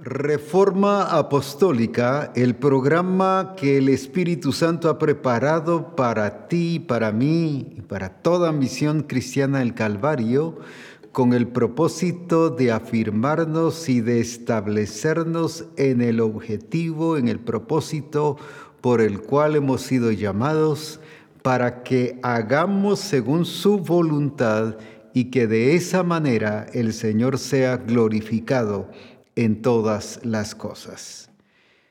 Reforma 0.00 1.02
Apostólica, 1.18 2.30
el 2.36 2.54
programa 2.54 3.54
que 3.56 3.78
el 3.78 3.88
Espíritu 3.88 4.52
Santo 4.52 4.90
ha 4.90 4.96
preparado 4.96 5.96
para 5.96 6.46
ti, 6.46 6.78
para 6.78 7.10
mí 7.10 7.74
y 7.76 7.80
para 7.80 8.10
toda 8.10 8.52
misión 8.52 9.02
cristiana 9.02 9.58
del 9.58 9.74
Calvario, 9.74 10.60
con 11.10 11.32
el 11.32 11.48
propósito 11.48 12.48
de 12.48 12.70
afirmarnos 12.70 13.88
y 13.88 14.00
de 14.00 14.20
establecernos 14.20 15.64
en 15.76 16.00
el 16.00 16.20
objetivo, 16.20 17.16
en 17.16 17.26
el 17.26 17.40
propósito 17.40 18.36
por 18.80 19.00
el 19.00 19.20
cual 19.20 19.56
hemos 19.56 19.80
sido 19.80 20.12
llamados, 20.12 21.00
para 21.42 21.82
que 21.82 22.20
hagamos 22.22 23.00
según 23.00 23.44
su 23.44 23.78
voluntad 23.78 24.76
y 25.12 25.24
que 25.24 25.48
de 25.48 25.74
esa 25.74 26.04
manera 26.04 26.66
el 26.72 26.92
Señor 26.92 27.38
sea 27.38 27.78
glorificado 27.78 28.88
en 29.38 29.62
todas 29.62 30.18
las 30.24 30.56
cosas. 30.56 31.30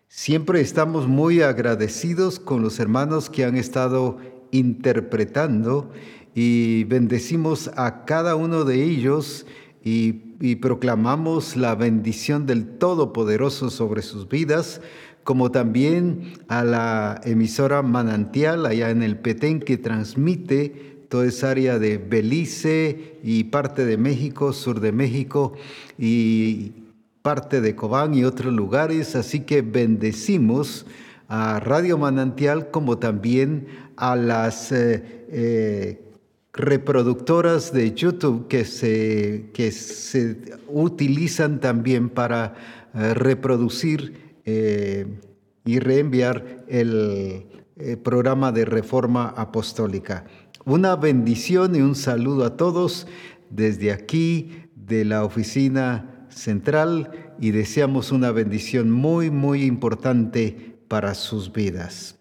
Siempre 0.10 0.60
estamos 0.60 1.08
muy 1.08 1.42
agradecidos 1.42 2.42
con 2.42 2.62
los 2.62 2.78
hermanos 2.78 3.30
que 3.30 3.46
han 3.46 3.56
estado 3.56 4.18
interpretando 4.52 5.90
y 6.36 6.84
bendecimos 6.84 7.72
a 7.78 8.04
cada 8.04 8.36
uno 8.36 8.66
de 8.66 8.84
ellos 8.84 9.46
y, 9.82 10.26
proclamamos 10.62 11.56
la 11.56 11.74
bendición 11.74 12.46
del 12.46 12.78
Todopoderoso 12.78 13.70
sobre 13.70 14.02
sus 14.02 14.28
vidas, 14.28 14.82
como 15.24 15.50
también 15.50 16.34
a 16.50 16.66
la 16.66 17.22
emisora 17.24 17.82
Manantial 17.82 18.66
allá 18.66 18.90
en 18.90 19.02
el 19.02 19.18
Petén 19.18 19.62
que 19.62 19.78
transmite 19.78 21.06
toda 21.08 21.26
esa 21.26 21.52
área 21.52 21.80
de 21.80 21.98
Belice 21.98 23.20
y 23.24 23.46
parte 23.46 23.86
de 23.86 23.98
México, 23.98 24.52
sur 24.52 24.82
de 24.82 24.92
México 24.92 25.54
y 25.98 26.74
parte 27.28 27.60
de 27.60 27.76
Cobán 27.76 28.14
y 28.14 28.24
otros 28.24 28.54
lugares, 28.54 29.14
así 29.18 29.42
que 29.42 29.62
bendecimos 29.62 30.86
a 31.28 31.60
Radio 31.60 31.98
Manantial 31.98 32.72
como 32.72 33.00
también 33.00 33.68
a 33.98 34.16
las 34.16 34.72
eh, 34.72 35.26
eh, 35.30 36.02
reproductoras 36.54 37.74
de 37.74 37.94
YouTube 37.94 38.48
que 38.48 38.64
se, 38.64 39.50
que 39.54 39.74
se 39.74 40.38
utilizan 40.70 41.60
también 41.60 42.08
para 42.08 42.56
eh, 42.96 43.14
reproducir 43.14 44.38
y 45.66 45.80
reenviar 45.80 46.64
el 46.70 47.46
programa 48.06 48.54
de 48.54 48.64
reforma 48.64 49.34
apostólica. 49.36 50.24
Una 50.64 50.96
bendición 50.96 51.76
y 51.76 51.82
un 51.82 51.96
saludo 51.96 52.46
a 52.46 52.56
todos 52.56 53.06
desde 53.50 53.92
aquí 53.92 54.70
de 54.78 55.04
la 55.04 55.26
oficina 55.26 56.14
central 56.38 57.27
y 57.40 57.52
deseamos 57.52 58.12
una 58.12 58.32
bendición 58.32 58.92
muy, 58.92 59.30
muy 59.30 59.64
importante 59.64 60.78
para 60.88 61.14
sus 61.14 61.52
vidas. 61.52 62.16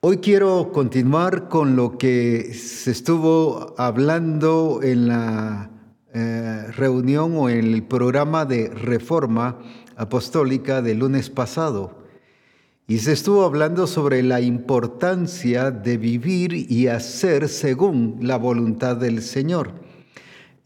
Hoy 0.00 0.18
quiero 0.18 0.72
continuar 0.72 1.48
con 1.48 1.76
lo 1.76 1.98
que 1.98 2.54
se 2.54 2.90
estuvo 2.90 3.74
hablando 3.76 4.80
en 4.82 5.08
la 5.08 5.70
eh, 6.14 6.66
reunión 6.74 7.34
o 7.36 7.50
en 7.50 7.58
el 7.58 7.82
programa 7.82 8.46
de 8.46 8.70
reforma 8.70 9.58
apostólica 9.96 10.80
del 10.80 11.00
lunes 11.00 11.28
pasado. 11.28 12.00
Y 12.88 12.98
se 12.98 13.12
estuvo 13.12 13.44
hablando 13.44 13.86
sobre 13.86 14.22
la 14.22 14.40
importancia 14.40 15.70
de 15.70 15.98
vivir 15.98 16.54
y 16.54 16.88
hacer 16.88 17.48
según 17.48 18.18
la 18.22 18.38
voluntad 18.38 18.96
del 18.96 19.22
Señor. 19.22 19.89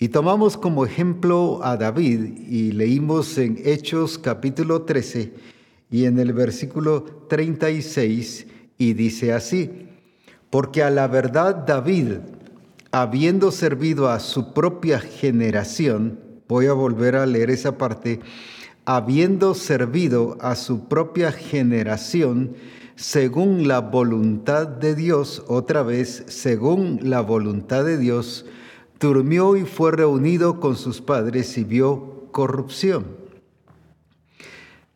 Y 0.05 0.09
tomamos 0.09 0.59
como 0.59 0.85
ejemplo 0.85 1.61
a 1.63 1.79
David 1.79 2.37
y 2.47 2.73
leímos 2.73 3.39
en 3.39 3.59
Hechos 3.65 4.19
capítulo 4.19 4.83
13 4.83 5.33
y 5.91 6.05
en 6.05 6.19
el 6.19 6.35
versículo 6.35 7.05
36 7.31 8.47
y 8.77 8.93
dice 8.93 9.33
así, 9.33 9.89
porque 10.51 10.83
a 10.83 10.91
la 10.91 11.07
verdad 11.07 11.65
David, 11.67 12.19
habiendo 12.93 13.51
servido 13.51 14.11
a 14.11 14.21
su 14.21 14.53
propia 14.53 15.01
generación, 15.01 16.21
voy 16.49 16.67
a 16.67 16.75
volver 16.75 17.17
a 17.17 17.25
leer 17.25 17.49
esa 17.49 17.79
parte, 17.79 18.21
habiendo 18.85 19.55
servido 19.55 20.37
a 20.43 20.55
su 20.55 20.87
propia 20.87 21.33
generación, 21.33 22.57
según 22.95 23.69
la 23.69 23.81
voluntad 23.81 24.69
de 24.69 24.95
Dios, 24.95 25.43
otra 25.49 25.83
vez, 25.83 26.25
según 26.27 27.01
la 27.01 27.23
voluntad 27.23 27.87
de 27.87 27.97
Dios, 27.97 28.45
durmió 29.01 29.57
y 29.57 29.65
fue 29.65 29.93
reunido 29.93 30.61
con 30.61 30.77
sus 30.77 31.01
padres 31.01 31.57
y 31.59 31.65
vio 31.65 32.29
corrupción. 32.31 33.05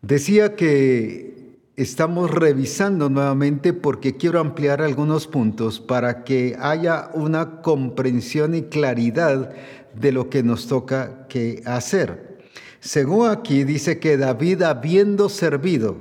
Decía 0.03 0.57
que 0.57 1.59
estamos 1.77 2.31
revisando 2.31 3.09
nuevamente 3.09 3.73
porque 3.73 4.17
quiero 4.17 4.41
ampliar 4.41 4.83
algunos 4.83 5.27
puntos 5.27 5.81
para 5.81 6.25
que 6.25 6.57
haya 6.61 7.11
una 7.15 7.63
comprensión 7.63 8.55
y 8.55 8.63
claridad 8.63 9.53
de 9.95 10.13
lo 10.13 10.31
que 10.31 10.43
nos 10.43 10.67
toca 10.67 11.27
que 11.29 11.63
hacer. 11.65 12.39
Según 12.81 13.29
aquí 13.29 13.65
dice 13.65 13.99
que 13.99 14.17
David 14.17 14.63
habiendo 14.63 15.29
servido, 15.29 15.97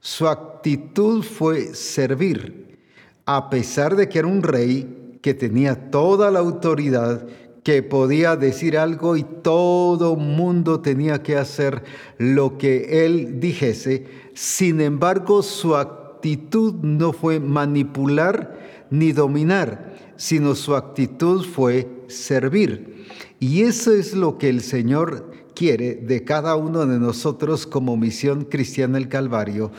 su 0.00 0.28
actitud 0.28 1.22
fue 1.22 1.74
servir, 1.74 2.78
a 3.24 3.50
pesar 3.50 3.94
de 3.94 4.08
que 4.08 4.18
era 4.18 4.28
un 4.28 4.42
rey 4.42 5.01
que 5.22 5.32
tenía 5.34 5.90
toda 5.90 6.30
la 6.30 6.40
autoridad, 6.40 7.26
que 7.62 7.82
podía 7.82 8.36
decir 8.36 8.76
algo 8.76 9.16
y 9.16 9.22
todo 9.22 10.16
mundo 10.16 10.80
tenía 10.80 11.22
que 11.22 11.36
hacer 11.36 11.84
lo 12.18 12.58
que 12.58 13.06
él 13.06 13.38
dijese. 13.40 14.06
Sin 14.34 14.80
embargo, 14.80 15.42
su 15.42 15.76
actitud 15.76 16.74
no 16.82 17.12
fue 17.12 17.38
manipular 17.38 18.86
ni 18.90 19.12
dominar, 19.12 19.94
sino 20.16 20.54
su 20.54 20.74
actitud 20.74 21.44
fue 21.44 21.88
servir. 22.08 23.06
Y 23.38 23.62
eso 23.62 23.92
es 23.92 24.14
lo 24.14 24.38
que 24.38 24.48
el 24.48 24.60
Señor 24.60 25.30
quiere 25.54 25.94
de 25.94 26.24
cada 26.24 26.56
uno 26.56 26.84
de 26.84 26.98
nosotros 26.98 27.66
como 27.66 27.96
misión 27.96 28.44
cristiana 28.44 28.98
del 28.98 29.08
Calvario, 29.08 29.70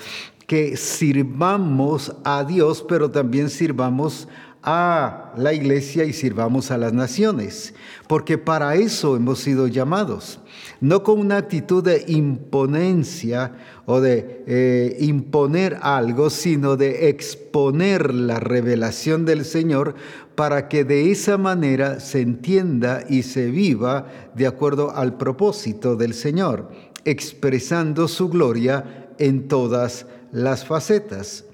que 0.48 0.78
sirvamos 0.78 2.16
a 2.24 2.44
Dios, 2.44 2.86
pero 2.88 3.12
también 3.12 3.50
sirvamos 3.50 4.28
a 4.28 4.53
la 4.66 5.54
iglesia 5.54 6.06
y 6.06 6.14
sirvamos 6.14 6.72
a 6.72 6.78
las 6.78 6.94
naciones, 6.94 7.74
porque 8.08 8.38
para 8.38 8.76
eso 8.76 9.18
hemos 9.18 9.40
sido 9.40 9.68
llamados, 9.68 10.40
no 10.80 11.04
con 11.04 11.20
una 11.20 11.38
actitud 11.38 11.84
de 11.84 12.06
imponencia 12.08 13.56
o 13.86 14.00
de 14.00 14.44
eh, 14.48 14.98
imponer 15.02 15.80
algo, 15.82 16.30
sino 16.30 16.78
de 16.78 17.10
exponer 17.10 18.14
la 18.14 18.40
revelación 18.40 19.26
del 19.26 19.44
Señor 19.44 19.96
para 20.36 20.70
que 20.70 20.86
de 20.86 21.12
esa 21.12 21.38
manera 21.38 22.00
se 22.00 22.22
entienda 22.22 23.04
y 23.10 23.24
se 23.24 23.52
viva 23.52 24.08
de 24.34 24.48
acuerdo 24.48 24.96
al 24.96 25.18
propósito 25.18 25.98
del 25.98 26.14
Señor, 26.14 26.72
expresando 27.04 28.08
su 28.08 28.30
gloria 28.30 29.10
en 29.20 29.50
todas 29.50 30.06
las 30.32 30.66
facetas. 30.66 31.46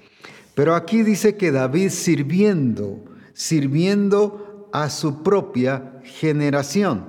Pero 0.60 0.74
aquí 0.74 1.02
dice 1.02 1.38
que 1.38 1.52
David 1.52 1.88
sirviendo, 1.88 3.02
sirviendo 3.32 4.68
a 4.74 4.90
su 4.90 5.22
propia 5.22 6.02
generación. 6.04 7.06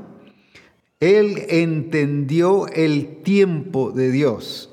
Él 1.01 1.47
entendió 1.50 2.67
el 2.69 3.22
tiempo 3.23 3.91
de 3.91 4.09
Dios. 4.09 4.69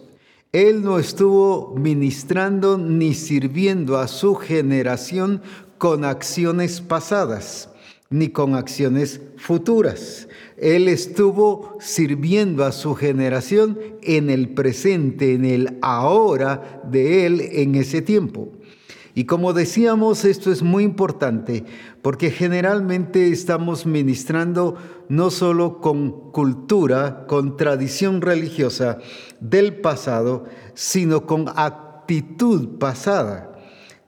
Él 0.53 0.85
no 0.85 1.01
estuvo 1.01 1.75
ministrando 1.75 2.79
ni 2.79 3.15
sirviendo 3.15 3.99
a 3.99 4.07
su 4.07 4.37
generación 4.37 5.43
con 5.79 6.05
acciones 6.05 6.81
pasadas 6.81 7.71
ni 8.11 8.29
con 8.29 8.55
acciones 8.55 9.21
futuras. 9.37 10.29
Él 10.57 10.89
estuvo 10.89 11.77
sirviendo 11.81 12.65
a 12.65 12.73
su 12.73 12.95
generación 12.95 13.79
en 14.03 14.31
el 14.31 14.51
presente, 14.51 15.35
en 15.35 15.45
el 15.45 15.79
ahora 15.83 16.81
de 16.91 17.27
Él 17.27 17.41
en 17.53 17.75
ese 17.75 18.03
tiempo. 18.03 18.53
Y 19.19 19.25
como 19.25 19.53
decíamos, 19.53 20.25
esto 20.25 20.53
es 20.53 20.63
muy 20.63 20.85
importante 20.85 21.65
porque 22.03 22.31
generalmente 22.31 23.33
estamos 23.33 23.85
ministrando 23.85 24.77
no 25.09 25.33
solo 25.33 25.81
con 25.81 26.31
cultura, 26.31 27.27
con 27.27 27.57
tradición 27.57 28.21
religiosa 28.21 28.99
del 29.41 29.81
pasado, 29.81 30.45
sino 30.75 31.27
con 31.27 31.47
actitud 31.57 32.79
pasada. 32.79 33.59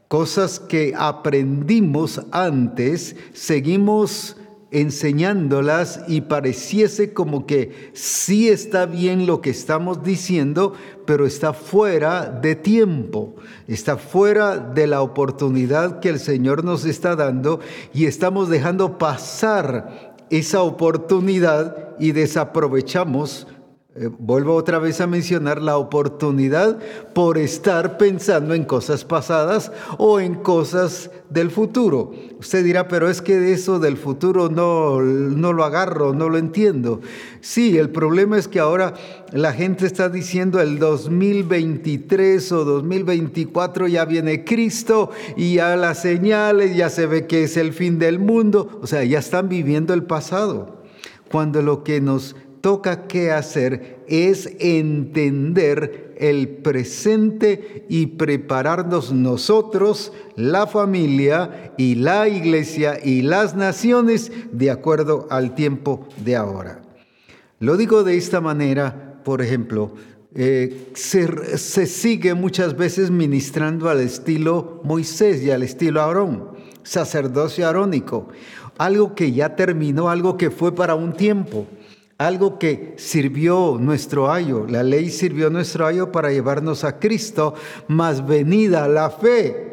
Cosas 0.06 0.60
que 0.60 0.94
aprendimos 0.96 2.22
antes, 2.30 3.16
seguimos 3.32 4.36
enseñándolas 4.70 6.02
y 6.06 6.22
pareciese 6.22 7.12
como 7.12 7.44
que 7.46 7.90
sí 7.93 8.49
está 8.49 8.87
bien 8.87 9.26
lo 9.26 9.40
que 9.40 9.50
estamos 9.50 10.02
diciendo, 10.05 10.75
pero 11.06 11.26
está 11.26 11.52
fuera 11.52 12.26
de 12.26 12.55
tiempo, 12.55 13.34
está 13.67 13.96
fuera 13.96 14.58
de 14.58 14.87
la 14.87 15.02
oportunidad 15.02 16.00
que 16.00 16.08
el 16.08 16.20
Señor 16.20 16.64
nos 16.64 16.84
está 16.84 17.17
dando 17.17 17.61
y 17.93 18.06
estamos 18.06 18.49
dejando 18.49 18.99
pasar 18.99 20.17
esa 20.31 20.62
oportunidad 20.62 21.96
y 21.99 22.12
desaprovechamos 22.12 23.49
Eh, 23.96 24.08
vuelvo 24.20 24.54
otra 24.54 24.78
vez 24.78 25.00
a 25.00 25.08
mencionar 25.08 25.60
la 25.60 25.76
oportunidad 25.76 26.78
por 27.12 27.38
estar 27.38 27.98
pensando 27.98 28.54
en 28.54 28.64
cosas 28.64 29.04
pasadas 29.04 29.72
o 29.98 30.20
en 30.20 30.37
cosas 30.37 31.10
del 31.28 31.50
futuro. 31.50 32.12
Usted 32.38 32.62
dirá, 32.62 32.87
pero 32.87 33.10
es 33.10 33.20
que 33.20 33.52
eso 33.52 33.81
del 33.81 33.96
futuro 33.96 34.48
no, 34.48 35.00
no 35.00 35.52
lo 35.52 35.64
agarro, 35.64 36.14
no 36.14 36.28
lo 36.28 36.38
entiendo. 36.38 37.00
Sí, 37.40 37.78
el 37.78 37.90
problema 37.90 38.38
es 38.38 38.46
que 38.46 38.60
ahora 38.60 38.94
la 39.32 39.52
gente 39.52 39.87
está 39.87 40.08
diciendo 40.08 40.60
el 40.60 40.78
2023 40.78 42.52
o 42.52 42.64
2024 42.64 43.88
ya 43.88 44.04
viene 44.04 44.44
Cristo 44.44 45.10
y 45.36 45.54
ya 45.54 45.75
las 45.75 46.00
señales, 46.00 46.76
ya 46.76 46.90
se 46.90 47.06
ve 47.06 47.26
que 47.26 47.43
es 47.43 47.56
el 47.56 47.72
fin 47.72 47.98
del 47.98 48.20
mundo. 48.20 48.78
O 48.82 48.86
sea, 48.86 49.02
ya 49.02 49.19
están 49.19 49.48
viviendo 49.48 49.94
el 49.94 50.04
pasado. 50.04 50.78
Cuando 51.28 51.62
lo 51.62 51.84
que 51.84 52.00
nos 52.00 52.36
toca 52.60 53.06
que 53.06 53.30
hacer 53.30 54.04
es 54.06 54.50
entender 54.58 56.14
el 56.18 56.48
presente 56.48 57.86
y 57.88 58.06
prepararnos 58.06 59.12
nosotros, 59.12 60.12
la 60.36 60.66
familia 60.66 61.72
y 61.78 61.94
la 61.94 62.28
iglesia 62.28 62.98
y 63.02 63.22
las 63.22 63.56
naciones 63.56 64.30
de 64.52 64.70
acuerdo 64.70 65.26
al 65.30 65.54
tiempo 65.54 66.06
de 66.22 66.36
ahora. 66.36 66.82
Lo 67.58 67.76
digo 67.76 68.04
de 68.04 68.16
esta 68.16 68.40
manera, 68.40 69.22
por 69.24 69.40
ejemplo, 69.40 69.94
eh, 70.34 70.90
se, 70.94 71.58
se, 71.58 71.86
sigue 71.86 72.34
muchas 72.34 72.76
veces 72.76 73.10
ministrando 73.10 73.88
al 73.88 74.00
estilo 74.00 74.80
Moisés 74.84 75.42
y 75.42 75.50
al 75.50 75.62
estilo 75.62 76.02
Aarón, 76.02 76.50
sacerdocio 76.82 77.66
arónico, 77.66 78.28
algo 78.78 79.14
que 79.14 79.32
ya 79.32 79.56
terminó, 79.56 80.08
algo 80.08 80.36
que 80.36 80.50
fue 80.50 80.74
para 80.74 80.94
un 80.94 81.14
tiempo 81.14 81.66
algo 82.20 82.58
que 82.58 82.93
sirvió 82.99 83.78
nuestro 83.81 84.31
ayo. 84.31 84.67
La 84.69 84.82
ley 84.82 85.08
sirvió 85.08 85.49
nuestro 85.49 85.87
ayo 85.87 86.12
para 86.12 86.31
llevarnos 86.31 86.84
a 86.84 86.99
Cristo, 86.99 87.55
más 87.88 88.26
venida 88.26 88.87
la 88.88 89.08
fe. 89.08 89.70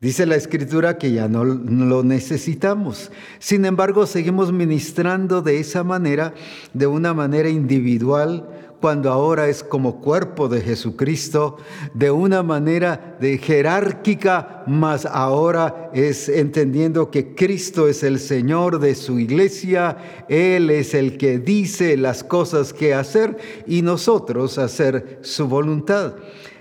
Dice 0.00 0.26
la 0.26 0.34
escritura 0.34 0.98
que 0.98 1.12
ya 1.12 1.28
no 1.28 1.44
lo 1.44 2.02
necesitamos. 2.02 3.12
Sin 3.38 3.64
embargo, 3.64 4.06
seguimos 4.06 4.50
ministrando 4.50 5.40
de 5.40 5.60
esa 5.60 5.84
manera, 5.84 6.34
de 6.74 6.88
una 6.88 7.14
manera 7.14 7.48
individual, 7.48 8.48
cuando 8.80 9.10
ahora 9.10 9.48
es 9.48 9.62
como 9.62 10.00
cuerpo 10.00 10.48
de 10.48 10.62
Jesucristo, 10.62 11.58
de 11.92 12.10
una 12.10 12.42
manera 12.42 13.16
de 13.20 13.36
jerárquica, 13.36 14.64
mas 14.66 15.04
ahora 15.04 15.90
es 15.92 16.28
entendiendo 16.28 17.10
que 17.10 17.34
Cristo 17.34 17.88
es 17.88 18.02
el 18.02 18.18
Señor 18.18 18.78
de 18.80 18.94
su 18.94 19.18
iglesia, 19.18 20.24
Él 20.28 20.70
es 20.70 20.94
el 20.94 21.18
que 21.18 21.38
dice 21.38 21.96
las 21.96 22.24
cosas 22.24 22.72
que 22.72 22.94
hacer 22.94 23.36
y 23.66 23.82
nosotros 23.82 24.56
hacer 24.56 25.18
su 25.22 25.46
voluntad. 25.46 26.14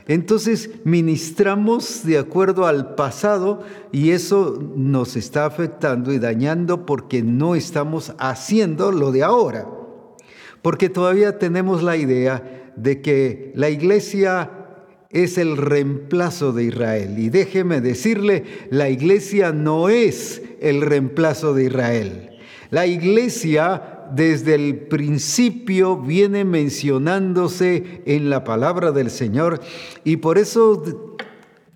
Entonces 0.08 0.72
ministramos 0.84 2.04
de 2.04 2.18
acuerdo 2.18 2.66
al 2.66 2.96
pasado 2.96 3.62
y 3.92 4.10
eso 4.10 4.60
nos 4.76 5.16
está 5.16 5.46
afectando 5.46 6.12
y 6.12 6.20
dañando 6.20 6.86
porque 6.86 7.22
no 7.22 7.56
estamos 7.56 8.14
haciendo 8.18 8.92
lo 8.92 9.12
de 9.12 9.24
ahora 9.24 9.79
porque 10.62 10.90
todavía 10.90 11.40
tenemos 11.40 11.84
la 11.84 11.98
idea 11.98 12.72
de 12.76 13.02
que 13.02 13.52
la 13.56 13.70
iglesia 13.70 14.52
es 15.10 15.38
el 15.38 15.58
reemplazo 15.58 16.54
de 16.54 16.66
Israel. 16.66 17.18
Y 17.18 17.30
déjeme 17.30 17.82
decirle, 17.82 18.44
la 18.70 18.90
iglesia 18.90 19.52
no 19.52 19.90
es 19.90 20.42
el 20.62 20.82
reemplazo 20.82 21.54
de 21.54 21.66
Israel. 21.66 22.30
La 22.70 22.86
iglesia 22.86 24.00
desde 24.14 24.56
el 24.56 24.76
principio 24.88 25.98
viene 25.98 26.46
mencionándose 26.46 28.02
en 28.06 28.30
la 28.30 28.44
palabra 28.44 28.92
del 28.92 29.10
Señor 29.10 29.62
y 30.04 30.18
por 30.18 30.38
eso 30.38 31.09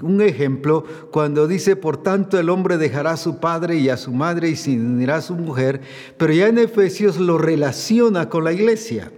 un 0.03 0.21
ejemplo, 0.21 0.83
cuando 1.11 1.47
dice, 1.47 1.75
por 1.75 1.97
tanto 1.97 2.39
el 2.39 2.49
hombre 2.49 2.77
dejará 2.77 3.11
a 3.11 3.17
su 3.17 3.39
padre 3.39 3.77
y 3.77 3.89
a 3.89 3.97
su 3.97 4.11
madre 4.11 4.49
y 4.49 4.55
se 4.55 4.71
unirá 4.71 5.17
a 5.17 5.21
su 5.21 5.35
mujer, 5.35 5.81
pero 6.17 6.33
ya 6.33 6.47
en 6.47 6.57
Efesios 6.57 7.17
lo 7.17 7.37
relaciona 7.37 8.29
con 8.29 8.43
la 8.43 8.53
iglesia. 8.53 9.11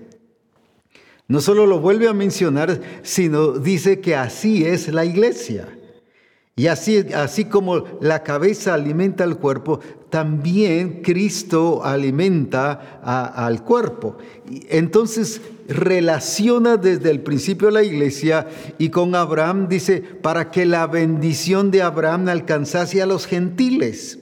No 1.28 1.42
solo 1.42 1.66
lo 1.66 1.80
vuelve 1.80 2.08
a 2.08 2.14
mencionar, 2.14 2.80
sino 3.02 3.54
dice 3.54 4.00
que 4.00 4.16
así 4.16 4.64
es 4.64 4.88
la 4.90 5.06
iglesia. 5.06 5.68
Y 6.56 6.68
así, 6.68 7.00
así 7.14 7.46
como 7.46 7.84
la 8.00 8.24
cabeza 8.24 8.74
alimenta 8.74 9.24
al 9.24 9.38
cuerpo, 9.38 9.80
también 10.10 11.02
Cristo 11.02 11.84
alimenta 11.84 13.02
al 13.04 13.64
cuerpo. 13.64 14.18
Entonces 14.70 15.42
relaciona 15.68 16.78
desde 16.78 17.12
el 17.12 17.22
principio 17.22 17.72
la 17.72 17.84
iglesia 17.84 18.48
y 18.78 18.90
con 18.90 19.16
Abraham 19.16 19.68
dice, 19.68 20.02
para 20.02 20.52
que 20.52 20.66
la 20.66 20.88
bendición 20.88 21.72
de 21.72 21.82
Abraham 21.82 22.30
alcanzase 22.30 23.02
a 23.02 23.06
los 23.06 23.26
gentiles. 23.26 24.20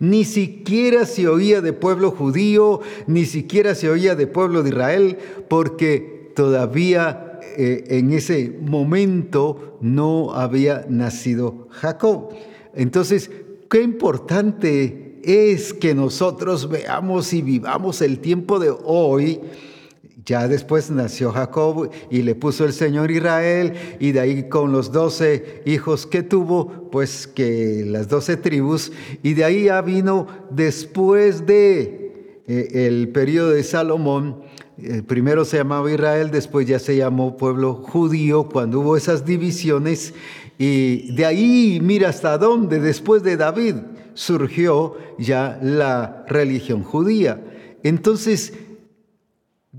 Ni 0.00 0.24
siquiera 0.24 1.06
se 1.06 1.26
oía 1.26 1.60
de 1.60 1.72
pueblo 1.72 2.12
judío, 2.12 2.80
ni 3.06 3.24
siquiera 3.24 3.74
se 3.74 3.90
oía 3.90 4.14
de 4.14 4.28
pueblo 4.28 4.62
de 4.62 4.70
Israel, 4.70 5.18
porque 5.48 6.30
todavía 6.36 7.40
eh, 7.56 7.84
en 7.88 8.12
ese 8.12 8.56
momento 8.60 9.78
no 9.80 10.34
había 10.34 10.86
nacido 10.88 11.66
Jacob. 11.70 12.28
Entonces, 12.74 13.30
qué 13.68 13.82
importante 13.82 15.18
es 15.24 15.74
que 15.74 15.94
nosotros 15.94 16.68
veamos 16.68 17.32
y 17.32 17.42
vivamos 17.42 18.00
el 18.00 18.20
tiempo 18.20 18.60
de 18.60 18.72
hoy 18.84 19.40
ya 20.28 20.46
después 20.46 20.90
nació 20.90 21.32
Jacob 21.32 21.90
y 22.10 22.20
le 22.20 22.34
puso 22.34 22.66
el 22.66 22.74
Señor 22.74 23.10
Israel 23.10 23.72
y 23.98 24.12
de 24.12 24.20
ahí 24.20 24.48
con 24.50 24.72
los 24.72 24.92
doce 24.92 25.62
hijos 25.64 26.06
que 26.06 26.22
tuvo, 26.22 26.90
pues 26.90 27.26
que 27.26 27.82
las 27.86 28.08
doce 28.08 28.36
tribus 28.36 28.92
y 29.22 29.32
de 29.32 29.44
ahí 29.44 29.64
ya 29.64 29.80
vino 29.80 30.26
después 30.50 31.46
de 31.46 32.42
eh, 32.46 32.86
el 32.86 33.08
periodo 33.08 33.52
de 33.52 33.64
Salomón. 33.64 34.42
Eh, 34.76 35.02
primero 35.02 35.46
se 35.46 35.56
llamaba 35.56 35.90
Israel, 35.90 36.30
después 36.30 36.66
ya 36.66 36.78
se 36.78 36.94
llamó 36.94 37.38
pueblo 37.38 37.76
judío 37.76 38.50
cuando 38.50 38.80
hubo 38.80 38.98
esas 38.98 39.24
divisiones 39.24 40.12
y 40.58 41.10
de 41.12 41.24
ahí 41.24 41.80
mira 41.82 42.10
hasta 42.10 42.36
dónde 42.36 42.80
después 42.80 43.22
de 43.22 43.38
David 43.38 43.76
surgió 44.12 44.94
ya 45.18 45.58
la 45.62 46.26
religión 46.28 46.82
judía. 46.82 47.42
Entonces, 47.82 48.52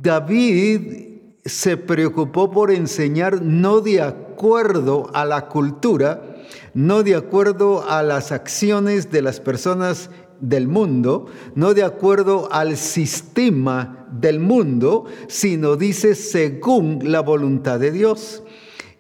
David 0.01 1.10
se 1.44 1.75
preocupó 1.75 2.52
por 2.52 2.71
enseñar 2.71 3.42
no 3.42 3.81
de 3.81 4.02
acuerdo 4.02 5.09
a 5.14 5.26
la 5.26 5.50
cultura, 5.50 6.38
no 6.73 7.04
de 7.04 7.16
acuerdo 7.16 7.83
a 7.90 8.02
las 8.02 8.31
acciones 8.31 9.12
de 9.12 9.21
las 9.21 9.42
personas 9.42 10.09
del 10.40 10.69
mundo, 10.69 11.26
no 11.56 11.73
de 11.73 11.83
acuerdo 11.83 12.47
al 12.52 12.78
sistema 12.78 14.07
del 14.09 14.40
mundo, 14.40 15.06
sino 15.28 15.76
dice 15.76 16.16
según 16.16 17.12
la 17.12 17.19
voluntad 17.19 17.78
de 17.78 17.92
Dios. 17.92 18.44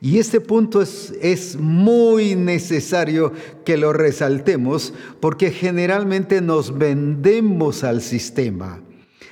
Y 0.01 0.17
este 0.17 0.41
punto 0.41 0.81
es, 0.81 1.13
es, 1.21 1.57
muy 1.57 2.35
necesario 2.35 3.31
que 3.63 3.77
lo 3.77 3.93
resaltemos 3.93 4.93
porque 5.21 5.51
generalmente 5.51 6.41
nos 6.41 6.77
vendemos 6.77 7.83
al 7.83 8.01
sistema. 8.01 8.81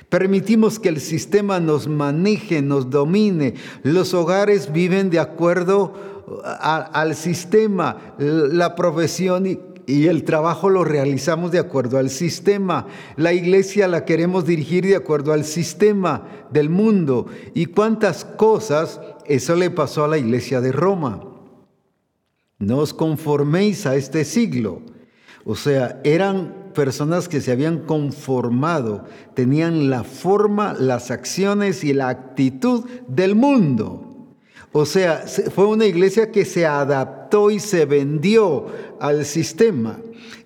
Permitimos 0.08 0.78
que 0.78 0.88
el 0.88 1.00
sistema 1.00 1.60
nos 1.60 1.86
maneje, 1.86 2.62
nos 2.62 2.88
domine. 2.88 3.54
Los 3.82 4.14
hogares 4.14 4.72
viven 4.72 5.10
de 5.10 5.18
acuerdo 5.18 5.92
al 6.60 7.14
sistema. 7.14 8.14
La 8.18 8.74
profesión 8.74 9.46
y, 9.46 9.58
y 9.88 10.06
el 10.06 10.24
trabajo 10.24 10.68
lo 10.68 10.84
realizamos 10.84 11.50
de 11.50 11.58
acuerdo 11.58 11.98
al 11.98 12.10
sistema. 12.10 12.86
La 13.16 13.32
iglesia 13.32 13.88
la 13.88 14.04
queremos 14.04 14.46
dirigir 14.46 14.86
de 14.86 14.96
acuerdo 14.96 15.32
al 15.32 15.44
sistema 15.44 16.26
del 16.50 16.70
mundo. 16.70 17.26
¿Y 17.54 17.66
cuántas 17.66 18.24
cosas 18.24 19.00
eso 19.26 19.56
le 19.56 19.70
pasó 19.70 20.04
a 20.04 20.08
la 20.08 20.18
iglesia 20.18 20.60
de 20.60 20.72
Roma? 20.72 21.22
No 22.58 22.78
os 22.78 22.92
conforméis 22.92 23.86
a 23.86 23.96
este 23.96 24.24
siglo. 24.24 24.82
O 25.44 25.54
sea, 25.54 26.00
eran 26.04 26.57
personas 26.78 27.28
que 27.28 27.40
se 27.40 27.50
habían 27.50 27.78
conformado, 27.78 29.04
tenían 29.34 29.90
la 29.90 30.04
forma, 30.04 30.74
las 30.74 31.10
acciones 31.10 31.82
y 31.82 31.92
la 31.92 32.08
actitud 32.08 32.84
del 33.08 33.34
mundo. 33.34 34.28
O 34.70 34.86
sea, 34.86 35.24
fue 35.52 35.66
una 35.66 35.86
iglesia 35.86 36.30
que 36.30 36.44
se 36.44 36.66
adaptó 36.66 37.50
y 37.50 37.58
se 37.58 37.84
vendió 37.84 38.66
al 39.00 39.24
sistema. 39.24 39.98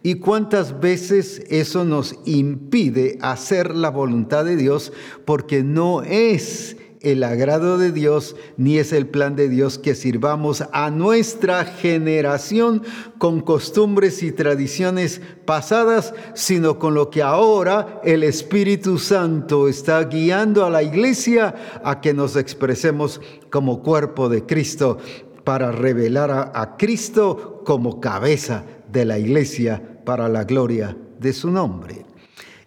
¿Y 0.02 0.14
cuántas 0.14 0.80
veces 0.80 1.44
eso 1.50 1.84
nos 1.84 2.16
impide 2.24 3.18
hacer 3.20 3.76
la 3.76 3.90
voluntad 3.90 4.46
de 4.46 4.56
Dios 4.56 4.90
porque 5.26 5.62
no 5.62 6.00
es 6.02 6.78
el 7.02 7.23
agrado 7.25 7.78
de 7.78 7.92
Dios, 7.92 8.37
ni 8.56 8.78
es 8.78 8.92
el 8.92 9.06
plan 9.06 9.37
de 9.37 9.49
Dios 9.49 9.78
que 9.78 9.94
sirvamos 9.94 10.64
a 10.73 10.90
nuestra 10.90 11.64
generación 11.64 12.82
con 13.18 13.40
costumbres 13.40 14.23
y 14.23 14.32
tradiciones 14.32 15.21
pasadas, 15.44 16.14
sino 16.35 16.78
con 16.78 16.94
lo 16.94 17.11
que 17.11 17.23
ahora 17.23 18.00
el 18.04 18.23
Espíritu 18.23 18.99
Santo 18.99 19.68
está 19.68 20.04
guiando 20.04 20.64
a 20.64 20.71
la 20.71 20.82
iglesia 20.82 21.54
a 21.85 22.00
que 22.00 22.14
nos 22.14 22.37
expresemos 22.37 23.21
como 23.50 23.82
cuerpo 23.82 24.28
de 24.28 24.47
Cristo 24.47 24.99
para 25.44 25.73
revelar 25.73 26.52
a, 26.54 26.76
Cristo 26.76 27.62
como 27.64 28.00
cabeza 28.00 28.64
de 28.90 29.04
la 29.04 29.18
iglesia 29.18 30.00
para 30.04 30.28
la 30.28 30.44
gloria 30.44 30.97
de 31.18 31.32
su 31.32 31.50
nombre. 31.50 32.06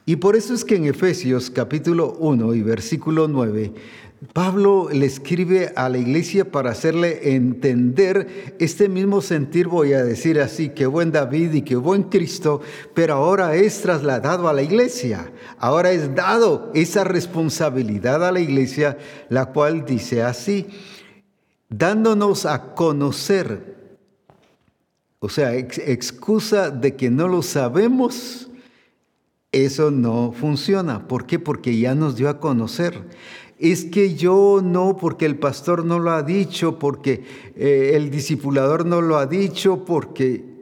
Y 0.06 0.18
por 0.18 0.36
eso 0.36 0.54
es 0.54 0.64
que 0.64 0.76
en 0.76 0.86
Efesios 0.86 1.50
capítulo 1.50 2.16
1 2.20 2.54
y 2.54 2.62
versículo 2.62 3.28
9 3.28 3.74
Pablo 4.34 4.90
le 4.92 5.06
escribe 5.06 5.74
a 5.76 5.90
la 5.90 5.98
iglesia 5.98 6.52
para 6.52 6.72
hacerle 6.72 7.36
entender 7.36 8.56
este 8.60 8.90
mismo 8.90 9.22
sentir, 9.22 9.68
voy 9.68 9.94
a 9.94 10.04
decir 10.04 10.40
así, 10.40 10.70
que 10.70 10.86
buen 10.86 11.12
David 11.12 11.54
y 11.54 11.62
que 11.62 11.76
buen 11.76 12.04
Cristo, 12.04 12.62
pero 12.94 13.16
ahora 13.16 13.56
es 13.56 13.82
trasladado 13.82 14.48
a 14.48 14.54
la 14.54 14.62
iglesia, 14.62 15.32
ahora 15.58 15.92
es 15.92 16.16
dado 16.16 16.72
esa 16.74 17.04
responsabilidad 17.04 18.26
a 18.26 18.32
la 18.32 18.40
iglesia, 18.40 18.98
la 19.30 19.48
cual 19.48 19.86
dice 19.86 20.24
así, 20.24 20.68
dándonos 21.70 22.46
a 22.46 22.74
conocer, 22.74 23.76
o 25.20 25.30
sea, 25.30 25.56
excusa 25.56 26.70
de 26.70 26.96
que 26.96 27.10
no 27.10 27.28
lo 27.28 27.42
sabemos, 27.42 28.50
eso 29.52 29.90
no 29.90 30.34
funciona. 30.34 31.08
¿Por 31.08 31.26
qué? 31.26 31.40
Porque 31.40 31.78
ya 31.78 31.96
nos 31.96 32.18
dio 32.18 32.28
a 32.28 32.40
conocer 32.42 33.06
es 33.58 33.86
que 33.86 34.16
yo 34.16 34.62
no, 34.64 34.98
porque 34.98 35.26
el 35.26 35.38
pastor 35.38 35.86
no 35.86 36.00
lo 36.00 36.12
ha 36.12 36.24
dicho, 36.24 36.78
porque 36.78 37.24
eh, 37.56 37.92
el 37.96 38.10
discipulador 38.10 38.86
no 38.86 39.02
lo 39.02 39.18
ha 39.18 39.26
dicho, 39.26 39.86
porque... 39.86 40.54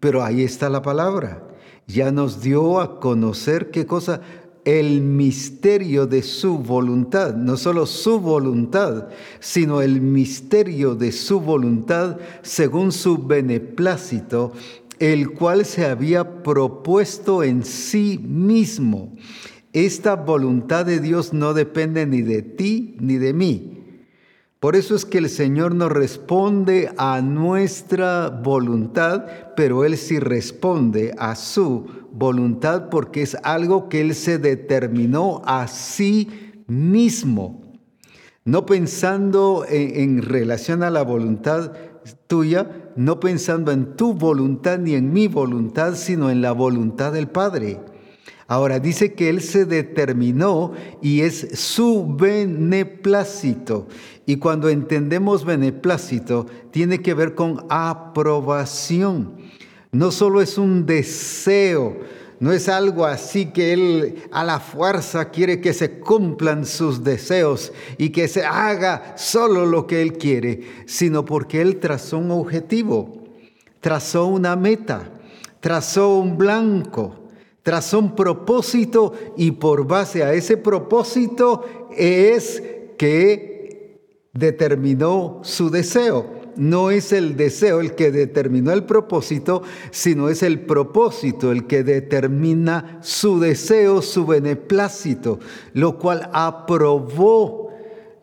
Pero 0.00 0.22
ahí 0.22 0.44
está 0.44 0.68
la 0.68 0.80
palabra. 0.80 1.48
Ya 1.88 2.12
nos 2.12 2.40
dio 2.40 2.80
a 2.80 3.00
conocer 3.00 3.72
qué 3.72 3.84
cosa, 3.84 4.20
el 4.64 5.00
misterio 5.00 6.06
de 6.06 6.22
su 6.22 6.58
voluntad, 6.58 7.34
no 7.34 7.56
solo 7.56 7.86
su 7.86 8.20
voluntad, 8.20 9.08
sino 9.40 9.80
el 9.80 10.00
misterio 10.00 10.94
de 10.94 11.10
su 11.10 11.40
voluntad 11.40 12.18
según 12.42 12.92
su 12.92 13.18
beneplácito, 13.18 14.52
el 15.00 15.30
cual 15.30 15.64
se 15.64 15.86
había 15.86 16.42
propuesto 16.42 17.42
en 17.42 17.64
sí 17.64 18.20
mismo 18.22 19.12
esta 19.72 20.16
voluntad 20.16 20.86
de 20.86 21.00
Dios 21.00 21.32
no 21.32 21.54
depende 21.54 22.06
ni 22.06 22.22
de 22.22 22.42
ti 22.42 22.96
ni 23.00 23.16
de 23.16 23.32
mí. 23.32 23.78
Por 24.60 24.74
eso 24.74 24.96
es 24.96 25.04
que 25.04 25.18
el 25.18 25.28
Señor 25.28 25.74
no 25.76 25.88
responde 25.88 26.90
a 26.96 27.20
nuestra 27.20 28.28
voluntad, 28.28 29.24
pero 29.54 29.84
Él 29.84 29.96
sí 29.96 30.18
responde 30.18 31.14
a 31.16 31.36
su 31.36 31.86
voluntad 32.12 32.88
porque 32.88 33.22
es 33.22 33.36
algo 33.44 33.88
que 33.88 34.00
Él 34.00 34.16
se 34.16 34.38
determinó 34.38 35.42
a 35.44 35.68
sí 35.68 36.64
mismo. 36.66 37.62
No 38.44 38.66
pensando 38.66 39.64
en, 39.68 40.22
relación 40.22 40.82
a 40.82 40.90
la 40.90 41.02
voluntad 41.02 41.72
tuya, 42.26 42.90
no 42.96 43.20
pensando 43.20 43.70
en 43.70 43.94
tu 43.94 44.12
voluntad 44.14 44.78
ni 44.78 44.94
en 44.94 45.12
mi 45.12 45.28
voluntad, 45.28 45.94
sino 45.94 46.30
en 46.30 46.42
la 46.42 46.50
voluntad 46.50 47.12
del 47.12 47.28
Padre. 47.28 47.78
Ahora 48.50 48.80
dice 48.80 49.12
que 49.12 49.28
Él 49.28 49.42
se 49.42 49.66
determinó 49.66 50.72
y 51.02 51.20
es 51.20 51.60
su 51.60 52.16
beneplácito. 52.16 53.86
Y 54.24 54.36
cuando 54.36 54.70
entendemos 54.70 55.44
beneplácito, 55.44 56.46
tiene 56.70 57.02
que 57.02 57.12
ver 57.12 57.34
con 57.34 57.66
aprobación. 57.68 59.36
No 59.92 60.10
solo 60.10 60.40
es 60.40 60.56
un 60.56 60.86
deseo, 60.86 61.98
no 62.40 62.52
es 62.52 62.70
algo 62.70 63.04
así 63.04 63.46
que 63.52 63.74
Él 63.74 64.22
a 64.32 64.44
la 64.44 64.60
fuerza 64.60 65.28
quiere 65.28 65.60
que 65.60 65.74
se 65.74 66.00
cumplan 66.00 66.64
sus 66.64 67.04
deseos 67.04 67.70
y 67.98 68.08
que 68.10 68.28
se 68.28 68.46
haga 68.46 69.14
solo 69.18 69.66
lo 69.66 69.86
que 69.86 70.00
Él 70.00 70.14
quiere, 70.14 70.62
sino 70.86 71.26
porque 71.26 71.60
Él 71.60 71.80
trazó 71.80 72.16
un 72.16 72.30
objetivo, 72.30 73.24
trazó 73.80 74.24
una 74.24 74.56
meta, 74.56 75.12
trazó 75.60 76.16
un 76.16 76.38
blanco 76.38 77.27
trazó 77.62 77.98
un 77.98 78.14
propósito 78.14 79.12
y 79.36 79.52
por 79.52 79.86
base 79.86 80.22
a 80.22 80.32
ese 80.32 80.56
propósito 80.56 81.64
es 81.96 82.62
que 82.96 84.00
determinó 84.32 85.40
su 85.42 85.70
deseo. 85.70 86.38
No 86.56 86.90
es 86.90 87.12
el 87.12 87.36
deseo 87.36 87.80
el 87.80 87.94
que 87.94 88.10
determinó 88.10 88.72
el 88.72 88.84
propósito, 88.84 89.62
sino 89.92 90.28
es 90.28 90.42
el 90.42 90.60
propósito 90.60 91.52
el 91.52 91.68
que 91.68 91.84
determina 91.84 92.98
su 93.00 93.38
deseo, 93.38 94.02
su 94.02 94.26
beneplácito, 94.26 95.38
lo 95.72 95.98
cual 95.98 96.28
aprobó 96.32 97.68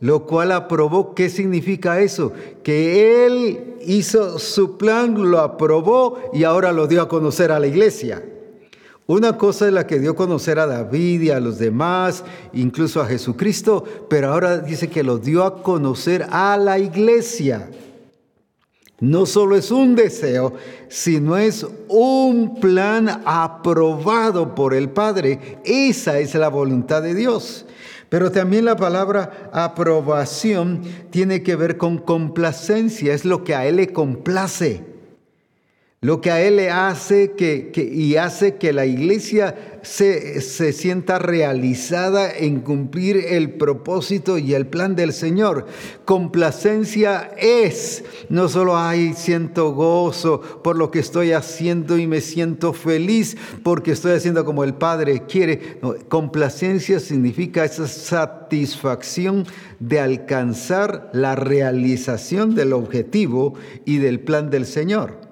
lo 0.01 0.25
cual 0.25 0.51
aprobó. 0.51 1.15
¿Qué 1.15 1.29
significa 1.29 1.99
eso? 1.99 2.31
Que 2.61 3.25
Él 3.25 3.75
hizo 3.85 4.37
su 4.37 4.77
plan, 4.77 5.31
lo 5.31 5.39
aprobó 5.39 6.19
y 6.33 6.43
ahora 6.43 6.71
lo 6.71 6.85
dio 6.85 7.01
a 7.01 7.07
conocer 7.07 7.51
a 7.51 7.59
la 7.59 7.67
iglesia. 7.67 8.23
Una 9.07 9.37
cosa 9.37 9.67
es 9.67 9.73
la 9.73 9.85
que 9.85 9.99
dio 9.99 10.11
a 10.11 10.15
conocer 10.15 10.57
a 10.57 10.65
David 10.65 11.21
y 11.21 11.29
a 11.29 11.39
los 11.39 11.59
demás, 11.59 12.23
incluso 12.53 13.01
a 13.01 13.05
Jesucristo, 13.05 13.83
pero 14.09 14.33
ahora 14.33 14.57
dice 14.57 14.89
que 14.89 15.03
lo 15.03 15.19
dio 15.19 15.43
a 15.43 15.61
conocer 15.61 16.25
a 16.31 16.57
la 16.57 16.79
iglesia. 16.79 17.69
No 18.99 19.27
solo 19.27 19.55
es 19.55 19.69
un 19.69 19.93
deseo, 19.93 20.53
sino 20.89 21.37
es 21.37 21.67
un 21.87 22.59
plan 22.59 23.21
aprobado 23.25 24.55
por 24.55 24.73
el 24.73 24.89
Padre. 24.89 25.59
Esa 25.63 26.17
es 26.17 26.33
la 26.33 26.47
voluntad 26.47 27.03
de 27.03 27.13
Dios. 27.13 27.67
Pero 28.09 28.31
también 28.31 28.65
la 28.65 28.75
palabra 28.75 29.51
aprobación 29.53 30.81
tiene 31.11 31.43
que 31.43 31.55
ver 31.55 31.77
con 31.77 31.99
complacencia, 31.99 33.13
es 33.13 33.23
lo 33.23 33.43
que 33.43 33.53
a 33.53 33.67
Él 33.67 33.75
le 33.75 33.93
complace 33.93 34.94
lo 36.05 36.21
que 36.21 36.29
a 36.29 36.39
Él 36.39 36.57
le 36.57 36.69
hace 36.69 37.31
que, 37.31 37.71
y 37.75 38.15
hace 38.17 38.57
que 38.57 38.73
la 38.73 38.85
iglesia 38.85 39.79
se, 39.81 40.39
se, 40.41 40.71
sienta 40.71 41.17
realizada 41.17 42.31
en 42.31 42.59
cumplir 42.59 43.17
el 43.17 43.53
propósito 43.53 44.37
y 44.37 44.53
el 44.53 44.67
plan 44.67 44.95
del 44.95 45.13
Señor. 45.13 45.65
Complacencia 46.05 47.31
es, 47.39 48.03
no 48.29 48.49
solo, 48.49 48.77
ay, 48.77 49.13
siento 49.15 49.71
gozo 49.73 50.41
por 50.63 50.77
lo 50.77 50.91
que 50.91 50.99
estoy 50.99 51.31
haciendo 51.31 51.97
y 51.97 52.05
me 52.05 52.21
siento 52.21 52.73
feliz 52.73 53.35
porque 53.63 53.93
estoy 53.93 54.11
haciendo 54.11 54.45
como 54.45 54.63
el 54.63 54.75
Padre 54.75 55.23
quiere. 55.27 55.79
complacencia 56.07 56.99
significa 56.99 57.65
esa 57.65 57.87
satisfacción 57.87 59.47
de 59.79 60.01
alcanzar 60.01 61.09
la 61.13 61.35
realización 61.35 62.53
del 62.53 62.73
objetivo 62.73 63.55
y 63.85 63.97
del 63.97 64.19
plan 64.19 64.51
del 64.51 64.67
Señor. 64.67 65.24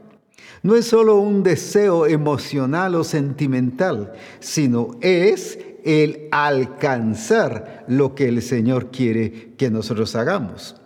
No 0.63 0.75
es 0.75 0.86
solo 0.86 1.17
un 1.17 1.43
deseo 1.43 2.08
emocional 2.08 2.96
o 2.96 3.03
sentimental, 3.03 4.13
sino 4.39 4.91
es 5.01 5.60
el 5.84 6.29
alcanzar 6.32 7.84
lo 7.89 8.15
que 8.15 8.29
el 8.29 8.41
Señor 8.41 8.89
quiere 8.89 9.53
que 9.58 9.70
nosotros 9.70 10.15
hagamos. 10.15 10.77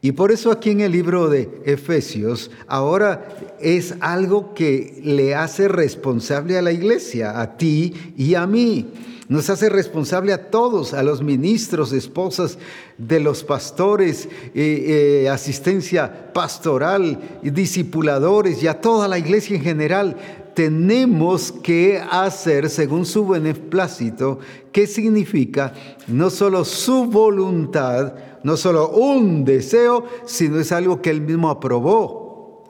Y 0.00 0.12
por 0.12 0.30
eso 0.30 0.52
aquí 0.52 0.70
en 0.70 0.80
el 0.80 0.92
libro 0.92 1.28
de 1.28 1.50
Efesios, 1.64 2.52
ahora 2.68 3.28
es 3.60 3.96
algo 3.98 4.54
que 4.54 5.00
le 5.02 5.34
hace 5.34 5.66
responsable 5.66 6.56
a 6.56 6.62
la 6.62 6.70
iglesia, 6.70 7.40
a 7.40 7.56
ti 7.56 7.92
y 8.16 8.36
a 8.36 8.46
mí. 8.46 8.86
Nos 9.28 9.50
hace 9.50 9.68
responsable 9.68 10.32
a 10.32 10.50
todos, 10.50 10.94
a 10.94 11.02
los 11.02 11.22
ministros, 11.22 11.92
esposas 11.92 12.58
de 12.96 13.20
los 13.20 13.44
pastores, 13.44 14.26
eh, 14.54 15.24
eh, 15.24 15.28
asistencia 15.28 16.32
pastoral, 16.32 17.38
discipuladores 17.42 18.62
y 18.62 18.68
a 18.68 18.80
toda 18.80 19.06
la 19.06 19.18
iglesia 19.18 19.56
en 19.56 19.62
general. 19.62 20.16
Tenemos 20.54 21.52
que 21.52 22.00
hacer 22.10 22.70
según 22.70 23.04
su 23.04 23.28
beneplácito, 23.28 24.38
¿qué 24.72 24.86
significa? 24.86 25.74
No 26.06 26.30
solo 26.30 26.64
su 26.64 27.04
voluntad, 27.04 28.14
no 28.42 28.56
solo 28.56 28.88
un 28.88 29.44
deseo, 29.44 30.04
sino 30.24 30.58
es 30.58 30.72
algo 30.72 31.02
que 31.02 31.10
él 31.10 31.20
mismo 31.20 31.50
aprobó. 31.50 32.64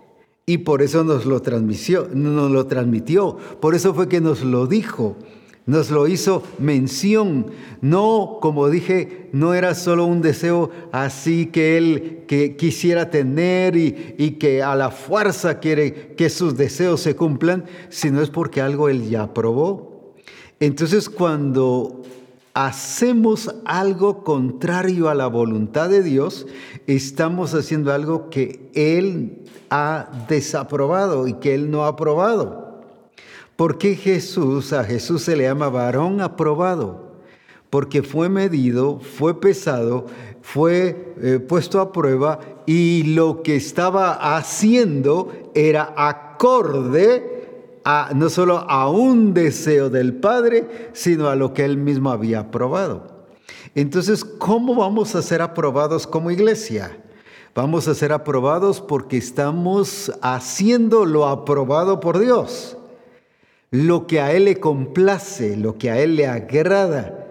Y 0.44 0.58
por 0.58 0.82
eso 0.82 1.04
nos 1.04 1.24
lo 1.24 1.40
nos 1.40 2.50
lo 2.50 2.66
transmitió. 2.66 3.36
Por 3.60 3.76
eso 3.76 3.94
fue 3.94 4.08
que 4.08 4.20
nos 4.20 4.42
lo 4.42 4.66
dijo 4.66 5.16
nos 5.68 5.90
lo 5.90 6.08
hizo 6.08 6.42
mención. 6.58 7.46
No, 7.82 8.38
como 8.40 8.70
dije, 8.70 9.28
no 9.32 9.52
era 9.52 9.74
solo 9.74 10.06
un 10.06 10.22
deseo 10.22 10.70
así 10.90 11.46
que 11.46 11.76
él 11.76 12.24
que 12.26 12.56
quisiera 12.56 13.10
tener 13.10 13.76
y, 13.76 14.14
y, 14.18 14.32
que 14.32 14.62
a 14.62 14.74
la 14.74 14.90
fuerza 14.90 15.60
quiere 15.60 16.14
que 16.16 16.30
sus 16.30 16.56
deseos 16.56 17.02
se 17.02 17.14
cumplan, 17.14 17.66
sino 17.90 18.22
es 18.22 18.30
porque 18.30 18.62
algo 18.62 18.88
él 18.88 19.08
ya 19.10 19.34
probó. 19.34 20.14
Entonces 20.58 21.10
cuando 21.10 22.02
hacemos 22.54 23.54
algo 23.66 24.24
contrario 24.24 25.10
a 25.10 25.14
la 25.14 25.26
voluntad 25.26 25.90
de 25.90 26.02
Dios, 26.02 26.46
estamos 26.86 27.54
haciendo 27.54 27.92
algo 27.92 28.30
que 28.30 28.70
Él 28.74 29.44
ha 29.68 30.10
desaprobado 30.28 31.28
y 31.28 31.34
que 31.34 31.54
Él 31.54 31.70
no 31.70 31.84
ha 31.84 31.88
aprobado. 31.88 32.67
¿Por 33.58 33.76
qué 33.76 33.96
Jesús, 33.96 34.72
a 34.72 34.84
Jesús 34.84 35.22
se 35.22 35.34
le 35.34 35.42
llama 35.42 35.68
varón 35.68 36.20
aprobado? 36.20 37.16
Porque 37.70 38.04
fue 38.04 38.28
medido, 38.28 39.00
fue 39.00 39.40
pesado, 39.40 40.06
fue 40.42 41.16
eh, 41.20 41.40
puesto 41.40 41.80
a 41.80 41.90
prueba 41.90 42.38
y 42.66 43.02
lo 43.02 43.42
que 43.42 43.56
estaba 43.56 44.36
haciendo 44.36 45.50
era 45.56 45.92
acorde 45.96 47.80
no 48.14 48.30
solo 48.30 48.58
a 48.58 48.88
un 48.88 49.34
deseo 49.34 49.90
del 49.90 50.14
Padre, 50.14 50.90
sino 50.92 51.26
a 51.26 51.34
lo 51.34 51.52
que 51.52 51.64
Él 51.64 51.78
mismo 51.78 52.12
había 52.12 52.38
aprobado. 52.38 53.26
Entonces, 53.74 54.24
¿cómo 54.24 54.76
vamos 54.76 55.16
a 55.16 55.22
ser 55.22 55.42
aprobados 55.42 56.06
como 56.06 56.30
iglesia? 56.30 56.96
Vamos 57.56 57.88
a 57.88 57.96
ser 57.96 58.12
aprobados 58.12 58.80
porque 58.80 59.16
estamos 59.16 60.12
haciendo 60.22 61.04
lo 61.04 61.26
aprobado 61.26 61.98
por 61.98 62.20
Dios, 62.20 62.77
lo 63.70 64.06
que 64.06 64.20
a 64.20 64.32
Él 64.32 64.46
le 64.46 64.60
complace, 64.60 65.56
lo 65.56 65.76
que 65.76 65.90
a 65.90 66.00
Él 66.00 66.16
le 66.16 66.26
agrada. 66.26 67.26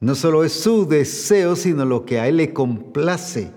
No 0.00 0.14
solo 0.14 0.44
es 0.44 0.52
su 0.52 0.86
deseo, 0.86 1.54
sino 1.54 1.84
lo 1.84 2.04
que 2.04 2.18
a 2.18 2.28
Él 2.28 2.38
le 2.38 2.52
complace. 2.52 3.52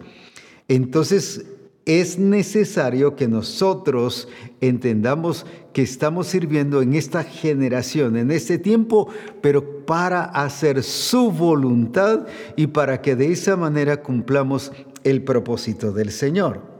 Entonces, 0.67 1.45
es 1.85 2.17
necesario 2.17 3.15
que 3.15 3.27
nosotros 3.27 4.27
entendamos 4.59 5.45
que 5.71 5.83
estamos 5.83 6.27
sirviendo 6.27 6.81
en 6.81 6.93
esta 6.93 7.23
generación, 7.23 8.17
en 8.17 8.31
este 8.31 8.57
tiempo, 8.57 9.07
pero 9.41 9.85
para 9.85 10.23
hacer 10.23 10.81
su 10.83 11.31
voluntad 11.31 12.25
y 12.55 12.67
para 12.67 13.01
que 13.01 13.15
de 13.15 13.31
esa 13.31 13.55
manera 13.55 14.01
cumplamos 14.01 14.71
el 15.03 15.23
propósito 15.23 15.91
del 15.91 16.11
Señor. 16.11 16.74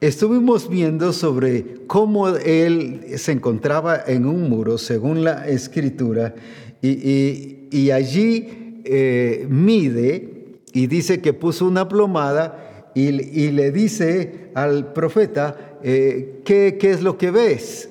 Estuvimos 0.00 0.68
viendo 0.68 1.12
sobre 1.12 1.86
cómo 1.86 2.28
él 2.28 3.04
se 3.16 3.32
encontraba 3.32 4.02
en 4.06 4.26
un 4.26 4.48
muro, 4.50 4.76
según 4.76 5.24
la 5.24 5.48
escritura, 5.48 6.34
y, 6.82 7.90
allí 7.90 8.82
eh, 8.84 9.46
mide 9.48 10.58
y 10.72 10.86
dice 10.86 11.20
que 11.20 11.32
puso 11.32 11.66
una 11.66 11.88
plomada 11.88 12.90
y, 12.94 13.10
le 13.50 13.72
dice 13.72 14.50
al 14.54 14.92
profeta, 14.92 15.78
eh, 15.82 16.42
¿qué, 16.44 16.76
es 16.80 17.02
lo 17.02 17.16
que 17.16 17.30
ves? 17.30 17.88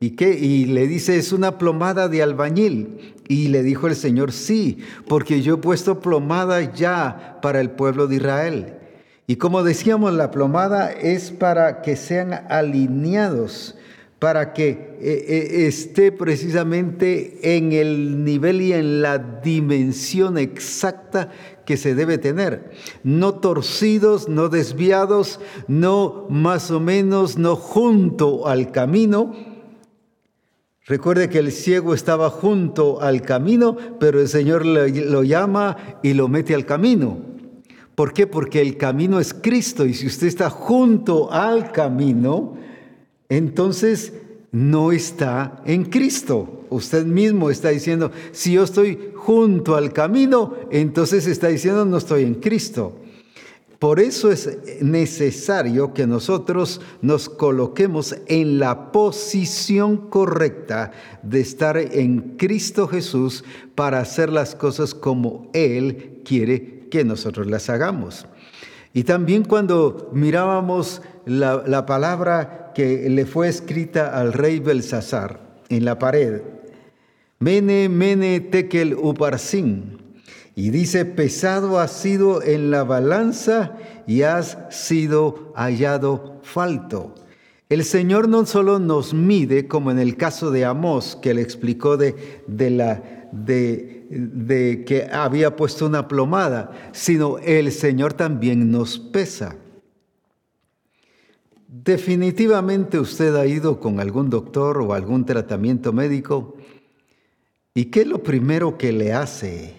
¿Y, 0.00 0.10
qué? 0.10 0.38
y 0.38 0.66
le 0.66 0.86
dice, 0.86 1.16
es 1.16 1.32
una 1.32 1.58
plomada 1.58 2.08
de 2.08 2.22
albañil. 2.22 3.14
Y 3.28 3.48
le 3.48 3.62
dijo 3.62 3.88
el 3.88 3.96
Señor, 3.96 4.32
sí, 4.32 4.78
porque 5.06 5.42
yo 5.42 5.54
he 5.54 5.58
puesto 5.58 6.00
plomada 6.00 6.72
ya 6.72 7.38
para 7.42 7.60
el 7.60 7.70
pueblo 7.70 8.06
de 8.06 8.16
Israel. 8.16 8.77
Y 9.30 9.36
como 9.36 9.62
decíamos, 9.62 10.14
la 10.14 10.30
plomada 10.30 10.90
es 10.90 11.30
para 11.32 11.82
que 11.82 11.96
sean 11.96 12.32
alineados, 12.48 13.76
para 14.18 14.54
que 14.54 14.70
eh, 14.70 14.96
eh, 15.02 15.66
esté 15.66 16.12
precisamente 16.12 17.38
en 17.42 17.72
el 17.72 18.24
nivel 18.24 18.62
y 18.62 18.72
en 18.72 19.02
la 19.02 19.18
dimensión 19.18 20.38
exacta 20.38 21.30
que 21.66 21.76
se 21.76 21.94
debe 21.94 22.16
tener. 22.16 22.70
No 23.04 23.34
torcidos, 23.34 24.30
no 24.30 24.48
desviados, 24.48 25.40
no 25.68 26.26
más 26.30 26.70
o 26.70 26.80
menos, 26.80 27.36
no 27.36 27.54
junto 27.54 28.48
al 28.48 28.72
camino. 28.72 29.36
Recuerde 30.86 31.28
que 31.28 31.40
el 31.40 31.52
ciego 31.52 31.92
estaba 31.92 32.30
junto 32.30 33.02
al 33.02 33.20
camino, 33.20 33.76
pero 34.00 34.22
el 34.22 34.28
Señor 34.28 34.64
lo 34.64 35.22
llama 35.22 35.76
y 36.02 36.14
lo 36.14 36.28
mete 36.28 36.54
al 36.54 36.64
camino. 36.64 37.27
¿Por 37.98 38.12
qué? 38.12 38.28
Porque 38.28 38.60
el 38.60 38.76
camino 38.76 39.18
es 39.18 39.34
Cristo 39.34 39.84
y 39.84 39.92
si 39.92 40.06
usted 40.06 40.28
está 40.28 40.50
junto 40.50 41.32
al 41.32 41.72
camino, 41.72 42.56
entonces 43.28 44.12
no 44.52 44.92
está 44.92 45.60
en 45.64 45.84
Cristo. 45.86 46.64
Usted 46.70 47.04
mismo 47.04 47.50
está 47.50 47.70
diciendo, 47.70 48.12
si 48.30 48.52
yo 48.52 48.62
estoy 48.62 49.10
junto 49.16 49.74
al 49.74 49.92
camino, 49.92 50.54
entonces 50.70 51.26
está 51.26 51.48
diciendo, 51.48 51.84
no 51.84 51.96
estoy 51.96 52.22
en 52.22 52.34
Cristo. 52.34 53.00
Por 53.80 53.98
eso 53.98 54.30
es 54.30 54.48
necesario 54.80 55.92
que 55.92 56.06
nosotros 56.06 56.80
nos 57.02 57.28
coloquemos 57.28 58.14
en 58.28 58.60
la 58.60 58.92
posición 58.92 60.08
correcta 60.08 60.92
de 61.24 61.40
estar 61.40 61.76
en 61.76 62.36
Cristo 62.36 62.86
Jesús 62.86 63.42
para 63.74 63.98
hacer 63.98 64.30
las 64.30 64.54
cosas 64.54 64.94
como 64.94 65.50
Él 65.52 66.22
quiere 66.24 66.77
que 66.90 67.04
nosotros 67.04 67.46
las 67.46 67.70
hagamos. 67.70 68.26
Y 68.92 69.04
también 69.04 69.44
cuando 69.44 70.10
mirábamos 70.12 71.02
la, 71.24 71.86
palabra 71.86 72.72
que 72.74 73.08
le 73.08 73.26
fue 73.26 73.48
escrita 73.48 74.18
al 74.18 74.32
rey 74.32 74.60
Belsasar 74.60 75.40
en 75.68 75.84
la 75.84 75.98
pared, 75.98 76.42
Mene, 77.40 77.88
mene, 77.88 78.40
tekel, 78.40 78.94
uparsin. 78.94 79.98
Y 80.56 80.70
dice, 80.70 81.04
pesado 81.04 81.78
has 81.78 81.92
sido 81.92 82.42
en 82.42 82.72
la 82.72 82.82
balanza 82.82 83.76
y 84.08 84.22
has 84.22 84.58
sido 84.70 85.52
hallado 85.54 86.40
falto. 86.42 87.14
El 87.68 87.84
Señor 87.84 88.28
no 88.28 88.44
solo 88.44 88.80
nos 88.80 89.14
mide, 89.14 89.68
como 89.68 89.92
en 89.92 90.00
el 90.00 90.16
caso 90.16 90.50
de 90.50 90.64
Amós, 90.64 91.16
que 91.22 91.32
le 91.34 91.42
explicó 91.42 91.96
de, 91.96 92.42
de 92.48 92.70
la, 92.70 93.28
de, 93.30 93.97
de 94.08 94.84
que 94.84 95.04
había 95.04 95.56
puesto 95.56 95.86
una 95.86 96.08
plomada, 96.08 96.90
sino 96.92 97.38
el 97.38 97.72
Señor 97.72 98.14
también 98.14 98.70
nos 98.70 98.98
pesa. 98.98 99.56
Definitivamente 101.66 102.98
usted 102.98 103.34
ha 103.36 103.46
ido 103.46 103.78
con 103.80 104.00
algún 104.00 104.30
doctor 104.30 104.78
o 104.78 104.94
algún 104.94 105.26
tratamiento 105.26 105.92
médico 105.92 106.56
y 107.78 107.86
¿qué 107.86 108.00
es 108.00 108.06
lo 108.08 108.24
primero 108.24 108.76
que 108.76 108.90
le 108.90 109.12
hace 109.12 109.74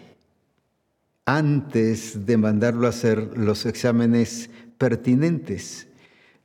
antes 1.25 2.25
de 2.25 2.37
mandarlo 2.37 2.87
a 2.87 2.91
hacer 2.91 3.37
los 3.37 3.65
exámenes 3.65 4.49
pertinentes? 4.77 5.87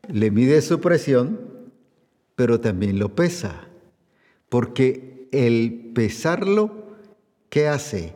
Le 0.09 0.33
mide 0.33 0.61
su 0.63 0.81
presión, 0.81 1.39
pero 2.35 2.59
también 2.59 2.99
lo 2.99 3.15
pesa, 3.15 3.69
porque 4.49 5.29
el 5.31 5.93
pesarlo, 5.95 6.84
¿qué 7.55 7.69
hace? 7.69 8.13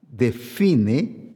Define 0.00 1.34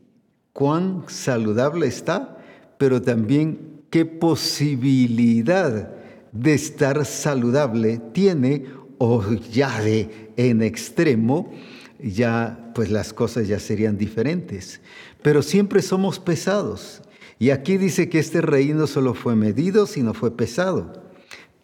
cuán 0.53 1.03
saludable 1.09 1.89
está, 1.89 2.39
pero 2.79 3.03
también 3.03 3.83
qué 3.91 4.07
posibilidad 4.07 5.91
de 6.31 6.55
estar 6.55 7.05
saludable 7.05 8.01
tiene 8.13 8.67
o 8.99 9.25
ya 9.51 9.81
de 9.83 10.31
en 10.37 10.63
extremo, 10.63 11.51
ya 11.99 12.71
pues 12.73 12.89
las 12.89 13.13
cosas 13.13 13.49
ya 13.49 13.59
serían 13.59 13.99
diferentes. 13.99 14.81
Pero 15.21 15.43
siempre 15.43 15.83
somos 15.83 16.21
pesados. 16.21 17.03
Y 17.41 17.51
aquí 17.51 17.79
dice 17.79 18.09
que 18.09 18.21
este 18.21 18.43
rey 18.43 18.73
no 18.75 18.87
solo 18.87 19.13
fue 19.13 19.35
medido, 19.35 19.87
sino 19.87 20.15
fue 20.15 20.37
pesado. 20.37 21.03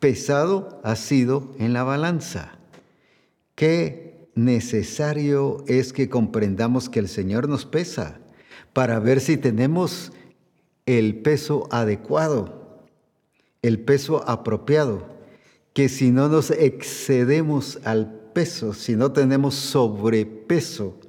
Pesado 0.01 0.81
ha 0.83 0.97
sido 0.97 1.55
en 1.61 1.73
la 1.73 1.85
balanza. 1.85 2.59
Qué 3.55 4.06
necesario 4.37 5.65
es 5.67 5.93
que 5.93 6.09
comprendamos 6.09 6.89
que 6.89 7.01
el 7.01 7.09
Señor 7.09 7.49
nos 7.49 7.65
pesa 7.67 8.21
para 8.73 9.01
ver 9.01 9.21
si 9.21 9.37
tenemos 9.37 10.13
el 10.85 11.17
peso 11.23 11.67
adecuado, 11.73 12.85
el 13.63 13.81
peso 13.81 14.29
apropiado, 14.29 15.09
que 15.73 15.89
si 15.89 16.11
no 16.11 16.29
nos 16.29 16.51
excedemos 16.51 17.81
al 17.85 18.13
peso, 18.33 18.75
si 18.75 18.95
no 18.95 19.13
tenemos 19.13 19.55
sobrepeso, 19.55 21.01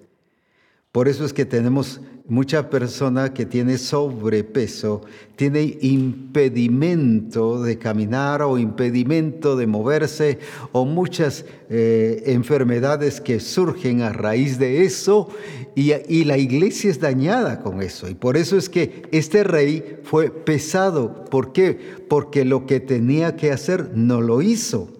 por 0.91 1.07
eso 1.07 1.25
es 1.25 1.33
que 1.33 1.45
tenemos 1.45 2.01
mucha 2.27 2.69
persona 2.69 3.33
que 3.33 3.45
tiene 3.45 3.77
sobrepeso, 3.77 5.01
tiene 5.35 5.77
impedimento 5.81 7.61
de 7.63 7.77
caminar 7.77 8.41
o 8.41 8.57
impedimento 8.57 9.55
de 9.55 9.67
moverse 9.67 10.39
o 10.73 10.85
muchas 10.85 11.45
eh, 11.69 12.23
enfermedades 12.25 13.21
que 13.21 13.39
surgen 13.39 14.01
a 14.01 14.11
raíz 14.11 14.59
de 14.59 14.83
eso 14.83 15.29
y, 15.75 15.93
y 15.93 16.25
la 16.25 16.37
iglesia 16.37 16.89
es 16.89 16.99
dañada 16.99 17.61
con 17.61 17.81
eso. 17.81 18.09
Y 18.09 18.15
por 18.15 18.35
eso 18.35 18.57
es 18.57 18.67
que 18.67 19.03
este 19.11 19.43
rey 19.43 19.99
fue 20.03 20.29
pesado. 20.29 21.25
¿Por 21.25 21.53
qué? 21.53 21.79
Porque 22.09 22.43
lo 22.43 22.65
que 22.65 22.79
tenía 22.79 23.35
que 23.35 23.51
hacer 23.51 23.91
no 23.93 24.21
lo 24.21 24.41
hizo. 24.41 24.91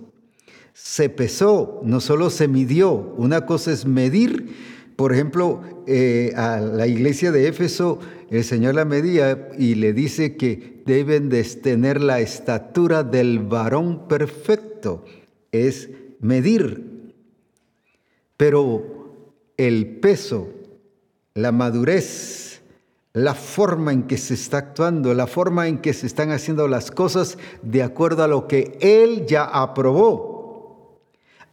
Se 0.74 1.10
pesó, 1.10 1.82
no 1.84 2.00
solo 2.00 2.30
se 2.30 2.48
midió. 2.48 2.92
Una 3.18 3.46
cosa 3.46 3.72
es 3.72 3.86
medir, 3.86 4.54
por 4.98 5.14
ejemplo, 5.14 5.62
eh, 5.88 6.34
a 6.36 6.60
la 6.60 6.86
iglesia 6.86 7.32
de 7.32 7.48
Éfeso, 7.48 8.00
el 8.30 8.44
Señor 8.44 8.76
la 8.76 8.84
medía 8.84 9.50
y 9.58 9.76
le 9.76 9.94
dice 9.94 10.36
que 10.36 10.84
deben 10.86 11.30
de 11.30 11.42
tener 11.46 12.02
la 12.02 12.20
estatura 12.20 13.04
del 13.04 13.40
varón 13.40 14.10
perfecto, 14.10 15.06
es 15.54 15.90
medir. 16.20 17.14
Pero 18.36 19.14
el 19.56 20.00
peso 20.00 20.50
la 21.38 21.52
madurez, 21.52 22.62
la 23.14 23.36
forma 23.36 23.94
en 23.94 24.04
que 24.08 24.18
se 24.18 24.34
está 24.34 24.58
actuando, 24.58 25.14
la 25.14 25.28
forma 25.28 25.68
en 25.68 25.78
que 25.78 25.94
se 25.94 26.08
están 26.08 26.32
haciendo 26.32 26.68
las 26.68 26.90
cosas 26.90 27.38
de 27.62 27.84
acuerdo 27.84 28.24
a 28.24 28.28
lo 28.28 28.48
que 28.48 28.76
Él 28.82 29.28
ya 29.28 29.44
aprobó, 29.44 30.37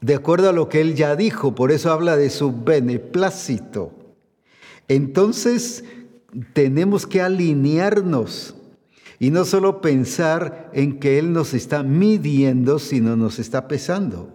de 0.04 0.14
acuerdo 0.14 0.50
a 0.50 0.52
lo 0.52 0.68
que 0.68 0.82
Él 0.82 0.96
ya 0.96 1.16
dijo, 1.16 1.54
por 1.54 1.72
eso 1.72 1.90
habla 1.90 2.18
de 2.18 2.28
su 2.28 2.52
beneplácito. 2.52 3.90
Entonces 4.86 5.82
tenemos 6.52 7.06
que 7.06 7.22
alinearnos 7.22 8.54
y 9.18 9.30
no 9.30 9.46
solo 9.46 9.80
pensar 9.80 10.70
en 10.74 11.00
que 11.00 11.18
Él 11.18 11.32
nos 11.32 11.54
está 11.54 11.82
midiendo, 11.82 12.78
sino 12.78 13.16
nos 13.16 13.38
está 13.38 13.66
pesando. 13.66 14.30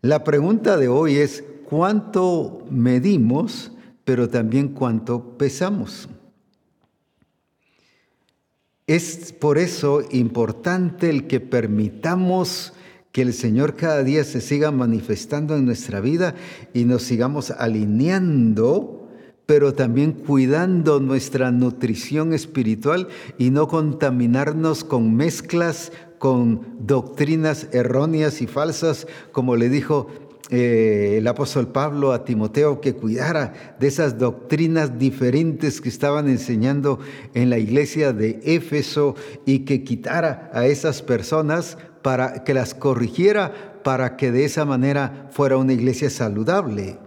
La 0.00 0.24
pregunta 0.24 0.78
de 0.78 0.88
hoy 0.88 1.16
es, 1.16 1.44
¿cuánto 1.66 2.64
medimos, 2.70 3.72
pero 4.02 4.30
también 4.30 4.68
cuánto 4.68 5.36
pesamos? 5.36 6.08
Es 8.86 9.34
por 9.34 9.58
eso 9.58 10.00
importante 10.10 11.10
el 11.10 11.26
que 11.26 11.40
permitamos 11.40 12.72
que 13.16 13.22
el 13.22 13.32
Señor 13.32 13.76
cada 13.76 14.04
día 14.04 14.24
se 14.24 14.42
siga 14.42 14.70
manifestando 14.70 15.56
en 15.56 15.64
nuestra 15.64 16.00
vida 16.00 16.34
y 16.74 16.84
nos 16.84 17.02
sigamos 17.02 17.50
alineando 17.50 19.08
pero 19.46 19.72
también 19.72 20.12
cuidando 20.12 21.00
nuestra 21.00 21.50
nutrición 21.50 22.34
espiritual 22.34 23.08
y 23.38 23.48
no 23.48 23.68
contaminarnos 23.68 24.84
con 24.84 25.16
mezclas, 25.16 25.92
con 26.18 26.76
doctrinas 26.80 27.68
erróneas 27.72 28.42
y 28.42 28.46
falsas, 28.46 29.06
como 29.32 29.56
le 29.56 29.70
dijo 29.70 30.08
eh, 30.50 31.14
el 31.16 31.26
apóstol 31.26 31.68
Pablo 31.68 32.12
a 32.12 32.24
Timoteo, 32.24 32.82
que 32.82 32.94
cuidara 32.94 33.76
de 33.80 33.86
esas 33.86 34.18
doctrinas 34.18 34.98
diferentes 34.98 35.80
que 35.80 35.88
estaban 35.88 36.28
enseñando 36.28 36.98
en 37.32 37.48
la 37.48 37.58
iglesia 37.58 38.12
de 38.12 38.40
Éfeso 38.44 39.14
y 39.46 39.60
que 39.60 39.84
quitara 39.84 40.50
a 40.52 40.66
esas 40.66 41.00
personas 41.02 41.78
para 42.06 42.44
que 42.44 42.54
las 42.54 42.72
corrigiera 42.72 43.80
para 43.82 44.16
que 44.16 44.30
de 44.30 44.44
esa 44.44 44.64
manera 44.64 45.26
fuera 45.32 45.56
una 45.56 45.72
iglesia 45.72 46.08
saludable. 46.08 47.00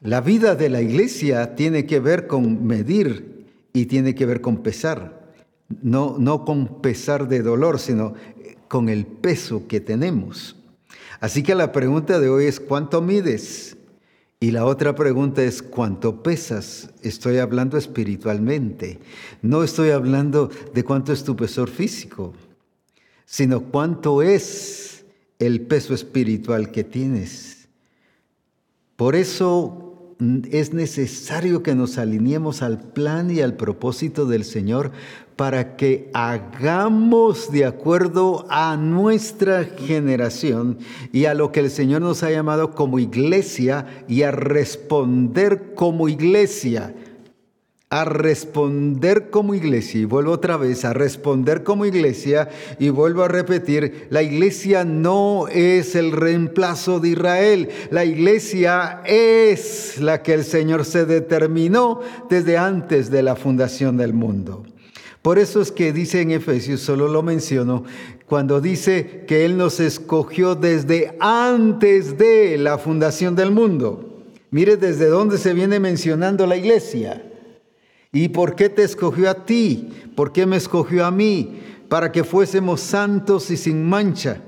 La 0.00 0.22
vida 0.22 0.54
de 0.54 0.70
la 0.70 0.80
iglesia 0.80 1.56
tiene 1.56 1.84
que 1.84 2.00
ver 2.00 2.26
con 2.26 2.66
medir 2.66 3.44
y 3.74 3.84
tiene 3.84 4.14
que 4.14 4.24
ver 4.24 4.40
con 4.40 4.62
pesar. 4.62 5.34
No, 5.82 6.16
no 6.18 6.46
con 6.46 6.80
pesar 6.80 7.28
de 7.28 7.42
dolor, 7.42 7.78
sino 7.80 8.14
con 8.66 8.88
el 8.88 9.04
peso 9.04 9.68
que 9.68 9.78
tenemos. 9.80 10.56
Así 11.20 11.42
que 11.42 11.54
la 11.54 11.70
pregunta 11.70 12.18
de 12.18 12.30
hoy 12.30 12.46
es, 12.46 12.60
¿cuánto 12.60 13.02
mides? 13.02 13.76
Y 14.40 14.52
la 14.52 14.64
otra 14.64 14.94
pregunta 14.94 15.42
es, 15.42 15.62
¿cuánto 15.62 16.22
pesas? 16.22 16.88
Estoy 17.02 17.36
hablando 17.36 17.76
espiritualmente. 17.76 19.00
No 19.42 19.62
estoy 19.62 19.90
hablando 19.90 20.48
de 20.72 20.82
cuánto 20.82 21.12
es 21.12 21.24
tu 21.24 21.36
peso 21.36 21.66
físico, 21.66 22.32
sino 23.30 23.60
cuánto 23.60 24.22
es 24.22 25.04
el 25.38 25.60
peso 25.60 25.94
espiritual 25.94 26.72
que 26.72 26.82
tienes. 26.82 27.68
Por 28.96 29.14
eso 29.14 30.16
es 30.50 30.74
necesario 30.74 31.62
que 31.62 31.76
nos 31.76 31.96
alineemos 31.96 32.60
al 32.60 32.80
plan 32.80 33.30
y 33.30 33.40
al 33.40 33.54
propósito 33.54 34.26
del 34.26 34.44
Señor 34.44 34.90
para 35.36 35.76
que 35.76 36.10
hagamos 36.12 37.52
de 37.52 37.66
acuerdo 37.66 38.46
a 38.50 38.76
nuestra 38.76 39.64
generación 39.64 40.78
y 41.12 41.26
a 41.26 41.34
lo 41.34 41.52
que 41.52 41.60
el 41.60 41.70
Señor 41.70 42.02
nos 42.02 42.24
ha 42.24 42.32
llamado 42.32 42.72
como 42.74 42.98
iglesia 42.98 44.04
y 44.08 44.22
a 44.22 44.32
responder 44.32 45.72
como 45.76 46.08
iglesia 46.08 46.92
a 47.92 48.04
responder 48.04 49.30
como 49.30 49.52
iglesia, 49.52 50.02
y 50.02 50.04
vuelvo 50.04 50.30
otra 50.30 50.56
vez 50.56 50.84
a 50.84 50.92
responder 50.92 51.64
como 51.64 51.84
iglesia, 51.84 52.48
y 52.78 52.90
vuelvo 52.90 53.24
a 53.24 53.28
repetir, 53.28 54.06
la 54.10 54.22
iglesia 54.22 54.84
no 54.84 55.48
es 55.48 55.96
el 55.96 56.12
reemplazo 56.12 57.00
de 57.00 57.08
Israel, 57.08 57.68
la 57.90 58.04
iglesia 58.04 59.02
es 59.04 59.98
la 60.00 60.22
que 60.22 60.34
el 60.34 60.44
Señor 60.44 60.84
se 60.84 61.04
determinó 61.04 62.00
desde 62.28 62.56
antes 62.56 63.10
de 63.10 63.24
la 63.24 63.34
fundación 63.34 63.96
del 63.96 64.12
mundo. 64.12 64.64
Por 65.20 65.40
eso 65.40 65.60
es 65.60 65.72
que 65.72 65.92
dice 65.92 66.20
en 66.20 66.30
Efesios, 66.30 66.80
solo 66.80 67.08
lo 67.08 67.24
menciono, 67.24 67.82
cuando 68.26 68.60
dice 68.60 69.24
que 69.26 69.44
Él 69.44 69.58
nos 69.58 69.80
escogió 69.80 70.54
desde 70.54 71.16
antes 71.18 72.16
de 72.16 72.56
la 72.56 72.78
fundación 72.78 73.34
del 73.34 73.50
mundo. 73.50 74.22
Mire 74.52 74.76
desde 74.76 75.06
dónde 75.06 75.38
se 75.38 75.54
viene 75.54 75.80
mencionando 75.80 76.46
la 76.46 76.56
iglesia 76.56 77.24
¿Y 78.12 78.30
por 78.30 78.56
qué 78.56 78.68
te 78.68 78.82
escogió 78.82 79.30
a 79.30 79.46
ti? 79.46 79.88
¿Por 80.16 80.32
qué 80.32 80.44
me 80.44 80.56
escogió 80.56 81.06
a 81.06 81.12
mí? 81.12 81.60
Para 81.88 82.10
que 82.10 82.24
fuésemos 82.24 82.80
santos 82.80 83.52
y 83.52 83.56
sin 83.56 83.88
mancha. 83.88 84.42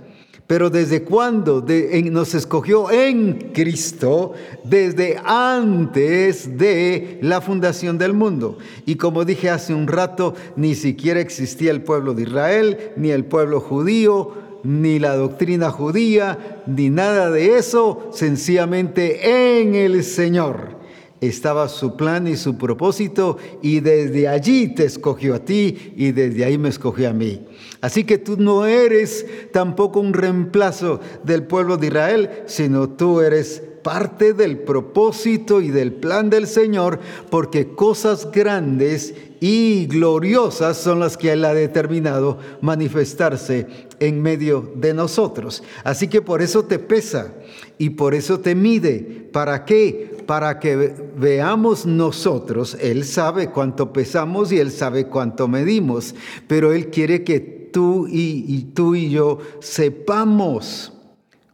Pero 0.49 0.69
¿desde 0.69 1.05
cuándo 1.05 1.65
nos 2.11 2.35
escogió 2.35 2.91
en 2.91 3.53
Cristo? 3.55 4.33
Desde 4.65 5.17
antes 5.25 6.59
de 6.59 7.21
la 7.23 7.41
fundación 7.41 7.99
del 7.99 8.15
mundo. 8.15 8.59
Y 8.85 8.97
como 8.97 9.25
dije 9.25 9.49
hace 9.49 9.73
un 9.73 9.87
rato, 9.87 10.35
ni 10.57 10.75
siquiera 10.75 11.21
existía 11.21 11.71
el 11.71 11.83
pueblo 11.83 12.15
de 12.15 12.25
Israel, 12.25 12.91
ni 12.97 13.11
el 13.13 13.25
pueblo 13.27 13.61
judío, 13.61 14.35
ni 14.65 14.99
la 14.99 15.15
doctrina 15.15 15.71
judía, 15.71 16.65
ni 16.67 16.91
nada 16.91 17.31
de 17.31 17.59
eso, 17.59 18.11
sencillamente 18.13 19.61
en 19.61 19.77
el 19.77 20.03
Señor 20.03 20.82
estaba 21.23 21.69
su 21.69 21.97
plan 21.97 22.27
y 22.27 22.37
su 22.37 22.59
propósito 22.59 23.39
y 23.63 23.81
desde 23.81 24.29
allí 24.29 24.75
te 24.75 24.85
escogió 24.85 25.37
a 25.37 25.45
ti 25.45 25.95
y 25.97 26.13
desde 26.13 26.45
ahí 26.45 26.59
me 26.59 26.69
escogió 26.69 27.09
a 27.09 27.13
mí. 27.13 27.47
Así 27.81 28.05
que 28.05 28.19
tú 28.19 28.37
no 28.37 28.67
eres 28.67 29.25
tampoco 29.53 30.01
un 30.01 30.13
reemplazo 30.13 31.01
del 31.23 31.45
pueblo 31.45 31.77
de 31.77 31.87
Israel, 31.87 32.31
sino 32.47 32.91
tú 32.91 33.21
eres 33.21 33.63
parte 33.83 34.33
del 34.33 34.59
propósito 34.59 35.61
y 35.61 35.71
del 35.71 35.93
plan 35.93 36.31
del 36.31 36.47
Señor, 36.47 37.01
porque 37.31 37.75
cosas 37.75 38.31
grandes 38.31 39.15
y 39.41 39.87
gloriosas 39.87 40.77
son 40.77 41.01
las 41.01 41.17
que 41.17 41.33
Él 41.33 41.45
ha 41.45 41.53
determinado 41.53 42.39
manifestarse 42.61 43.67
en 43.99 44.23
medio 44.23 44.73
de 44.77 44.95
nosotros. 44.95 45.63
Así 45.83 46.07
que 46.09 46.23
por 46.23 46.43
eso 46.43 46.65
te 46.65 46.79
pesa 46.79 47.35
y 47.79 47.91
por 47.91 48.15
eso 48.15 48.39
te 48.39 48.55
mide. 48.55 49.29
¿Para 49.33 49.65
qué? 49.65 50.12
Para 50.27 50.59
que 50.59 50.95
veamos 51.17 51.87
nosotros, 51.87 52.77
Él 52.81 53.05
sabe 53.05 53.51
cuánto 53.51 53.93
pesamos 53.93 54.53
y 54.53 54.59
Él 54.59 54.71
sabe 54.71 55.07
cuánto 55.07 55.49
medimos, 55.49 56.15
pero 56.47 56.73
Él 56.73 56.91
quiere 56.91 57.25
que 57.25 57.41
tú 57.73 58.07
y, 58.09 58.71
tú 58.75 58.95
y 58.95 59.11
yo 59.11 59.39
sepamos 59.61 60.93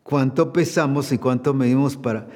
cuánto 0.02 0.52
pesamos 0.52 1.12
y 1.12 1.18
cuánto 1.18 1.54
medimos 1.54 1.96
para 1.96 2.28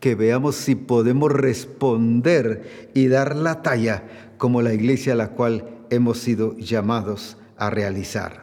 que 0.00 0.14
veamos 0.14 0.56
si 0.56 0.74
podemos 0.74 1.30
responder 1.30 2.90
y 2.92 3.06
dar 3.06 3.36
la 3.36 3.62
talla 3.62 4.02
como 4.36 4.60
la 4.60 4.74
iglesia 4.74 5.12
a 5.12 5.16
la 5.16 5.30
cual 5.30 5.64
hemos 5.90 6.18
sido 6.18 6.56
llamados 6.56 7.36
a 7.56 7.70
realizar. 7.70 8.42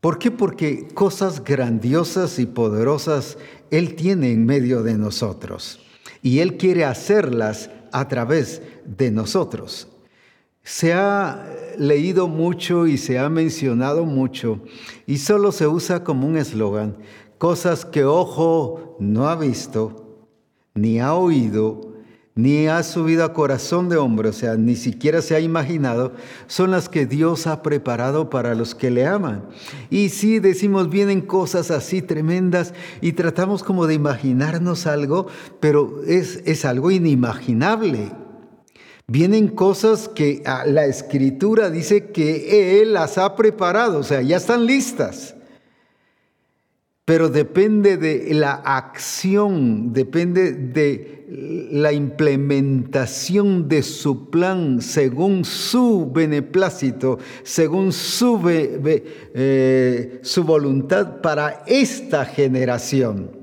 ¿Por 0.00 0.18
qué? 0.18 0.30
Porque 0.30 0.88
cosas 0.94 1.42
grandiosas 1.42 2.38
y 2.38 2.46
poderosas 2.46 3.36
Él 3.70 3.94
tiene 3.94 4.32
en 4.32 4.46
medio 4.46 4.82
de 4.82 4.96
nosotros 4.96 5.80
y 6.22 6.40
Él 6.40 6.56
quiere 6.56 6.84
hacerlas 6.84 7.70
a 7.92 8.08
través 8.08 8.62
de 8.84 9.10
nosotros. 9.10 9.88
Se 10.62 10.92
ha 10.92 11.46
leído 11.78 12.28
mucho 12.28 12.86
y 12.86 12.98
se 12.98 13.18
ha 13.18 13.28
mencionado 13.28 14.04
mucho 14.04 14.60
y 15.06 15.18
solo 15.18 15.52
se 15.52 15.66
usa 15.66 16.04
como 16.04 16.26
un 16.26 16.36
eslogan, 16.36 16.98
cosas 17.38 17.84
que 17.84 18.04
ojo 18.04 18.96
no 18.98 19.28
ha 19.28 19.36
visto, 19.36 20.26
ni 20.74 21.00
ha 21.00 21.14
oído, 21.14 21.87
ni 22.38 22.68
ha 22.68 22.84
subido 22.84 23.24
a 23.24 23.32
corazón 23.32 23.88
de 23.88 23.96
hombre, 23.96 24.28
o 24.28 24.32
sea, 24.32 24.54
ni 24.54 24.76
siquiera 24.76 25.22
se 25.22 25.34
ha 25.34 25.40
imaginado, 25.40 26.12
son 26.46 26.70
las 26.70 26.88
que 26.88 27.04
Dios 27.04 27.48
ha 27.48 27.62
preparado 27.62 28.30
para 28.30 28.54
los 28.54 28.76
que 28.76 28.92
le 28.92 29.06
aman. 29.08 29.42
Y 29.90 30.10
sí, 30.10 30.38
decimos, 30.38 30.88
vienen 30.88 31.20
cosas 31.20 31.72
así 31.72 32.00
tremendas 32.00 32.74
y 33.00 33.14
tratamos 33.14 33.64
como 33.64 33.88
de 33.88 33.94
imaginarnos 33.94 34.86
algo, 34.86 35.26
pero 35.58 36.04
es, 36.06 36.40
es 36.46 36.64
algo 36.64 36.92
inimaginable. 36.92 38.12
Vienen 39.08 39.48
cosas 39.48 40.06
que 40.06 40.44
la 40.64 40.86
escritura 40.86 41.70
dice 41.70 42.12
que 42.12 42.80
Él 42.80 42.92
las 42.92 43.18
ha 43.18 43.34
preparado, 43.34 43.98
o 43.98 44.04
sea, 44.04 44.22
ya 44.22 44.36
están 44.36 44.64
listas 44.64 45.34
pero 47.08 47.30
depende 47.30 47.96
de 47.96 48.34
la 48.34 48.52
acción, 48.52 49.94
depende 49.94 50.52
de 50.52 51.24
la 51.70 51.90
implementación 51.90 53.66
de 53.66 53.82
su 53.82 54.28
plan 54.28 54.82
según 54.82 55.42
su 55.46 56.10
beneplácito, 56.12 57.18
según 57.44 57.92
su, 57.94 58.42
eh, 58.44 60.20
su 60.22 60.44
voluntad 60.44 61.22
para 61.22 61.64
esta 61.66 62.26
generación. 62.26 63.37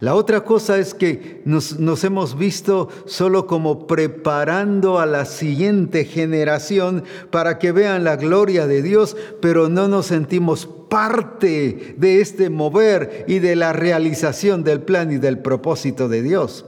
La 0.00 0.14
otra 0.14 0.44
cosa 0.44 0.78
es 0.78 0.94
que 0.94 1.42
nos, 1.44 2.04
hemos 2.04 2.38
visto 2.38 2.88
solo 3.06 3.48
como 3.48 3.88
preparando 3.88 5.00
a 5.00 5.06
la 5.06 5.24
siguiente 5.24 6.04
generación 6.04 7.02
para 7.32 7.58
que 7.58 7.72
vean 7.72 8.04
la 8.04 8.14
gloria 8.14 8.68
de 8.68 8.80
Dios, 8.80 9.16
pero 9.42 9.68
no 9.68 9.88
nos 9.88 10.06
sentimos 10.06 10.68
parte 10.88 11.96
de 11.98 12.20
este 12.20 12.48
mover 12.48 13.24
y 13.26 13.40
de 13.40 13.56
la 13.56 13.72
realización 13.72 14.62
del 14.62 14.82
plan 14.82 15.10
y 15.10 15.18
del 15.18 15.40
propósito 15.40 16.08
de 16.08 16.22
Dios. 16.22 16.64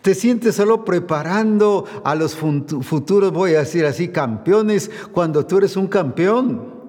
Te 0.00 0.14
sientes 0.14 0.54
solo 0.54 0.82
preparando 0.86 1.84
a 2.02 2.14
los 2.14 2.34
futuros, 2.34 3.30
voy 3.30 3.56
a 3.56 3.60
decir 3.60 3.84
así, 3.84 4.08
campeones, 4.08 4.90
cuando 5.12 5.44
tú 5.44 5.58
eres 5.58 5.76
un 5.76 5.86
campeón. 5.86 6.79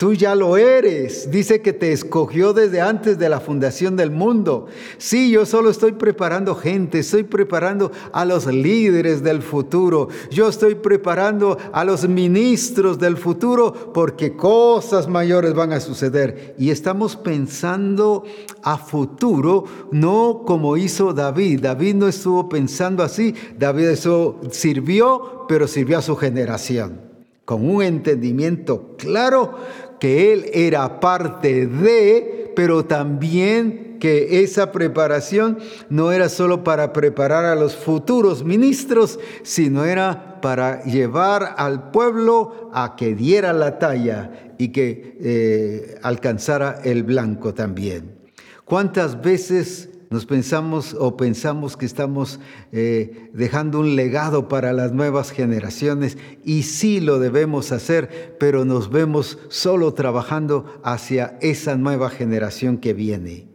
Tú 0.00 0.14
ya 0.14 0.34
lo 0.34 0.56
eres. 0.56 1.30
Dice 1.30 1.60
que 1.60 1.74
te 1.74 1.92
escogió 1.92 2.54
desde 2.54 2.80
antes 2.80 3.18
de 3.18 3.28
la 3.28 3.38
fundación 3.38 3.96
del 3.96 4.10
mundo. 4.10 4.64
Sí, 4.96 5.30
yo 5.30 5.44
solo 5.44 5.68
estoy 5.68 5.92
preparando 5.92 6.54
gente, 6.54 7.00
estoy 7.00 7.24
preparando 7.24 7.92
a 8.10 8.24
los 8.24 8.46
líderes 8.46 9.22
del 9.22 9.42
futuro. 9.42 10.08
Yo 10.30 10.48
estoy 10.48 10.76
preparando 10.76 11.58
a 11.74 11.84
los 11.84 12.08
ministros 12.08 12.98
del 12.98 13.18
futuro 13.18 13.92
porque 13.92 14.36
cosas 14.36 15.06
mayores 15.06 15.52
van 15.52 15.74
a 15.74 15.80
suceder. 15.80 16.54
Y 16.56 16.70
estamos 16.70 17.16
pensando 17.16 18.24
a 18.62 18.78
futuro, 18.78 19.64
no 19.92 20.44
como 20.46 20.78
hizo 20.78 21.12
David. 21.12 21.60
David 21.60 21.96
no 21.96 22.08
estuvo 22.08 22.48
pensando 22.48 23.02
así. 23.02 23.34
David 23.58 23.88
eso 23.88 24.40
sirvió, 24.50 25.44
pero 25.46 25.68
sirvió 25.68 25.98
a 25.98 26.02
su 26.02 26.16
generación 26.16 27.10
con 27.50 27.68
un 27.68 27.82
entendimiento 27.82 28.94
claro 28.96 29.56
que 30.00 30.32
Él 30.32 30.46
era 30.52 30.98
parte 30.98 31.66
de, 31.66 32.52
pero 32.56 32.84
también 32.84 33.98
que 34.00 34.42
esa 34.42 34.72
preparación 34.72 35.58
no 35.88 36.10
era 36.10 36.28
solo 36.28 36.64
para 36.64 36.92
preparar 36.92 37.44
a 37.44 37.54
los 37.54 37.76
futuros 37.76 38.42
ministros, 38.42 39.20
sino 39.42 39.84
era 39.84 40.40
para 40.40 40.82
llevar 40.84 41.54
al 41.58 41.90
pueblo 41.90 42.70
a 42.72 42.96
que 42.96 43.14
diera 43.14 43.52
la 43.52 43.78
talla 43.78 44.54
y 44.58 44.68
que 44.68 45.18
eh, 45.20 45.98
alcanzara 46.02 46.80
el 46.82 47.04
blanco 47.04 47.54
también. 47.54 48.16
¿Cuántas 48.64 49.20
veces 49.20 49.89
nos 50.10 50.26
pensamos 50.26 50.96
o 50.98 51.16
pensamos 51.16 51.76
que 51.76 51.86
estamos 51.86 52.40
eh, 52.72 53.30
dejando 53.32 53.78
un 53.78 53.94
legado 53.94 54.48
para 54.48 54.72
las 54.72 54.92
nuevas 54.92 55.30
generaciones 55.30 56.18
y 56.44 56.64
sí 56.64 57.00
lo 57.00 57.20
debemos 57.20 57.70
hacer, 57.70 58.36
pero 58.40 58.64
nos 58.64 58.90
vemos 58.90 59.38
solo 59.48 59.94
trabajando 59.94 60.80
hacia 60.82 61.38
esa 61.40 61.76
nueva 61.76 62.10
generación 62.10 62.78
que 62.78 62.92
viene. 62.92 63.46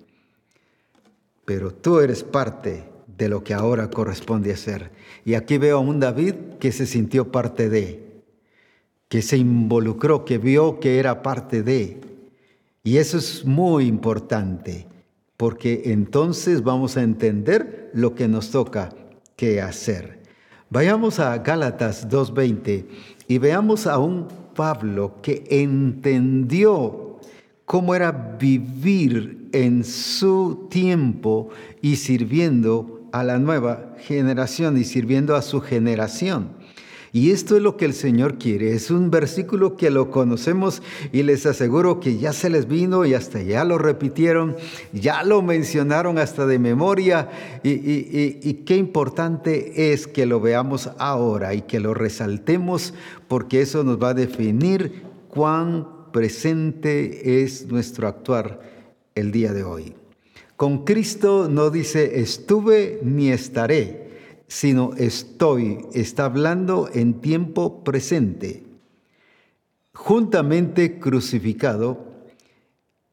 Pero 1.44 1.74
tú 1.74 2.00
eres 2.00 2.24
parte 2.24 2.86
de 3.06 3.28
lo 3.28 3.44
que 3.44 3.54
ahora 3.54 3.90
corresponde 3.90 4.54
hacer. 4.54 4.92
Y 5.26 5.34
aquí 5.34 5.58
veo 5.58 5.80
a 5.80 5.82
un 5.82 6.00
David 6.00 6.36
que 6.62 6.72
se 6.72 6.86
sintió 6.86 7.34
parte 7.34 7.68
de, 7.68 8.24
que 9.10 9.22
se 9.22 9.36
involucró, 9.36 10.24
que 10.24 10.38
vio 10.38 10.80
que 10.80 11.00
era 11.00 11.22
parte 11.22 11.64
de. 11.64 12.00
Y 12.82 12.96
eso 12.96 13.18
es 13.18 13.44
muy 13.44 13.88
importante 13.88 14.88
porque 15.38 15.84
entonces 15.86 16.64
vamos 16.64 16.98
a 16.98 17.04
entender 17.04 17.92
lo 17.94 18.16
que 18.16 18.28
nos 18.28 18.52
toca 18.52 18.90
que 19.36 19.62
hacer. 19.62 20.24
Vayamos 20.70 21.20
a 21.20 21.38
Gálatas 21.38 22.10
2.20 22.10 22.86
y 23.28 23.38
veamos 23.38 23.88
a 23.88 24.00
un 24.00 24.28
Pablo 24.56 25.16
que 25.22 25.44
entendió 25.50 27.20
cómo 27.66 27.96
era 27.96 28.12
vivir 28.40 29.50
en 29.52 29.84
su 29.84 30.68
tiempo 30.70 31.50
y 31.82 31.98
sirviendo 31.98 33.08
a 33.12 33.24
la 33.24 33.40
nueva 33.40 33.94
generación 34.00 34.78
y 34.78 34.84
sirviendo 34.84 35.36
a 35.36 35.42
su 35.42 35.62
generación. 35.62 36.50
Y 37.16 37.32
esto 37.32 37.56
es 37.56 37.62
lo 37.62 37.78
que 37.78 37.86
el 37.86 37.94
Señor 37.94 38.38
quiere. 38.38 38.74
Es 38.74 38.92
un 38.92 39.10
versículo 39.10 39.78
que 39.78 39.90
lo 39.90 40.12
conocemos 40.12 40.82
y 41.14 41.24
les 41.24 41.46
aseguro 41.46 42.02
que 42.02 42.18
ya 42.18 42.34
se 42.34 42.50
les 42.50 42.68
vino 42.68 43.06
y 43.06 43.14
hasta 43.14 43.42
ya 43.42 43.64
lo 43.64 43.78
repitieron, 43.78 44.58
ya 44.92 45.24
lo 45.24 45.42
mencionaron 45.42 46.18
hasta 46.18 46.46
de 46.46 46.60
memoria. 46.60 47.30
Y, 47.64 48.54
qué 48.66 48.76
importante 48.76 49.94
es 49.94 50.08
que 50.08 50.26
lo 50.26 50.42
veamos 50.42 50.90
ahora 50.98 51.54
y 51.54 51.62
que 51.62 51.80
lo 51.80 51.94
resaltemos 51.94 52.94
porque 53.30 53.62
eso 53.62 53.86
nos 53.86 53.98
va 53.98 54.10
a 54.10 54.14
definir 54.14 55.04
cuán 55.30 56.12
presente 56.12 57.44
es 57.44 57.66
nuestro 57.68 58.10
actuar 58.10 58.60
el 59.16 59.32
día 59.32 59.54
de 59.54 59.64
hoy. 59.64 59.96
Con 60.58 60.84
Cristo 60.84 61.48
no 61.50 61.70
dice 61.70 62.20
estuve 62.20 63.00
ni 63.04 63.30
estaré 63.30 64.05
sino 64.48 64.94
estoy, 64.98 65.86
está 65.94 66.26
hablando 66.26 66.90
en 66.94 67.22
tiempo 67.22 67.84
presente. 67.84 68.64
Juntamente 69.94 71.00
crucificado, 71.00 72.14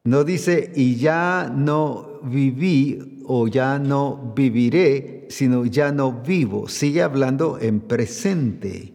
no 0.03 0.23
dice 0.25 0.71
y 0.75 0.97
ya 0.97 1.51
no 1.55 2.19
viví 2.23 3.23
o 3.25 3.47
ya 3.47 3.79
no 3.79 4.33
viviré, 4.35 5.27
sino 5.29 5.65
ya 5.65 5.91
no 5.91 6.11
vivo. 6.11 6.67
Sigue 6.67 7.01
hablando 7.01 7.57
en 7.59 7.79
presente. 7.79 8.93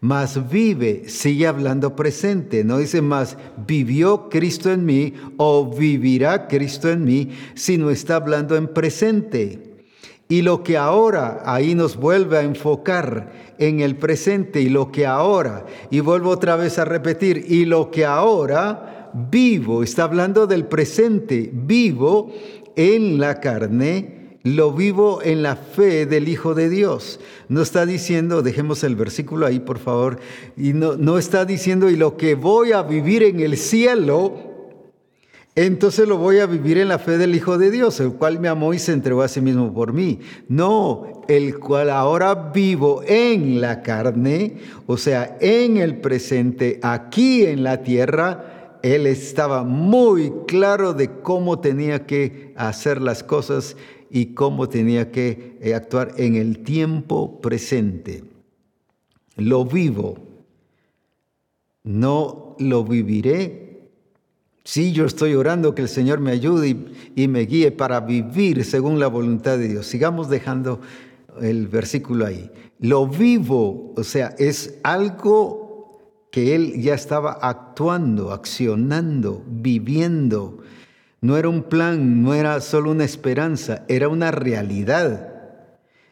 Más 0.00 0.50
vive, 0.50 1.08
sigue 1.08 1.46
hablando 1.46 1.94
presente. 1.94 2.64
No 2.64 2.78
dice 2.78 3.00
más 3.00 3.36
vivió 3.66 4.28
Cristo 4.28 4.72
en 4.72 4.84
mí 4.84 5.14
o 5.36 5.70
vivirá 5.70 6.48
Cristo 6.48 6.90
en 6.90 7.04
mí, 7.04 7.30
sino 7.54 7.90
está 7.90 8.16
hablando 8.16 8.56
en 8.56 8.68
presente. 8.68 9.69
Y 10.30 10.42
lo 10.42 10.62
que 10.62 10.76
ahora, 10.76 11.42
ahí 11.44 11.74
nos 11.74 11.96
vuelve 11.96 12.38
a 12.38 12.42
enfocar 12.42 13.32
en 13.58 13.80
el 13.80 13.96
presente 13.96 14.60
y 14.60 14.68
lo 14.68 14.92
que 14.92 15.04
ahora, 15.04 15.66
y 15.90 15.98
vuelvo 15.98 16.30
otra 16.30 16.54
vez 16.54 16.78
a 16.78 16.84
repetir, 16.84 17.44
y 17.48 17.64
lo 17.64 17.90
que 17.90 18.06
ahora 18.06 19.10
vivo, 19.12 19.82
está 19.82 20.04
hablando 20.04 20.46
del 20.46 20.66
presente, 20.66 21.50
vivo 21.52 22.32
en 22.76 23.18
la 23.18 23.40
carne, 23.40 24.38
lo 24.44 24.72
vivo 24.72 25.20
en 25.20 25.42
la 25.42 25.56
fe 25.56 26.06
del 26.06 26.28
Hijo 26.28 26.54
de 26.54 26.70
Dios. 26.70 27.18
No 27.48 27.60
está 27.60 27.84
diciendo, 27.84 28.40
dejemos 28.40 28.84
el 28.84 28.94
versículo 28.94 29.46
ahí 29.46 29.58
por 29.58 29.80
favor, 29.80 30.20
y 30.56 30.74
no, 30.74 30.96
no 30.96 31.18
está 31.18 31.44
diciendo, 31.44 31.90
y 31.90 31.96
lo 31.96 32.16
que 32.16 32.36
voy 32.36 32.70
a 32.70 32.82
vivir 32.82 33.24
en 33.24 33.40
el 33.40 33.56
cielo, 33.56 34.49
entonces 35.66 36.08
lo 36.08 36.16
voy 36.16 36.38
a 36.38 36.46
vivir 36.46 36.78
en 36.78 36.88
la 36.88 36.98
fe 36.98 37.18
del 37.18 37.34
Hijo 37.34 37.58
de 37.58 37.70
Dios, 37.70 38.00
el 38.00 38.12
cual 38.12 38.40
me 38.40 38.48
amó 38.48 38.72
y 38.72 38.78
se 38.78 38.92
entregó 38.92 39.22
a 39.22 39.28
sí 39.28 39.40
mismo 39.40 39.74
por 39.74 39.92
mí. 39.92 40.20
No, 40.48 41.22
el 41.28 41.58
cual 41.58 41.90
ahora 41.90 42.34
vivo 42.54 43.02
en 43.06 43.60
la 43.60 43.82
carne, 43.82 44.56
o 44.86 44.96
sea, 44.96 45.36
en 45.40 45.76
el 45.76 46.00
presente, 46.00 46.80
aquí 46.82 47.44
en 47.44 47.62
la 47.62 47.82
tierra. 47.82 48.78
Él 48.82 49.06
estaba 49.06 49.62
muy 49.62 50.32
claro 50.46 50.94
de 50.94 51.10
cómo 51.20 51.58
tenía 51.58 52.06
que 52.06 52.54
hacer 52.56 53.02
las 53.02 53.22
cosas 53.22 53.76
y 54.08 54.32
cómo 54.32 54.70
tenía 54.70 55.10
que 55.10 55.58
eh, 55.60 55.74
actuar 55.74 56.12
en 56.16 56.36
el 56.36 56.60
tiempo 56.60 57.42
presente. 57.42 58.24
Lo 59.36 59.66
vivo, 59.66 60.16
no 61.84 62.56
lo 62.58 62.84
viviré 62.84 63.69
Sí, 64.64 64.92
yo 64.92 65.06
estoy 65.06 65.34
orando 65.34 65.74
que 65.74 65.82
el 65.82 65.88
Señor 65.88 66.20
me 66.20 66.32
ayude 66.32 66.76
y, 67.16 67.28
me 67.28 67.40
guíe 67.40 67.72
para 67.72 68.00
vivir 68.00 68.64
según 68.64 69.00
la 69.00 69.06
voluntad 69.06 69.58
de 69.58 69.68
Dios. 69.68 69.86
Sigamos 69.86 70.28
dejando 70.28 70.80
el 71.40 71.66
versículo 71.66 72.26
ahí. 72.26 72.50
Lo 72.78 73.06
vivo, 73.06 73.92
o 73.96 74.04
sea, 74.04 74.34
es 74.38 74.78
algo 74.82 75.98
que 76.30 76.54
Él 76.54 76.80
ya 76.80 76.94
estaba 76.94 77.32
actuando, 77.32 78.32
accionando, 78.32 79.42
viviendo. 79.46 80.58
No 81.22 81.36
era 81.36 81.48
un 81.48 81.64
plan, 81.64 82.22
no 82.22 82.34
era 82.34 82.60
solo 82.60 82.90
una 82.90 83.04
esperanza, 83.04 83.84
era 83.88 84.08
una 84.08 84.30
realidad. 84.30 85.28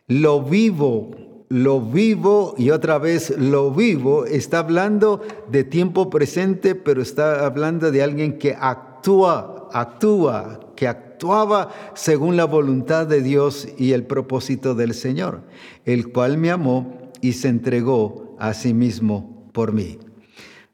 Lo 0.06 0.42
vivo, 0.42 1.10
lo 1.48 1.80
vivo 1.80 2.54
y 2.58 2.70
otra 2.70 2.98
vez 2.98 3.30
lo 3.36 3.70
vivo, 3.70 4.26
está 4.26 4.58
hablando 4.58 5.22
de 5.50 5.64
tiempo 5.64 6.10
presente, 6.10 6.74
pero 6.74 7.00
está 7.00 7.46
hablando 7.46 7.90
de 7.90 8.02
alguien 8.02 8.38
que 8.38 8.54
actúa, 8.58 9.68
actúa, 9.72 10.60
que 10.76 10.86
actuaba 10.86 11.70
según 11.94 12.36
la 12.36 12.44
voluntad 12.44 13.06
de 13.06 13.22
Dios 13.22 13.68
y 13.78 13.92
el 13.92 14.04
propósito 14.04 14.74
del 14.74 14.94
Señor, 14.94 15.42
el 15.84 16.12
cual 16.12 16.36
me 16.36 16.50
amó 16.50 17.10
y 17.20 17.32
se 17.32 17.48
entregó 17.48 18.36
a 18.38 18.52
sí 18.52 18.74
mismo 18.74 19.48
por 19.52 19.72
mí. 19.72 19.98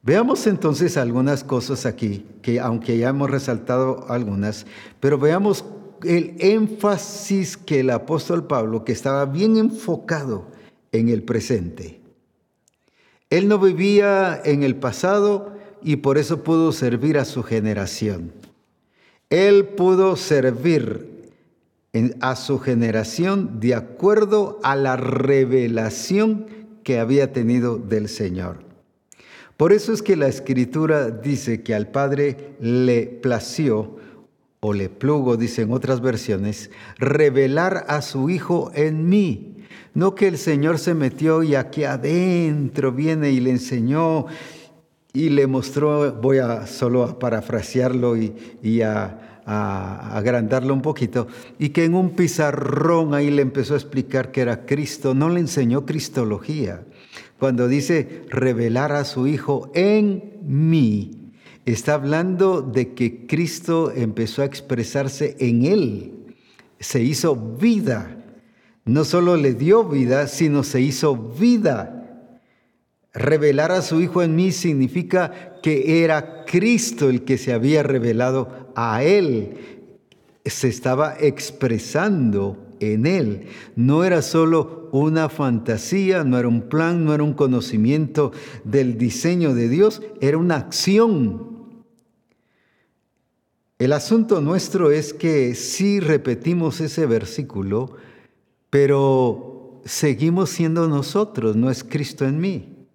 Veamos 0.02 0.46
entonces 0.46 0.98
algunas 0.98 1.44
cosas 1.44 1.86
aquí, 1.86 2.26
que 2.42 2.60
aunque 2.60 2.98
ya 2.98 3.08
hemos 3.08 3.30
resaltado 3.30 4.04
algunas, 4.10 4.66
pero 5.00 5.18
veamos 5.18 5.64
el 6.02 6.34
énfasis 6.40 7.56
que 7.56 7.80
el 7.80 7.88
apóstol 7.88 8.46
Pablo, 8.46 8.84
que 8.84 8.92
estaba 8.92 9.24
bien 9.24 9.56
enfocado 9.56 10.52
en 10.94 11.08
el 11.08 11.22
presente. 11.22 12.00
Él 13.28 13.48
no 13.48 13.58
vivía 13.58 14.40
en 14.44 14.62
el 14.62 14.76
pasado 14.76 15.52
y 15.82 15.96
por 15.96 16.18
eso 16.18 16.42
pudo 16.42 16.72
servir 16.72 17.18
a 17.18 17.24
su 17.24 17.42
generación. 17.42 18.32
Él 19.28 19.66
pudo 19.66 20.16
servir 20.16 21.32
a 22.20 22.36
su 22.36 22.58
generación 22.58 23.60
de 23.60 23.74
acuerdo 23.74 24.60
a 24.62 24.76
la 24.76 24.96
revelación 24.96 26.46
que 26.84 26.98
había 26.98 27.32
tenido 27.32 27.76
del 27.76 28.08
Señor. 28.08 28.58
Por 29.56 29.72
eso 29.72 29.92
es 29.92 30.02
que 30.02 30.16
la 30.16 30.28
escritura 30.28 31.10
dice 31.10 31.62
que 31.62 31.74
al 31.74 31.88
Padre 31.88 32.56
le 32.60 33.06
plació, 33.06 33.96
o 34.60 34.72
le 34.72 34.88
plugo, 34.88 35.36
dicen 35.36 35.72
otras 35.72 36.00
versiones, 36.00 36.70
revelar 36.98 37.84
a 37.88 38.00
su 38.00 38.30
Hijo 38.30 38.72
en 38.74 39.08
mí. 39.08 39.53
No 39.94 40.14
que 40.14 40.28
el 40.28 40.38
Señor 40.38 40.78
se 40.78 40.94
metió 40.94 41.42
y 41.42 41.54
aquí 41.54 41.84
adentro 41.84 42.92
viene 42.92 43.30
y 43.30 43.40
le 43.40 43.50
enseñó 43.50 44.26
y 45.12 45.28
le 45.28 45.46
mostró, 45.46 46.12
voy 46.12 46.38
a 46.38 46.66
solo 46.66 47.04
a 47.04 47.18
parafrasearlo 47.18 48.16
y, 48.16 48.82
a, 48.82 49.42
a, 49.46 50.16
agrandarlo 50.16 50.74
un 50.74 50.82
poquito, 50.82 51.28
y 51.56 51.68
que 51.68 51.84
en 51.84 51.94
un 51.94 52.10
pizarrón 52.10 53.14
ahí 53.14 53.30
le 53.30 53.42
empezó 53.42 53.74
a 53.74 53.76
explicar 53.76 54.32
que 54.32 54.40
era 54.40 54.66
Cristo, 54.66 55.14
no 55.14 55.28
le 55.28 55.38
enseñó 55.38 55.86
cristología. 55.86 56.82
Cuando 57.38 57.68
dice 57.68 58.24
revelar 58.28 58.90
a 58.90 59.04
su 59.04 59.28
Hijo 59.28 59.70
en 59.72 60.32
mí, 60.42 61.30
está 61.64 61.94
hablando 61.94 62.60
de 62.60 62.94
que 62.94 63.26
Cristo 63.26 63.92
empezó 63.94 64.42
a 64.42 64.46
expresarse 64.46 65.36
en 65.38 65.64
él, 65.64 66.12
se 66.80 67.02
hizo 67.02 67.36
vida. 67.36 68.23
No 68.84 69.04
solo 69.04 69.36
le 69.36 69.54
dio 69.54 69.84
vida, 69.84 70.26
sino 70.26 70.62
se 70.62 70.80
hizo 70.80 71.16
vida. 71.16 72.30
Revelar 73.14 73.72
a 73.72 73.80
su 73.80 74.00
Hijo 74.00 74.22
en 74.22 74.36
mí 74.36 74.52
significa 74.52 75.60
que 75.62 76.04
era 76.04 76.44
Cristo 76.44 77.08
el 77.08 77.24
que 77.24 77.38
se 77.38 77.52
había 77.52 77.82
revelado 77.82 78.72
a 78.74 79.02
Él. 79.02 79.56
Se 80.44 80.68
estaba 80.68 81.16
expresando 81.18 82.58
en 82.80 83.06
Él. 83.06 83.46
No 83.76 84.04
era 84.04 84.20
solo 84.20 84.88
una 84.92 85.28
fantasía, 85.28 86.22
no 86.24 86.38
era 86.38 86.48
un 86.48 86.62
plan, 86.68 87.04
no 87.04 87.14
era 87.14 87.22
un 87.22 87.34
conocimiento 87.34 88.32
del 88.64 88.98
diseño 88.98 89.54
de 89.54 89.68
Dios, 89.68 90.02
era 90.20 90.36
una 90.36 90.56
acción. 90.56 91.54
El 93.78 93.92
asunto 93.92 94.40
nuestro 94.40 94.90
es 94.92 95.12
que 95.12 95.54
sí 95.54 96.00
repetimos 96.00 96.80
ese 96.80 97.06
versículo, 97.06 97.96
pero 98.74 99.80
seguimos 99.84 100.50
siendo 100.50 100.88
nosotros, 100.88 101.54
no 101.54 101.70
es 101.70 101.84
Cristo 101.84 102.24
en 102.24 102.40
mí. 102.40 102.88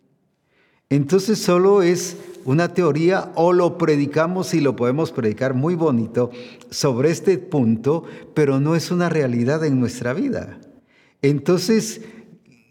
Entonces 0.89 1.39
solo 1.39 1.83
es 1.83 2.17
una 2.43 2.73
teoría 2.73 3.31
o 3.35 3.53
lo 3.53 3.77
predicamos 3.77 4.53
y 4.53 4.59
lo 4.59 4.75
podemos 4.75 5.13
predicar 5.13 5.53
muy 5.53 5.75
bonito 5.75 6.31
sobre 6.69 7.11
este 7.11 7.37
punto, 7.37 8.03
pero 8.33 8.59
no 8.59 8.75
es 8.75 8.91
una 8.91 9.07
realidad 9.07 9.63
en 9.63 9.79
nuestra 9.79 10.11
vida. 10.13 10.59
Entonces 11.21 12.01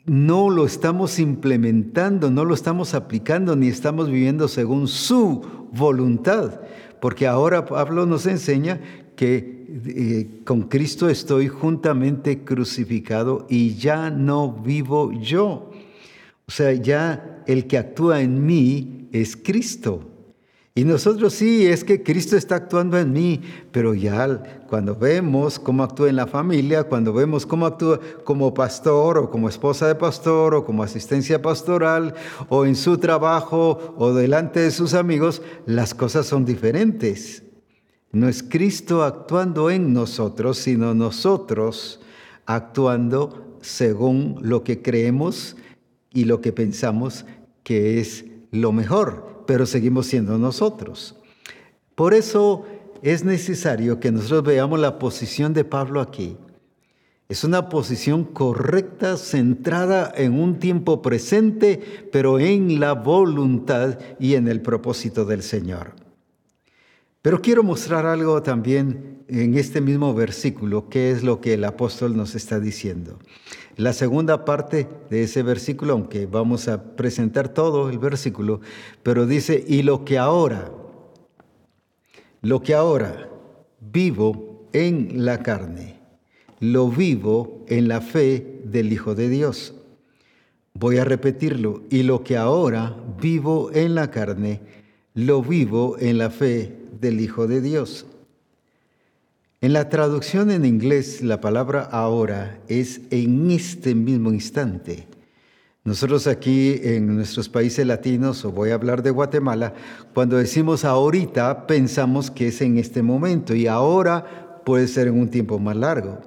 no 0.05 0.51
lo 0.51 0.67
estamos 0.67 1.19
implementando, 1.19 2.31
no 2.31 2.45
lo 2.45 2.53
estamos 2.53 2.93
aplicando, 2.93 3.57
ni 3.57 3.69
estamos 3.69 4.11
viviendo 4.11 4.49
según 4.49 4.87
su 4.87 5.69
voluntad, 5.73 6.61
porque 7.01 7.27
ahora 7.27 7.65
Pablo 7.65 8.05
nos 8.05 8.27
enseña 8.27 8.83
que 9.17 9.58
eh, 9.71 10.41
con 10.45 10.63
Cristo 10.63 11.11
estoy 11.11 11.49
juntamente 11.49 12.43
crucificado 12.43 13.47
y 13.51 13.75
ya 13.75 14.09
no 14.09 14.51
vivo 14.51 15.13
yo. 15.13 15.71
O 16.47 16.51
sea, 16.51 16.73
ya 16.73 17.43
el 17.47 17.67
que 17.67 17.77
actúa 17.77 18.23
en 18.23 18.47
mí 18.47 19.09
es 19.13 19.37
Cristo. 19.37 20.09
Y 20.75 20.85
nosotros 20.85 21.35
sí, 21.35 21.67
es 21.67 21.85
que 21.85 22.03
Cristo 22.03 22.37
está 22.37 22.55
actuando 22.55 22.97
en 22.99 23.13
mí, 23.13 23.43
pero 23.73 23.95
ya 23.95 24.65
cuando 24.69 24.95
vemos 24.95 25.59
cómo 25.59 25.83
actúa 25.83 26.09
en 26.09 26.17
la 26.17 26.29
familia, 26.29 26.85
cuando 26.85 27.13
vemos 27.13 27.45
cómo 27.45 27.67
actúa 27.67 28.01
como 28.25 28.55
pastor 28.55 29.19
o 29.19 29.29
como 29.29 29.49
esposa 29.49 29.89
de 29.89 29.97
pastor 29.97 30.55
o 30.55 30.65
como 30.65 30.83
asistencia 30.83 31.43
pastoral 31.43 32.15
o 32.49 32.65
en 32.65 32.77
su 32.77 32.97
trabajo 32.97 33.95
o 33.99 34.15
delante 34.15 34.61
de 34.61 34.71
sus 34.71 34.95
amigos, 34.95 35.43
las 35.67 35.95
cosas 35.95 36.27
son 36.27 36.45
diferentes. 36.45 37.43
No 38.13 38.29
es 38.29 38.43
Cristo 38.43 39.03
actuando 39.03 39.71
en 39.71 39.93
nosotros, 39.93 40.59
sino 40.59 40.95
nosotros 40.95 42.01
actuando 42.47 43.59
según 43.61 44.39
lo 44.41 44.65
que 44.65 44.81
creemos 44.81 45.57
y 46.13 46.25
lo 46.25 46.41
que 46.41 46.53
pensamos 46.53 47.27
que 47.63 48.01
es 48.01 48.25
lo 48.51 48.73
mejor, 48.73 49.45
pero 49.47 49.67
seguimos 49.67 50.07
siendo 50.07 50.39
nosotros. 50.39 51.17
Por 51.95 52.15
eso 52.15 52.65
es 53.03 53.25
necesario 53.25 54.01
que 54.01 54.11
nosotros 54.11 54.45
veamos 54.45 54.81
la 54.81 54.99
posición 54.99 55.53
de 55.53 55.65
Pablo 55.65 56.01
aquí. 56.01 56.37
Es 57.29 57.45
una 57.45 57.69
posición 57.69 58.25
correcta, 58.25 59.19
centrada 59.19 60.11
en 60.17 60.41
un 60.41 60.59
tiempo 60.59 61.03
presente, 61.03 62.09
pero 62.11 62.41
en 62.41 62.81
la 62.81 62.95
voluntad 62.95 63.99
y 64.19 64.35
en 64.35 64.49
el 64.49 64.63
propósito 64.63 65.27
del 65.27 65.43
Señor. 65.43 66.08
Pero 67.21 67.43
quiero 67.43 67.65
mostrar 67.65 68.07
algo 68.07 68.43
también 68.43 69.25
en 69.29 69.57
este 69.57 69.81
mismo 69.81 70.15
versículo, 70.15 70.89
que 70.89 71.11
es 71.11 71.23
lo 71.25 71.41
que 71.41 71.55
el 71.55 71.65
apóstol 71.65 72.17
nos 72.17 72.35
está 72.35 72.61
diciendo. 72.61 73.19
La 73.77 73.93
segunda 73.93 74.45
parte 74.45 74.89
de 75.11 75.25
ese 75.25 75.43
versículo, 75.43 75.95
aunque 75.95 76.27
vamos 76.27 76.69
a 76.69 76.97
presentar 76.97 77.49
todo 77.49 77.91
el 77.91 77.99
versículo, 77.99 78.61
pero 79.03 79.27
dice, 79.27 79.65
y 79.67 79.83
lo 79.83 80.05
que 80.05 80.17
ahora, 80.17 80.71
lo 82.41 82.63
que 82.63 82.75
ahora 82.75 83.29
vivo 83.81 84.69
en 84.73 85.25
la 85.25 85.43
carne, 85.43 85.99
lo 86.61 86.89
vivo 86.89 87.65
en 87.69 87.89
la 87.89 88.01
fe 88.01 88.61
del 88.65 88.93
Hijo 88.93 89.15
de 89.15 89.29
Dios. 89.29 89.75
Voy 90.75 90.99
a 90.99 91.05
repetirlo, 91.05 91.83
y 91.91 92.05
lo 92.05 92.23
que 92.23 92.37
ahora 92.37 92.97
vivo 93.21 93.71
en 93.73 93.97
la 93.97 94.11
carne, 94.11 94.61
lo 95.15 95.43
vivo 95.43 95.97
en 95.99 96.19
la 96.19 96.31
fe 96.31 96.78
del 97.01 97.21
Hijo 97.21 97.47
de 97.47 97.61
Dios. 97.61 98.07
En 99.61 99.73
la 99.73 99.89
traducción 99.89 100.51
en 100.51 100.65
inglés, 100.65 101.21
la 101.21 101.41
palabra 101.41 101.83
ahora 101.83 102.61
es 102.69 103.01
en 103.11 103.51
este 103.51 103.95
mismo 103.95 104.33
instante. 104.33 105.09
Nosotros 105.83 106.27
aquí 106.27 106.79
en 106.83 107.17
nuestros 107.17 107.49
países 107.49 107.85
latinos, 107.87 108.45
o 108.45 108.53
voy 108.53 108.71
a 108.71 108.75
hablar 108.75 109.03
de 109.03 109.11
Guatemala, 109.11 109.75
cuando 110.15 110.37
decimos 110.37 110.85
ahorita, 110.85 111.67
pensamos 111.67 112.31
que 112.31 112.49
es 112.49 112.61
en 112.61 112.79
este 112.79 113.03
momento 113.03 113.55
y 113.55 113.67
ahora 113.67 114.63
puede 114.65 114.87
ser 114.87 115.09
en 115.09 115.19
un 115.19 115.29
tiempo 115.29 115.59
más 115.59 115.77
largo. 115.77 116.21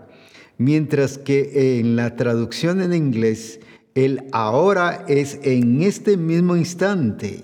Mientras 0.58 1.18
que 1.18 1.80
en 1.80 1.96
la 1.96 2.16
traducción 2.16 2.82
en 2.82 2.94
inglés, 2.94 3.60
el 3.96 4.28
ahora 4.32 5.06
es 5.08 5.40
en 5.44 5.84
este 5.84 6.18
mismo 6.18 6.58
instante. 6.58 7.44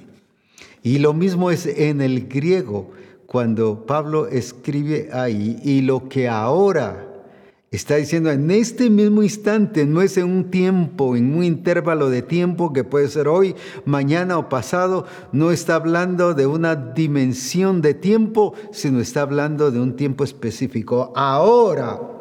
Y 0.83 0.99
lo 0.99 1.13
mismo 1.13 1.51
es 1.51 1.65
en 1.65 2.01
el 2.01 2.27
griego 2.27 2.96
cuando 3.27 3.85
Pablo 3.85 4.27
escribe 4.27 5.09
ahí 5.11 5.59
y 5.63 5.81
lo 5.81 6.07
que 6.07 6.29
ahora 6.29 7.03
está 7.69 7.97
diciendo 7.97 8.31
en 8.31 8.49
este 8.49 8.89
mismo 8.89 9.21
instante, 9.21 9.85
no 9.85 10.01
es 10.01 10.17
en 10.17 10.25
un 10.25 10.49
tiempo, 10.49 11.15
en 11.17 11.35
un 11.35 11.43
intervalo 11.43 12.09
de 12.09 12.21
tiempo 12.21 12.71
que 12.71 12.85
puede 12.85 13.09
ser 13.09 13.27
hoy, 13.27 13.53
mañana 13.83 14.37
o 14.37 14.47
pasado, 14.47 15.05
no 15.33 15.51
está 15.51 15.75
hablando 15.75 16.33
de 16.33 16.47
una 16.47 16.75
dimensión 16.75 17.81
de 17.81 17.93
tiempo, 17.93 18.53
sino 18.71 19.01
está 19.01 19.23
hablando 19.23 19.71
de 19.71 19.81
un 19.81 19.97
tiempo 19.97 20.23
específico. 20.23 21.11
Ahora 21.13 22.16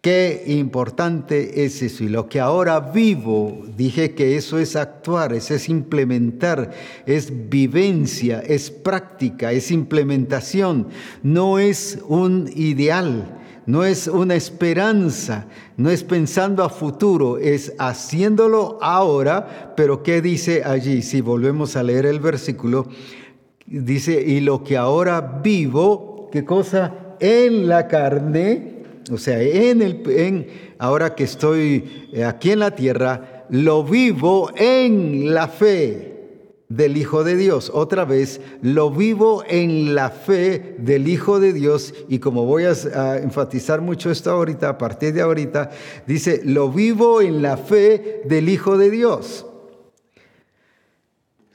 Qué 0.00 0.44
importante 0.46 1.66
es 1.66 1.82
eso. 1.82 2.04
Y 2.04 2.08
lo 2.08 2.26
que 2.26 2.40
ahora 2.40 2.80
vivo, 2.80 3.66
dije 3.76 4.14
que 4.14 4.34
eso 4.34 4.58
es 4.58 4.74
actuar, 4.74 5.34
eso 5.34 5.54
es 5.54 5.68
implementar, 5.68 6.70
es 7.04 7.50
vivencia, 7.50 8.40
es 8.40 8.70
práctica, 8.70 9.52
es 9.52 9.70
implementación. 9.70 10.88
No 11.22 11.58
es 11.58 11.98
un 12.08 12.50
ideal, 12.56 13.42
no 13.66 13.84
es 13.84 14.08
una 14.08 14.36
esperanza, 14.36 15.46
no 15.76 15.90
es 15.90 16.02
pensando 16.02 16.64
a 16.64 16.70
futuro, 16.70 17.36
es 17.36 17.74
haciéndolo 17.78 18.78
ahora. 18.80 19.74
Pero 19.76 20.02
¿qué 20.02 20.22
dice 20.22 20.64
allí? 20.64 21.02
Si 21.02 21.20
volvemos 21.20 21.76
a 21.76 21.82
leer 21.82 22.06
el 22.06 22.20
versículo, 22.20 22.88
dice, 23.66 24.18
y 24.26 24.40
lo 24.40 24.64
que 24.64 24.78
ahora 24.78 25.20
vivo, 25.20 26.30
¿qué 26.32 26.42
cosa? 26.42 26.94
En 27.20 27.68
la 27.68 27.86
carne 27.86 28.69
o 29.10 29.18
sea, 29.18 29.40
en 29.42 29.82
el, 29.82 30.02
en, 30.10 30.46
ahora 30.78 31.14
que 31.14 31.24
estoy 31.24 32.08
eh, 32.12 32.24
aquí 32.24 32.52
en 32.52 32.60
la 32.60 32.74
tierra, 32.74 33.46
lo 33.50 33.84
vivo 33.84 34.50
en 34.56 35.34
la 35.34 35.48
fe 35.48 36.10
del 36.68 36.96
Hijo 36.96 37.24
de 37.24 37.36
Dios. 37.36 37.70
Otra 37.74 38.04
vez, 38.04 38.40
lo 38.62 38.90
vivo 38.90 39.42
en 39.48 39.94
la 39.94 40.10
fe 40.10 40.76
del 40.78 41.08
Hijo 41.08 41.40
de 41.40 41.52
Dios. 41.52 41.94
Y 42.08 42.20
como 42.20 42.44
voy 42.44 42.64
a, 42.64 42.72
a, 42.94 43.18
enfatizar 43.18 43.80
mucho 43.80 44.10
esto 44.10 44.30
ahorita, 44.30 44.68
a 44.68 44.78
partir 44.78 45.12
de 45.12 45.22
ahorita, 45.22 45.70
dice, 46.06 46.42
lo 46.44 46.70
vivo 46.70 47.20
en 47.20 47.42
la 47.42 47.56
fe 47.56 48.22
del 48.24 48.48
Hijo 48.48 48.78
de 48.78 48.90
Dios. 48.90 49.46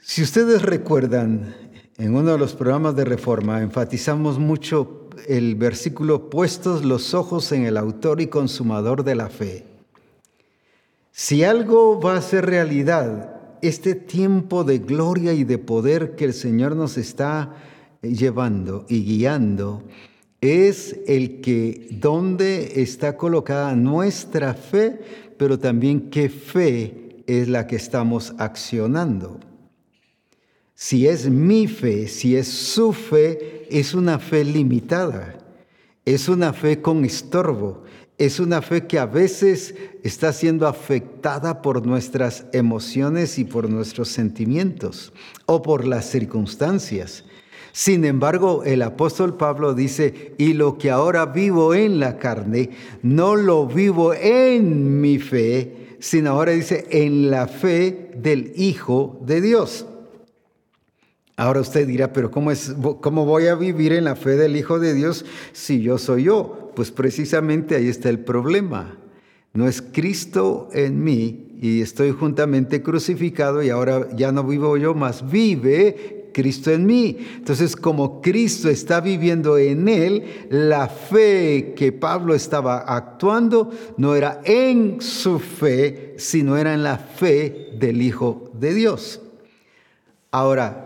Si 0.00 0.22
ustedes 0.22 0.62
recuerdan, 0.62 1.54
en 1.98 2.14
uno 2.14 2.32
de 2.32 2.38
los 2.38 2.54
programas 2.54 2.94
de 2.94 3.06
reforma 3.06 3.62
enfatizamos 3.62 4.38
mucho 4.38 5.05
el 5.28 5.54
versículo, 5.54 6.30
puestos 6.30 6.84
los 6.84 7.14
ojos 7.14 7.52
en 7.52 7.64
el 7.64 7.76
autor 7.76 8.20
y 8.20 8.26
consumador 8.26 9.04
de 9.04 9.14
la 9.14 9.28
fe. 9.28 9.64
Si 11.12 11.44
algo 11.44 12.00
va 12.00 12.16
a 12.16 12.22
ser 12.22 12.46
realidad, 12.46 13.36
este 13.62 13.94
tiempo 13.94 14.64
de 14.64 14.78
gloria 14.78 15.32
y 15.32 15.44
de 15.44 15.58
poder 15.58 16.14
que 16.14 16.26
el 16.26 16.34
Señor 16.34 16.76
nos 16.76 16.98
está 16.98 17.54
llevando 18.02 18.84
y 18.88 19.02
guiando, 19.02 19.82
es 20.40 20.96
el 21.06 21.40
que 21.40 21.88
donde 21.90 22.82
está 22.82 23.16
colocada 23.16 23.74
nuestra 23.74 24.54
fe, 24.54 25.00
pero 25.38 25.58
también 25.58 26.10
qué 26.10 26.28
fe 26.28 27.22
es 27.26 27.48
la 27.48 27.66
que 27.66 27.76
estamos 27.76 28.34
accionando. 28.38 29.40
Si 30.78 31.08
es 31.08 31.30
mi 31.30 31.68
fe, 31.68 32.06
si 32.06 32.36
es 32.36 32.48
su 32.48 32.92
fe, 32.92 33.66
es 33.70 33.94
una 33.94 34.18
fe 34.18 34.44
limitada, 34.44 35.38
es 36.04 36.28
una 36.28 36.52
fe 36.52 36.82
con 36.82 37.02
estorbo, 37.06 37.84
es 38.18 38.38
una 38.40 38.60
fe 38.60 38.86
que 38.86 38.98
a 38.98 39.06
veces 39.06 39.74
está 40.02 40.34
siendo 40.34 40.66
afectada 40.66 41.62
por 41.62 41.86
nuestras 41.86 42.44
emociones 42.52 43.38
y 43.38 43.44
por 43.44 43.70
nuestros 43.70 44.08
sentimientos 44.08 45.14
o 45.46 45.62
por 45.62 45.86
las 45.86 46.10
circunstancias. 46.10 47.24
Sin 47.72 48.04
embargo, 48.04 48.62
el 48.62 48.82
apóstol 48.82 49.38
Pablo 49.38 49.72
dice, 49.72 50.34
y 50.36 50.52
lo 50.52 50.76
que 50.76 50.90
ahora 50.90 51.24
vivo 51.24 51.74
en 51.74 52.00
la 52.00 52.18
carne, 52.18 52.68
no 53.00 53.34
lo 53.34 53.66
vivo 53.66 54.12
en 54.12 55.00
mi 55.00 55.18
fe, 55.18 55.96
sino 56.00 56.32
ahora 56.32 56.52
dice, 56.52 56.86
en 56.90 57.30
la 57.30 57.48
fe 57.48 58.10
del 58.14 58.52
Hijo 58.56 59.18
de 59.24 59.40
Dios. 59.40 59.86
Ahora 61.36 61.60
usted 61.60 61.86
dirá, 61.86 62.14
pero 62.14 62.30
¿cómo, 62.30 62.50
es, 62.50 62.74
¿cómo 63.02 63.26
voy 63.26 63.46
a 63.46 63.54
vivir 63.54 63.92
en 63.92 64.04
la 64.04 64.16
fe 64.16 64.36
del 64.36 64.56
Hijo 64.56 64.78
de 64.78 64.94
Dios 64.94 65.26
si 65.52 65.82
yo 65.82 65.98
soy 65.98 66.24
yo? 66.24 66.72
Pues 66.74 66.90
precisamente 66.90 67.76
ahí 67.76 67.88
está 67.88 68.08
el 68.08 68.20
problema. 68.20 68.96
No 69.52 69.68
es 69.68 69.82
Cristo 69.82 70.68
en 70.72 71.04
mí 71.04 71.58
y 71.60 71.82
estoy 71.82 72.12
juntamente 72.12 72.82
crucificado 72.82 73.62
y 73.62 73.68
ahora 73.68 74.08
ya 74.16 74.32
no 74.32 74.44
vivo 74.44 74.78
yo, 74.78 74.94
más 74.94 75.30
vive 75.30 76.30
Cristo 76.32 76.70
en 76.70 76.84
mí. 76.84 77.16
Entonces, 77.36 77.76
como 77.76 78.20
Cristo 78.20 78.68
está 78.68 79.00
viviendo 79.00 79.58
en 79.58 79.88
él, 79.88 80.46
la 80.50 80.88
fe 80.88 81.74
que 81.76 81.92
Pablo 81.92 82.34
estaba 82.34 82.78
actuando 82.78 83.70
no 83.96 84.14
era 84.14 84.40
en 84.44 85.00
su 85.00 85.38
fe, 85.38 86.14
sino 86.18 86.56
era 86.56 86.74
en 86.74 86.82
la 86.82 86.98
fe 86.98 87.70
del 87.78 88.00
Hijo 88.02 88.50
de 88.58 88.74
Dios. 88.74 89.22
Ahora, 90.30 90.85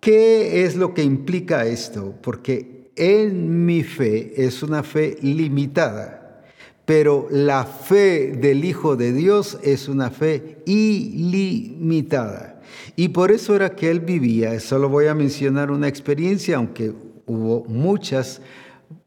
¿Qué 0.00 0.64
es 0.64 0.76
lo 0.76 0.94
que 0.94 1.02
implica 1.02 1.66
esto? 1.66 2.14
Porque 2.22 2.90
en 2.96 3.66
mi 3.66 3.82
fe 3.82 4.32
es 4.46 4.62
una 4.62 4.82
fe 4.82 5.18
limitada, 5.20 6.42
pero 6.86 7.28
la 7.30 7.64
fe 7.66 8.32
del 8.32 8.64
Hijo 8.64 8.96
de 8.96 9.12
Dios 9.12 9.58
es 9.62 9.88
una 9.88 10.10
fe 10.10 10.58
ilimitada. 10.64 12.62
Y 12.96 13.08
por 13.08 13.30
eso 13.30 13.54
era 13.54 13.76
que 13.76 13.90
él 13.90 14.00
vivía, 14.00 14.58
solo 14.60 14.88
voy 14.88 15.06
a 15.06 15.14
mencionar 15.14 15.70
una 15.70 15.88
experiencia, 15.88 16.56
aunque 16.56 16.94
hubo 17.26 17.64
muchas, 17.66 18.40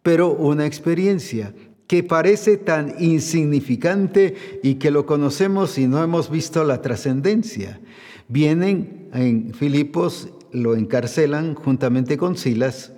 pero 0.03 0.31
una 0.31 0.67
experiencia 0.67 1.55
que 1.87 2.03
parece 2.03 2.57
tan 2.57 2.93
insignificante 2.99 4.59
y 4.61 4.75
que 4.75 4.91
lo 4.91 5.07
conocemos 5.07 5.77
y 5.79 5.87
no 5.87 6.03
hemos 6.03 6.29
visto 6.29 6.63
la 6.63 6.83
trascendencia. 6.83 7.81
Vienen 8.27 9.09
en 9.13 9.53
Filipos 9.53 10.29
lo 10.53 10.75
encarcelan 10.75 11.55
juntamente 11.55 12.17
con 12.17 12.37
Silas 12.37 12.93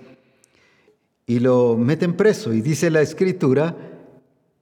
y 1.26 1.40
lo 1.40 1.76
meten 1.76 2.14
preso. 2.14 2.54
Y 2.54 2.60
dice 2.60 2.90
la 2.90 3.00
escritura 3.00 3.76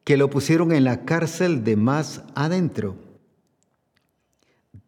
que 0.04 0.16
lo 0.16 0.30
pusieron 0.30 0.72
en 0.72 0.84
la 0.84 1.04
cárcel 1.04 1.64
de 1.64 1.76
más 1.76 2.22
adentro, 2.34 2.96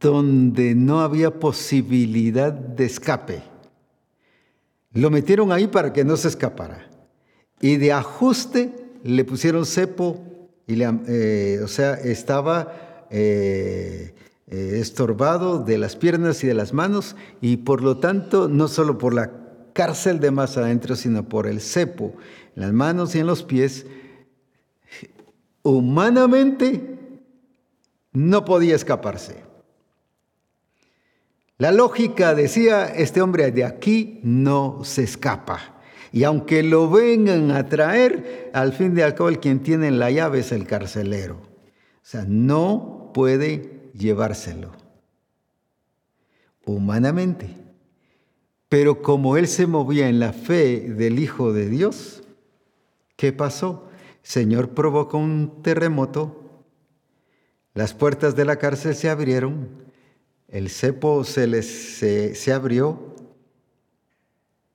donde 0.01 0.75
no 0.75 1.01
había 1.01 1.39
posibilidad 1.39 2.53
de 2.53 2.85
escape. 2.85 3.43
Lo 4.93 5.11
metieron 5.11 5.53
ahí 5.53 5.67
para 5.67 5.93
que 5.93 6.05
no 6.05 6.17
se 6.17 6.29
escapara. 6.29 6.89
Y 7.61 7.77
de 7.77 7.93
ajuste 7.93 8.73
le 9.03 9.25
pusieron 9.25 9.67
cepo, 9.67 10.23
y 10.67 10.77
le, 10.77 10.89
eh, 11.09 11.61
o 11.63 11.69
sea, 11.69 11.95
estaba 11.95 13.07
eh, 13.11 14.15
eh, 14.49 14.79
estorbado 14.81 15.59
de 15.59 15.77
las 15.77 15.97
piernas 15.97 16.45
y 16.45 16.47
de 16.47 16.55
las 16.55 16.73
manos 16.73 17.17
y 17.41 17.59
por 17.59 17.83
lo 17.83 17.99
tanto 17.99 18.49
no 18.49 18.69
solo 18.69 18.97
por 18.97 19.13
la 19.13 19.33
cárcel 19.73 20.21
de 20.21 20.31
más 20.31 20.57
adentro, 20.57 20.97
sino 20.97 21.29
por 21.29 21.47
el 21.47 21.61
cepo 21.61 22.15
en 22.55 22.63
las 22.63 22.73
manos 22.73 23.15
y 23.15 23.19
en 23.19 23.27
los 23.27 23.43
pies, 23.43 23.87
humanamente 25.63 26.99
no 28.13 28.45
podía 28.45 28.77
escaparse. 28.77 29.45
La 31.59 31.73
lógica 31.73 32.35
decía, 32.35 32.87
este 32.87 33.21
hombre 33.21 33.51
de 33.51 33.65
aquí 33.65 34.21
no 34.23 34.81
se 34.85 35.03
escapa. 35.03 35.81
Y 36.13 36.25
aunque 36.25 36.63
lo 36.63 36.89
vengan 36.89 37.51
a 37.51 37.69
traer, 37.69 38.51
al 38.55 38.73
fin 38.73 38.95
de 38.95 39.05
al 39.05 39.15
cabo 39.15 39.29
el 39.29 39.41
quien 39.41 39.63
tiene 39.63 39.91
la 39.91 40.11
llave 40.11 40.41
es 40.41 40.53
el 40.53 40.67
carcelero. 40.67 41.37
O 41.37 42.09
sea, 42.09 42.25
no 42.29 43.11
puede 43.13 43.76
llevárselo 43.97 44.87
humanamente. 46.67 47.57
Pero 48.69 49.01
como 49.01 49.37
él 49.37 49.47
se 49.47 49.67
movía 49.67 50.09
en 50.09 50.19
la 50.19 50.33
fe 50.33 50.81
del 50.81 51.19
Hijo 51.19 51.53
de 51.53 51.71
Dios, 51.71 52.23
¿qué 53.15 53.33
pasó? 53.33 53.89
El 54.23 54.29
Señor 54.29 54.71
provocó 54.71 55.19
un 55.19 55.63
terremoto, 55.63 56.43
las 57.75 57.95
puertas 57.95 58.35
de 58.35 58.45
la 58.45 58.57
cárcel 58.57 58.97
se 58.97 59.09
abrieron, 59.09 59.69
el 60.49 60.69
cepo 60.69 61.23
se, 61.25 61.47
les, 61.47 61.67
se, 61.67 62.35
se 62.35 62.53
abrió 62.53 63.15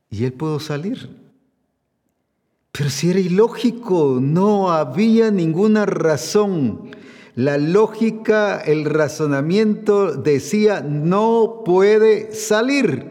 y 0.10 0.24
él 0.24 0.34
pudo 0.34 0.60
salir. 0.60 1.18
Pero 2.72 2.90
si 2.90 3.10
era 3.10 3.20
ilógico, 3.20 4.20
no 4.22 4.72
había 4.72 5.32
ninguna 5.32 5.86
razón 5.86 6.92
la 7.36 7.58
lógica, 7.58 8.60
el 8.60 8.86
razonamiento 8.86 10.16
decía, 10.16 10.82
no 10.82 11.62
puede 11.66 12.34
salir. 12.34 13.06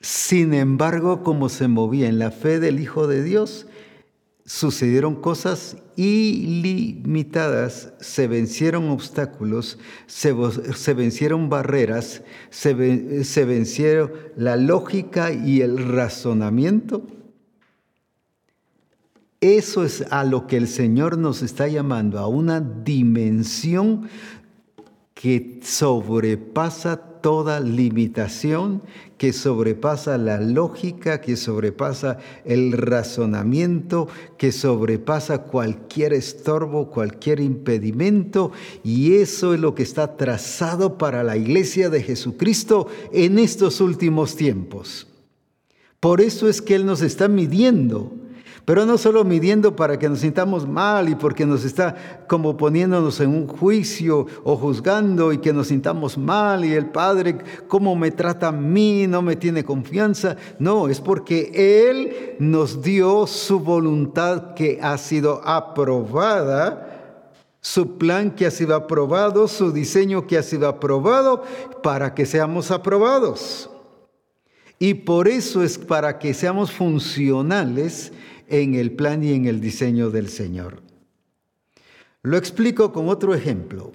Sin 0.00 0.54
embargo, 0.54 1.22
como 1.22 1.48
se 1.48 1.68
movía 1.68 2.08
en 2.08 2.18
la 2.18 2.30
fe 2.30 2.58
del 2.58 2.80
Hijo 2.80 3.06
de 3.06 3.22
Dios, 3.22 3.66
sucedieron 4.44 5.14
cosas 5.16 5.76
ilimitadas, 5.96 7.92
se 8.00 8.26
vencieron 8.26 8.88
obstáculos, 8.90 9.78
se, 10.06 10.32
vencieron 10.94 11.48
barreras, 11.48 12.22
se, 12.50 12.74
vencieron 12.74 14.12
la 14.36 14.56
lógica 14.56 15.32
y 15.32 15.60
el 15.60 15.88
razonamiento 15.92 17.06
eso 19.42 19.84
es 19.84 20.04
a 20.10 20.22
lo 20.22 20.46
que 20.46 20.56
el 20.56 20.68
Señor 20.68 21.18
nos 21.18 21.42
está 21.42 21.66
llamando, 21.66 22.20
a 22.20 22.28
una 22.28 22.60
dimensión 22.60 24.08
que 25.14 25.58
sobrepasa 25.62 26.96
toda 26.96 27.58
limitación, 27.58 28.82
que 29.18 29.32
sobrepasa 29.32 30.16
la 30.16 30.40
lógica, 30.40 31.20
que 31.20 31.36
sobrepasa 31.36 32.18
el 32.44 32.72
razonamiento, 32.72 34.06
que 34.38 34.52
sobrepasa 34.52 35.42
cualquier 35.42 36.12
estorbo, 36.12 36.88
cualquier 36.88 37.40
impedimento. 37.40 38.52
Y 38.84 39.14
eso 39.14 39.54
es 39.54 39.60
lo 39.60 39.74
que 39.74 39.82
está 39.82 40.16
trazado 40.16 40.98
para 40.98 41.24
la 41.24 41.36
iglesia 41.36 41.90
de 41.90 42.02
Jesucristo 42.02 42.86
en 43.12 43.40
estos 43.40 43.80
últimos 43.80 44.36
tiempos. 44.36 45.08
Por 45.98 46.20
eso 46.20 46.48
es 46.48 46.62
que 46.62 46.76
Él 46.76 46.86
nos 46.86 47.02
está 47.02 47.26
midiendo 47.26 48.21
pero 48.64 48.86
no 48.86 48.96
solo 48.96 49.24
midiendo 49.24 49.74
para 49.74 49.98
que 49.98 50.08
nos 50.08 50.20
sintamos 50.20 50.68
mal 50.68 51.08
y 51.08 51.14
porque 51.14 51.44
nos 51.44 51.64
está 51.64 52.24
como 52.28 52.56
poniéndonos 52.56 53.20
en 53.20 53.30
un 53.30 53.46
juicio 53.48 54.26
o 54.44 54.56
juzgando 54.56 55.32
y 55.32 55.38
que 55.38 55.52
nos 55.52 55.68
sintamos 55.68 56.16
mal 56.16 56.64
y 56.64 56.72
el 56.72 56.86
Padre, 56.86 57.38
¿cómo 57.66 57.96
me 57.96 58.10
trata 58.12 58.48
a 58.48 58.52
mí? 58.52 59.06
No 59.08 59.20
me 59.20 59.36
tiene 59.36 59.64
confianza. 59.64 60.36
No, 60.58 60.88
es 60.88 61.00
porque 61.00 61.50
Él 61.88 62.36
nos 62.38 62.82
dio 62.82 63.26
su 63.26 63.58
voluntad 63.60 64.54
que 64.54 64.78
ha 64.80 64.96
sido 64.98 65.40
aprobada 65.44 66.88
su 67.64 67.96
plan 67.96 68.32
que 68.32 68.44
ha 68.44 68.50
sido 68.50 68.74
aprobado, 68.74 69.46
su 69.46 69.70
diseño 69.70 70.26
que 70.26 70.36
ha 70.36 70.42
sido 70.42 70.66
aprobado, 70.66 71.44
para 71.80 72.12
que 72.12 72.26
seamos 72.26 72.72
aprobados. 72.72 73.70
Y 74.80 74.94
por 74.94 75.28
eso 75.28 75.62
es 75.62 75.78
para 75.78 76.18
que 76.18 76.34
seamos 76.34 76.72
funcionales 76.72 78.12
en 78.52 78.74
el 78.74 78.92
plan 78.92 79.24
y 79.24 79.32
en 79.32 79.46
el 79.46 79.60
diseño 79.60 80.10
del 80.10 80.28
Señor. 80.28 80.82
Lo 82.22 82.36
explico 82.36 82.92
con 82.92 83.08
otro 83.08 83.34
ejemplo. 83.34 83.92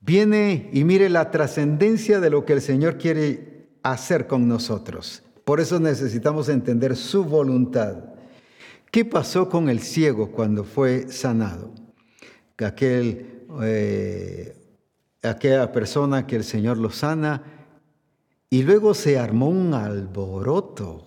Viene 0.00 0.70
y 0.72 0.84
mire 0.84 1.10
la 1.10 1.30
trascendencia 1.30 2.20
de 2.20 2.30
lo 2.30 2.46
que 2.46 2.54
el 2.54 2.62
Señor 2.62 2.96
quiere 2.96 3.68
hacer 3.82 4.26
con 4.26 4.48
nosotros. 4.48 5.22
Por 5.44 5.60
eso 5.60 5.78
necesitamos 5.78 6.48
entender 6.48 6.96
su 6.96 7.22
voluntad. 7.22 8.04
¿Qué 8.90 9.04
pasó 9.04 9.50
con 9.50 9.68
el 9.68 9.80
ciego 9.80 10.32
cuando 10.32 10.64
fue 10.64 11.08
sanado? 11.08 11.70
Aquel, 12.58 13.44
eh, 13.62 14.56
aquella 15.22 15.70
persona 15.70 16.26
que 16.26 16.36
el 16.36 16.44
Señor 16.44 16.78
lo 16.78 16.88
sana 16.88 17.42
y 18.48 18.62
luego 18.62 18.94
se 18.94 19.18
armó 19.18 19.50
un 19.50 19.74
alboroto. 19.74 21.04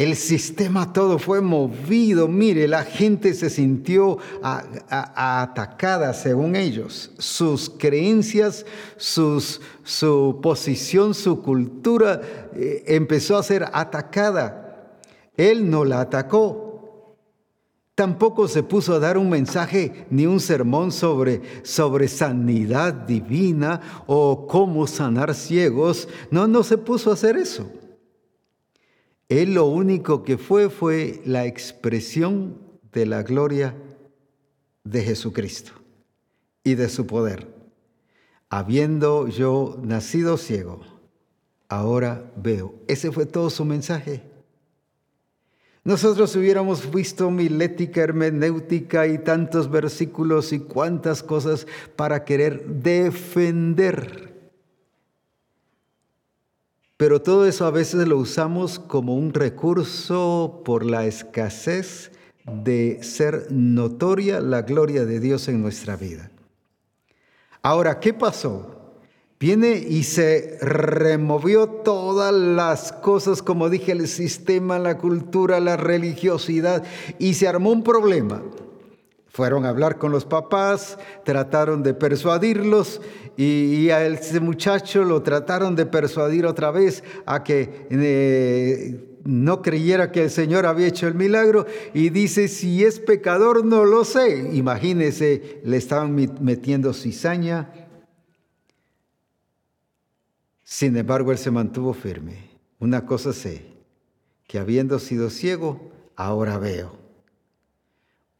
El 0.00 0.16
sistema 0.16 0.94
todo 0.94 1.18
fue 1.18 1.42
movido. 1.42 2.26
Mire, 2.26 2.66
la 2.66 2.84
gente 2.84 3.34
se 3.34 3.50
sintió 3.50 4.16
atacada 4.40 6.14
según 6.14 6.56
ellos. 6.56 7.10
Sus 7.18 7.68
creencias, 7.68 8.64
su 8.96 10.38
posición, 10.42 11.12
su 11.12 11.42
cultura 11.42 12.22
eh, 12.54 12.82
empezó 12.86 13.36
a 13.36 13.42
ser 13.42 13.66
atacada. 13.74 14.96
Él 15.36 15.68
no 15.68 15.84
la 15.84 16.00
atacó. 16.00 17.18
Tampoco 17.94 18.48
se 18.48 18.62
puso 18.62 18.94
a 18.94 19.00
dar 19.00 19.18
un 19.18 19.28
mensaje 19.28 20.06
ni 20.08 20.24
un 20.24 20.40
sermón 20.40 20.92
sobre, 20.92 21.42
sobre 21.62 22.08
sanidad 22.08 22.94
divina 22.94 24.02
o 24.06 24.46
cómo 24.46 24.86
sanar 24.86 25.34
ciegos. 25.34 26.08
No, 26.30 26.48
no 26.48 26.62
se 26.62 26.78
puso 26.78 27.10
a 27.10 27.12
hacer 27.12 27.36
eso. 27.36 27.70
Él 29.30 29.54
lo 29.54 29.66
único 29.66 30.24
que 30.24 30.36
fue 30.36 30.68
fue 30.68 31.22
la 31.24 31.46
expresión 31.46 32.58
de 32.92 33.06
la 33.06 33.22
gloria 33.22 33.76
de 34.82 35.02
Jesucristo 35.02 35.70
y 36.64 36.74
de 36.74 36.88
su 36.88 37.06
poder. 37.06 37.46
Habiendo 38.48 39.28
yo 39.28 39.78
nacido 39.84 40.36
ciego, 40.36 40.80
ahora 41.68 42.32
veo. 42.36 42.74
Ese 42.88 43.12
fue 43.12 43.24
todo 43.24 43.50
su 43.50 43.64
mensaje. 43.64 44.24
Nosotros 45.84 46.34
hubiéramos 46.34 46.90
visto 46.90 47.30
milética, 47.30 48.00
hermenéutica 48.00 49.06
y 49.06 49.18
tantos 49.18 49.70
versículos 49.70 50.52
y 50.52 50.58
cuantas 50.58 51.22
cosas 51.22 51.68
para 51.94 52.24
querer 52.24 52.66
defender 52.66 54.29
pero 57.00 57.22
todo 57.22 57.46
eso 57.46 57.64
a 57.64 57.70
veces 57.70 58.06
lo 58.06 58.18
usamos 58.18 58.78
como 58.78 59.16
un 59.16 59.32
recurso 59.32 60.60
por 60.66 60.84
la 60.84 61.06
escasez 61.06 62.12
de 62.44 63.02
ser 63.02 63.46
notoria 63.48 64.42
la 64.42 64.60
gloria 64.60 65.06
de 65.06 65.18
Dios 65.18 65.48
en 65.48 65.62
nuestra 65.62 65.96
vida. 65.96 66.30
Ahora, 67.62 68.00
¿qué 68.00 68.12
pasó? 68.12 68.98
Viene 69.38 69.76
y 69.78 70.02
se 70.02 70.58
removió 70.60 71.68
todas 71.68 72.34
las 72.34 72.92
cosas, 72.92 73.40
como 73.40 73.70
dije, 73.70 73.92
el 73.92 74.06
sistema, 74.06 74.78
la 74.78 74.98
cultura, 74.98 75.58
la 75.58 75.78
religiosidad, 75.78 76.84
y 77.18 77.32
se 77.32 77.48
armó 77.48 77.70
un 77.70 77.82
problema. 77.82 78.42
Fueron 79.32 79.64
a 79.64 79.70
hablar 79.70 79.96
con 79.96 80.12
los 80.12 80.26
papás, 80.26 80.98
trataron 81.24 81.82
de 81.82 81.94
persuadirlos 81.94 83.00
y, 83.42 83.88
a 83.88 84.06
ese 84.06 84.38
muchacho 84.38 85.02
lo 85.02 85.22
trataron 85.22 85.74
de 85.74 85.86
persuadir 85.86 86.44
otra 86.44 86.70
vez 86.70 87.02
a 87.24 87.42
que 87.42 87.86
eh, 87.88 89.18
no 89.24 89.62
creyera 89.62 90.12
que 90.12 90.24
el 90.24 90.30
Señor 90.30 90.66
había 90.66 90.88
hecho 90.88 91.08
el 91.08 91.14
milagro 91.14 91.64
y 91.94 92.10
dice, 92.10 92.48
si 92.48 92.84
es 92.84 93.00
pecador 93.00 93.64
no 93.64 93.86
lo 93.86 94.04
sé. 94.04 94.50
Imagínese, 94.52 95.62
le 95.64 95.78
estaban 95.78 96.14
metiendo 96.14 96.92
cizaña. 96.92 97.72
Sin 100.62 100.94
embargo, 100.98 101.32
él 101.32 101.38
se 101.38 101.50
mantuvo 101.50 101.94
firme. 101.94 102.50
Una 102.78 103.06
cosa 103.06 103.32
sé, 103.32 103.64
que 104.46 104.58
habiendo 104.58 104.98
sido 104.98 105.30
ciego, 105.30 105.90
ahora 106.14 106.58
veo. 106.58 106.94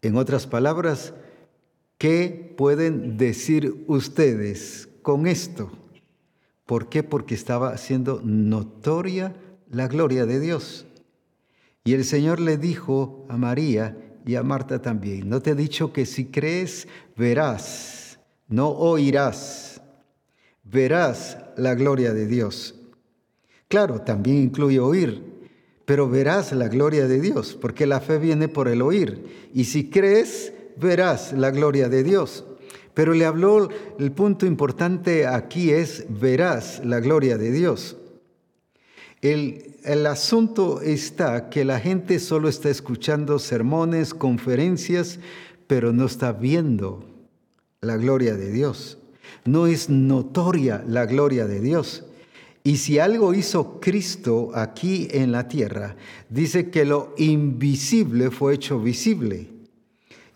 En 0.03 0.19
otras 0.19 0.47
palabras, 0.47 1.15
¿qué 1.97 2.55
pueden 2.59 3.17
decir 3.17 3.83
ustedes 3.87 4.90
con 5.03 5.27
esto? 5.27 5.71
¿Por 6.67 6.89
qué? 6.89 7.03
Porque 7.03 7.35
estaba 7.35 7.77
siendo 7.77 8.21
notoria 8.23 9.35
la 9.71 9.89
gloria 9.89 10.27
de 10.27 10.41
Dios. 10.41 10.87
Y 11.85 11.95
el 11.95 12.05
Señor 12.05 12.41
le 12.41 12.57
dijo 12.57 13.27
a 13.29 13.37
María 13.37 13.97
y 14.27 14.35
a 14.35 14.43
Marta 14.43 14.83
también, 14.83 15.29
no 15.29 15.41
te 15.41 15.51
he 15.51 15.55
dicho 15.55 15.93
que 15.93 16.07
si 16.07 16.27
crees, 16.27 16.87
verás, 17.17 18.21
no 18.49 18.69
oirás, 18.69 19.81
verás 20.63 21.39
la 21.57 21.75
gloria 21.75 22.13
de 22.13 22.27
Dios. 22.27 22.75
Claro, 23.69 24.03
también 24.03 24.37
incluye 24.37 24.79
oír, 24.79 25.25
pero 25.85 26.09
verás 26.09 26.53
la 26.53 26.69
gloria 26.69 27.09
de 27.09 27.21
Dios, 27.21 27.57
porque 27.61 27.87
la 27.87 28.01
fe 28.01 28.19
viene 28.19 28.49
por 28.49 28.69
el 28.69 28.83
oír. 28.83 29.51
Y 29.55 29.65
si 29.65 29.91
crees, 29.91 30.53
verás 30.77 31.33
la 31.33 31.51
gloria 31.51 31.89
de 31.89 32.03
Dios. 32.03 32.45
Pero 32.95 33.15
le 33.15 33.25
habló, 33.25 33.69
el 33.99 34.13
punto 34.13 34.47
importante 34.47 35.27
aquí 35.27 35.71
es, 35.71 36.07
verás 36.09 36.83
la 36.85 37.01
gloria 37.01 37.39
de 37.39 37.53
Dios. 37.53 37.97
El, 39.21 39.77
el, 39.85 40.07
asunto 40.07 40.81
está 40.81 41.51
que 41.51 41.65
la 41.65 41.79
gente 41.79 42.19
solo 42.19 42.49
está 42.49 42.71
escuchando 42.71 43.39
sermones, 43.39 44.15
conferencias, 44.15 45.19
pero 45.67 45.93
no 45.93 46.07
está 46.07 46.33
viendo 46.33 47.05
la 47.81 47.97
gloria 47.97 48.35
de 48.35 48.51
Dios. 48.51 48.99
No 49.45 49.67
es 49.67 49.89
notoria 49.89 50.83
la 50.87 51.07
gloria 51.07 51.47
de 51.47 51.61
Dios. 51.61 52.05
Y 52.63 52.77
si 52.77 52.99
algo 52.99 53.33
hizo 53.33 53.81
Cristo 53.81 54.51
aquí 54.55 55.09
en 55.13 55.33
la 55.33 55.49
tierra, 55.49 55.97
dice 56.29 56.71
que 56.71 56.85
lo 56.85 57.15
invisible 57.17 58.31
fue 58.31 58.55
hecho 58.55 58.81
visible. 58.81 59.49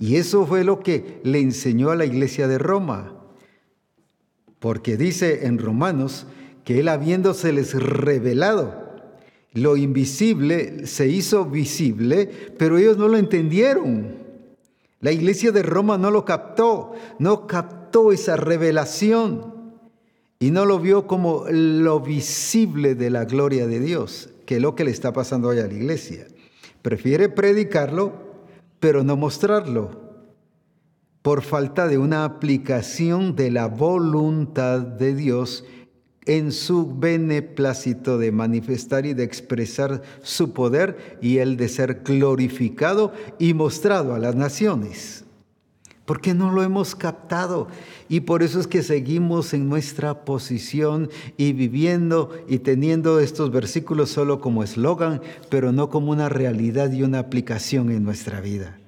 Y 0.05 0.16
eso 0.16 0.44
fue 0.46 0.64
lo 0.64 0.80
que 0.80 1.22
le 1.22 1.40
enseñó 1.40 1.88
a 1.88 1.96
la 1.96 2.05
iglesia 2.05 2.46
de 2.46 2.59
Roma. 2.59 3.24
Porque 4.59 4.98
dice 4.98 5.46
en 5.46 5.57
Romanos 5.59 6.26
que 6.62 6.80
él 6.80 6.88
habiéndoseles 6.88 7.72
revelado 7.72 8.84
lo 9.55 9.76
invisible 9.76 10.86
se 10.86 11.09
hizo 11.09 11.46
visible, 11.46 12.28
pero 12.59 12.76
ellos 12.76 12.98
no 12.98 13.09
lo 13.09 13.16
entendieron. 13.16 14.16
La 15.00 15.12
iglesia 15.12 15.52
de 15.52 15.62
Roma 15.62 15.96
no 15.96 16.11
lo 16.11 16.26
captó, 16.26 16.92
no 17.18 17.46
captó 17.46 18.12
esa 18.12 18.36
revelación 18.36 19.74
y 20.38 20.50
no 20.50 20.66
lo 20.66 20.80
vio 20.80 21.07
como 21.07 21.44
lo 21.48 22.00
visible 22.00 22.94
de 22.94 23.11
la 23.11 23.24
gloria 23.24 23.66
de 23.66 23.80
Dios, 23.80 24.28
que 24.44 24.57
es 24.57 24.61
lo 24.61 24.74
que 24.74 24.84
le 24.84 24.90
está 24.90 25.14
pasando 25.14 25.48
hoy 25.48 25.61
a 25.61 25.66
la 25.66 25.72
iglesia. 25.72 26.26
Prefiere 26.82 27.30
predicarlo, 27.30 28.24
pero 28.85 29.03
no 29.03 29.16
mostrarlo, 29.16 29.93
por 31.22 31.41
falta 31.41 31.89
de 31.89 31.97
una 31.97 32.26
aplicación 32.26 33.35
de 33.35 33.51
la 33.51 33.66
voluntad 33.66 34.80
de 34.80 35.14
Dios 35.14 35.64
en 36.26 36.53
su 36.53 36.95
beneplácito 36.95 38.18
de 38.18 38.30
manifestar 38.30 39.07
y 39.07 39.14
de 39.14 39.24
expresar 39.24 40.03
su 40.20 40.53
poder 40.53 41.18
y 41.22 41.39
el 41.39 41.57
de 41.57 41.70
ser 41.70 42.03
glorificado 42.05 43.14
y 43.39 43.55
mostrado 43.55 44.14
a 44.14 44.18
las 44.18 44.37
naciones 44.37 45.24
porque 46.07 46.34
no 46.34 46.50
lo 46.52 46.62
hemos 46.62 46.94
captado. 46.94 47.68
Y 48.09 48.20
por 48.20 48.42
eso 48.42 48.61
es 48.61 48.66
que 48.66 48.82
seguimos 48.82 49.55
en 49.55 49.68
nuestra 49.68 50.24
posición 50.24 51.11
y 51.36 51.52
viviendo 51.52 52.30
y 52.48 52.59
teniendo 52.59 53.20
estos 53.20 53.50
versículos 53.50 54.11
solo 54.11 54.40
como 54.40 54.62
eslogan, 54.62 55.22
pero 55.48 55.72
no 55.72 55.90
como 55.90 56.12
una 56.12 56.28
realidad 56.28 56.92
y 56.92 57.02
una 57.02 57.20
aplicación 57.20 57.90
en 57.90 58.05
nuestra 58.05 58.40
vida. 58.40 58.78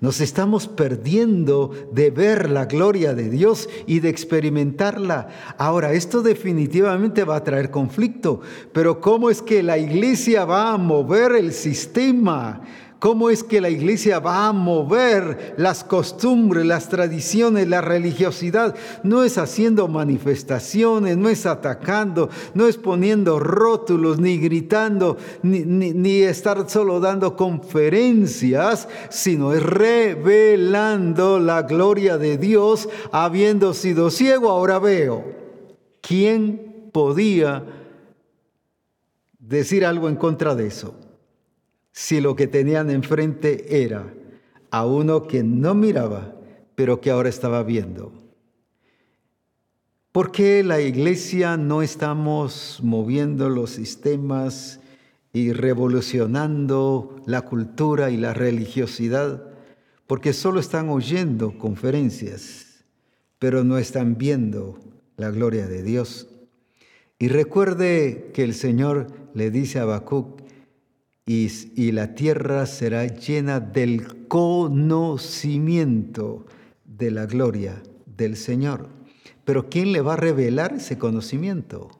Nos 0.00 0.20
estamos 0.20 0.68
perdiendo 0.68 1.72
de 1.92 2.10
ver 2.10 2.50
la 2.50 2.66
gloria 2.66 3.14
de 3.14 3.28
Dios 3.28 3.68
y 3.84 3.98
de 3.98 4.08
experimentarla. 4.08 5.28
Ahora, 5.58 5.92
esto 5.92 6.22
definitivamente 6.22 7.24
va 7.24 7.36
a 7.36 7.44
traer 7.44 7.72
conflicto, 7.72 8.40
pero 8.72 9.00
¿cómo 9.00 9.28
es 9.28 9.42
que 9.42 9.62
la 9.64 9.76
iglesia 9.76 10.44
va 10.44 10.72
a 10.72 10.78
mover 10.78 11.32
el 11.32 11.52
sistema? 11.52 12.62
¿Cómo 12.98 13.30
es 13.30 13.44
que 13.44 13.60
la 13.60 13.70
iglesia 13.70 14.18
va 14.18 14.48
a 14.48 14.52
mover 14.52 15.54
las 15.56 15.84
costumbres, 15.84 16.66
las 16.66 16.88
tradiciones, 16.88 17.68
la 17.68 17.80
religiosidad? 17.80 18.74
No 19.04 19.22
es 19.22 19.38
haciendo 19.38 19.86
manifestaciones, 19.86 21.16
no 21.16 21.28
es 21.28 21.46
atacando, 21.46 22.28
no 22.54 22.66
es 22.66 22.76
poniendo 22.76 23.38
rótulos, 23.38 24.18
ni 24.18 24.38
gritando, 24.38 25.16
ni, 25.42 26.22
estar 26.22 26.68
solo 26.68 26.98
dando 26.98 27.36
conferencias, 27.36 28.88
sino 29.10 29.52
es 29.52 29.62
revelando 29.62 31.38
la 31.38 31.62
gloria 31.62 32.18
de 32.18 32.36
Dios, 32.36 32.88
habiendo 33.12 33.74
sido 33.74 34.10
ciego, 34.10 34.50
ahora 34.50 34.80
veo. 34.80 35.24
¿Quién 36.00 36.90
podía 36.92 37.64
decir 39.38 39.86
algo 39.86 40.08
en 40.08 40.16
contra 40.16 40.56
de 40.56 40.66
eso? 40.66 41.07
Si 42.00 42.20
lo 42.20 42.36
que 42.36 42.46
tenían 42.46 42.90
enfrente 42.90 43.82
era 43.82 44.14
a 44.70 44.86
uno 44.86 45.26
que 45.26 45.42
no 45.42 45.74
miraba, 45.74 46.32
pero 46.76 47.00
que 47.00 47.10
ahora 47.10 47.28
estaba 47.28 47.64
viendo. 47.64 48.12
¿Por 50.12 50.30
qué 50.30 50.62
la 50.62 50.80
iglesia 50.80 51.56
no 51.56 51.82
estamos 51.82 52.78
moviendo 52.84 53.48
los 53.48 53.70
sistemas 53.70 54.78
y 55.32 55.52
revolucionando 55.52 57.16
la 57.26 57.40
cultura 57.40 58.10
y 58.10 58.16
la 58.16 58.32
religiosidad, 58.32 59.50
porque 60.06 60.32
solo 60.32 60.60
están 60.60 60.90
oyendo 60.90 61.58
conferencias, 61.58 62.84
pero 63.40 63.64
no 63.64 63.76
están 63.76 64.16
viendo 64.16 64.78
la 65.16 65.32
gloria 65.32 65.66
de 65.66 65.82
Dios. 65.82 66.28
Y 67.18 67.26
recuerde 67.26 68.30
que 68.32 68.44
el 68.44 68.54
Señor 68.54 69.08
le 69.34 69.50
dice 69.50 69.80
a 69.80 69.82
Habacuc, 69.82 70.37
y, 71.28 71.92
la 71.92 72.14
tierra 72.14 72.64
será 72.64 73.06
llena 73.06 73.60
del 73.60 74.26
conocimiento 74.28 76.46
de 76.86 77.10
la 77.10 77.26
gloria 77.26 77.82
del 78.06 78.34
Señor. 78.34 78.88
Pero 79.44 79.68
¿quién 79.68 79.92
le 79.92 80.00
va 80.00 80.14
a 80.14 80.16
revelar 80.16 80.72
ese 80.72 80.96
conocimiento? 80.96 81.90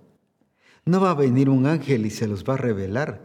No 0.87 1.03
va 1.03 1.11
a 1.11 1.15
venir 1.15 1.51
un 1.51 1.67
ángel 1.67 2.07
y 2.07 2.11
se 2.11 2.27
los 2.27 2.43
va 2.43 2.55
a 2.55 2.59
revelar. 2.59 3.23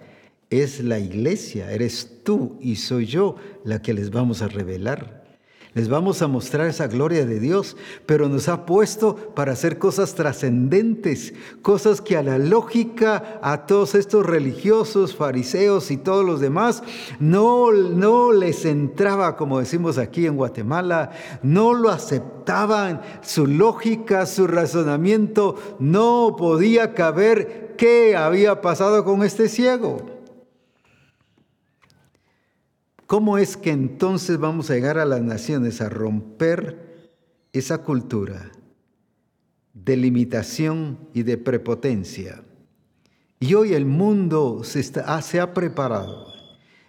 Es 0.49 0.81
la 0.81 0.99
iglesia, 0.99 1.71
eres 1.71 2.19
tú 2.25 2.57
y 2.59 2.75
soy 2.75 3.05
yo 3.05 3.37
la 3.63 3.81
que 3.81 3.93
les 3.93 4.11
vamos 4.11 4.41
a 4.41 4.49
revelar. 4.49 5.22
Les 5.75 5.89
vamos 5.89 6.21
a 6.21 6.27
mostrar 6.27 6.67
esa 6.67 6.85
gloria 6.85 7.25
de 7.25 7.39
Dios, 7.39 7.75
pero 8.05 8.29
nos 8.29 8.47
ha 8.47 8.63
puesto 8.67 9.15
para 9.15 9.53
hacer 9.53 9.79
cosas 9.79 10.13
trascendentes, 10.13 11.33
cosas 11.63 11.99
que 11.99 12.15
a 12.15 12.21
la 12.21 12.37
lógica, 12.37 13.39
a 13.41 13.65
todos 13.65 13.95
estos 13.95 14.23
religiosos, 14.23 15.15
fariseos 15.15 15.89
y 15.89 15.97
todos 15.97 16.23
los 16.23 16.39
demás, 16.39 16.83
no, 17.19 17.71
no 17.71 18.31
les 18.31 18.65
entraba, 18.65 19.35
como 19.35 19.59
decimos 19.59 19.97
aquí 19.97 20.27
en 20.27 20.35
Guatemala, 20.35 21.09
no 21.41 21.73
lo 21.73 21.89
aceptaban, 21.89 23.01
su 23.23 23.47
lógica, 23.47 24.27
su 24.27 24.45
razonamiento 24.45 25.55
no 25.79 26.35
podía 26.37 26.93
caber 26.93 27.73
qué 27.79 28.15
había 28.15 28.61
pasado 28.61 29.03
con 29.03 29.23
este 29.23 29.49
ciego. 29.49 30.12
¿Cómo 33.07 33.37
es 33.37 33.57
que 33.57 33.71
entonces 33.71 34.37
vamos 34.37 34.69
a 34.69 34.75
llegar 34.75 34.97
a 34.97 35.05
las 35.05 35.21
naciones 35.21 35.81
a 35.81 35.89
romper 35.89 37.11
esa 37.51 37.79
cultura 37.79 38.51
de 39.73 39.97
limitación 39.97 40.97
y 41.13 41.23
de 41.23 41.37
prepotencia? 41.37 42.43
Y 43.39 43.55
hoy 43.55 43.73
el 43.73 43.85
mundo 43.85 44.61
se, 44.63 45.01
ah, 45.05 45.21
ha 45.41 45.53
preparado 45.53 46.33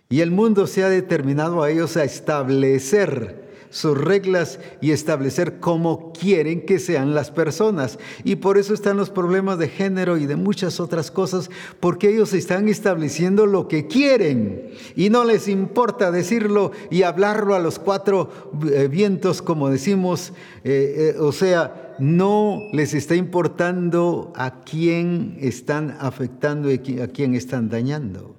y 0.08 0.20
el 0.20 0.30
mundo 0.30 0.66
se 0.68 0.84
ha 0.84 0.88
determinado 0.88 1.62
a 1.62 1.70
ellos 1.70 1.96
a 1.96 2.04
establecer 2.04 3.43
sus 3.74 3.98
reglas 3.98 4.60
y 4.80 4.92
establecer 4.92 5.58
cómo 5.58 6.12
quieren 6.12 6.64
que 6.64 6.78
sean 6.78 7.12
las 7.12 7.32
personas. 7.32 7.98
Y 8.22 8.36
por 8.36 8.56
eso 8.56 8.72
están 8.72 8.96
los 8.96 9.10
problemas 9.10 9.58
de 9.58 9.68
género 9.68 10.16
y 10.16 10.26
de 10.26 10.36
muchas 10.36 10.78
otras 10.78 11.10
cosas, 11.10 11.50
porque 11.80 12.10
ellos 12.10 12.32
están 12.34 12.68
estableciendo 12.68 13.46
lo 13.46 13.66
que 13.66 13.88
quieren 13.88 14.70
y 14.94 15.10
no 15.10 15.24
les 15.24 15.48
importa 15.48 16.12
decirlo 16.12 16.70
y 16.88 17.02
hablarlo 17.02 17.56
a 17.56 17.58
los 17.58 17.80
cuatro 17.80 18.52
eh, 18.72 18.86
vientos, 18.86 19.42
como 19.42 19.68
decimos, 19.68 20.32
eh, 20.62 21.14
eh, 21.16 21.18
o 21.18 21.32
sea, 21.32 21.96
no 21.98 22.60
les 22.72 22.94
está 22.94 23.16
importando 23.16 24.32
a 24.36 24.60
quién 24.60 25.36
están 25.40 25.96
afectando 25.98 26.70
y 26.70 27.00
a 27.00 27.08
quién 27.08 27.34
están 27.34 27.70
dañando, 27.70 28.36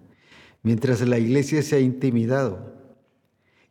mientras 0.63 1.01
la 1.01 1.19
iglesia 1.19 1.61
se 1.61 1.75
ha 1.75 1.79
intimidado. 1.81 2.73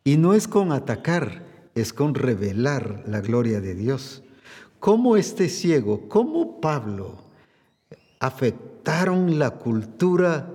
Y 0.05 0.19
no 0.19 0.35
es 0.35 0.47
con 0.47 0.71
atacar, 0.71 1.44
es 1.75 1.93
con 1.93 2.15
revelar 2.15 3.05
la 3.07 3.21
gloria 3.21 3.61
de 3.61 3.75
Dios. 3.75 4.23
¿Cómo 4.81 5.17
este 5.17 5.49
ciego, 5.49 6.09
cómo 6.09 6.61
Pablo 6.61 7.25
afectaron 8.21 9.39
la 9.39 9.51
cultura 9.51 10.51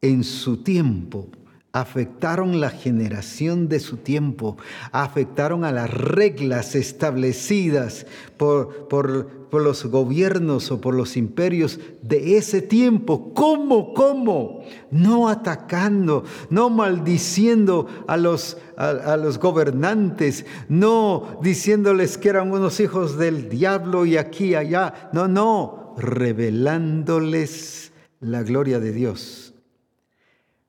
en 0.00 0.24
su 0.24 0.62
tiempo? 0.62 1.28
afectaron 1.74 2.60
la 2.60 2.70
generación 2.70 3.68
de 3.68 3.80
su 3.80 3.96
tiempo, 3.96 4.56
afectaron 4.92 5.64
a 5.64 5.72
las 5.72 5.90
reglas 5.90 6.76
establecidas 6.76 8.06
por, 8.36 8.86
por, 8.86 9.43
los 9.62 9.86
gobiernos 9.86 10.70
o 10.70 10.80
por 10.80 10.94
los 10.94 11.16
imperios 11.16 11.80
de 12.02 12.36
ese 12.36 12.62
tiempo. 12.62 13.32
¿Cómo? 13.34 13.94
¿Cómo? 13.94 14.64
No 14.90 15.28
atacando, 15.28 16.24
no 16.50 16.70
maldiciendo 16.70 17.86
a 18.06 18.16
los, 18.16 18.56
a 18.76 19.16
los 19.16 19.38
gobernantes, 19.38 20.46
no 20.68 21.38
diciéndoles 21.42 22.18
que 22.18 22.30
eran 22.30 22.50
unos 22.50 22.80
hijos 22.80 23.18
del 23.18 23.48
diablo 23.48 24.06
y 24.06 24.16
aquí 24.16 24.46
y 24.46 24.54
allá. 24.54 25.10
No, 25.12 25.28
no, 25.28 25.94
revelándoles 25.98 27.92
la 28.20 28.42
gloria 28.42 28.80
de 28.80 28.92
Dios. 28.92 29.54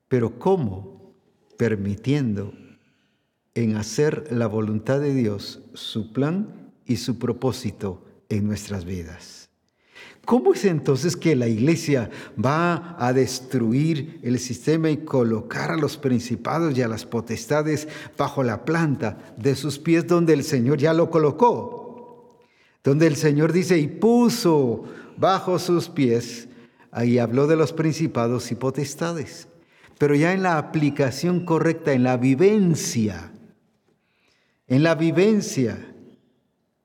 Pero 0.08 0.38
¿cómo? 0.38 0.96
permitiendo 1.58 2.54
en 3.54 3.78
hacer 3.78 4.28
la 4.32 4.48
voluntad 4.48 5.00
de 5.00 5.14
Dios, 5.14 5.62
su 5.74 6.12
plan 6.12 6.72
y 6.86 6.98
su 6.98 7.18
propósito 7.18 8.05
en 8.30 8.48
nuestras 8.48 8.86
vidas. 8.86 9.50
¿Cómo 10.26 10.54
es 10.54 10.66
entonces 10.66 11.16
que 11.16 11.36
la 11.36 11.48
iglesia 11.48 12.10
va 12.44 12.96
a 12.98 13.14
destruir 13.14 14.20
el 14.24 14.40
sistema 14.40 14.90
y 14.90 14.98
colocar 14.98 15.72
a 15.72 15.78
los 15.78 15.98
principados 15.98 16.76
y 16.76 16.82
a 16.82 16.88
las 16.88 17.06
potestades 17.06 17.88
bajo 18.18 18.42
la 18.42 18.66
planta 18.66 19.18
de 19.38 19.56
sus 19.56 19.78
pies 19.78 20.08
donde 20.08 20.34
el 20.34 20.44
Señor 20.44 20.80
ya 20.80 20.94
lo 20.94 21.12
colocó? 21.12 22.40
Donde 22.84 23.06
el 23.08 23.16
Señor 23.16 23.54
dice, 23.54 23.78
y 23.78 23.88
puso 23.88 24.86
bajo 25.18 25.60
sus 25.60 25.90
pies, 25.90 26.48
ahí 26.92 27.20
habló 27.20 27.46
de 27.46 27.56
los 27.56 27.72
principados 27.72 28.52
y 28.52 28.56
potestades 28.56 29.48
pero 29.98 30.16
ya 30.16 30.34
en 30.34 30.44
la 30.44 30.58
aplicación 30.58 31.46
correcta, 31.46 31.94
en 31.94 32.04
la 32.04 32.18
vivencia, 32.18 33.32
en 34.68 34.84
la 34.84 34.96
vivencia, 34.96 35.95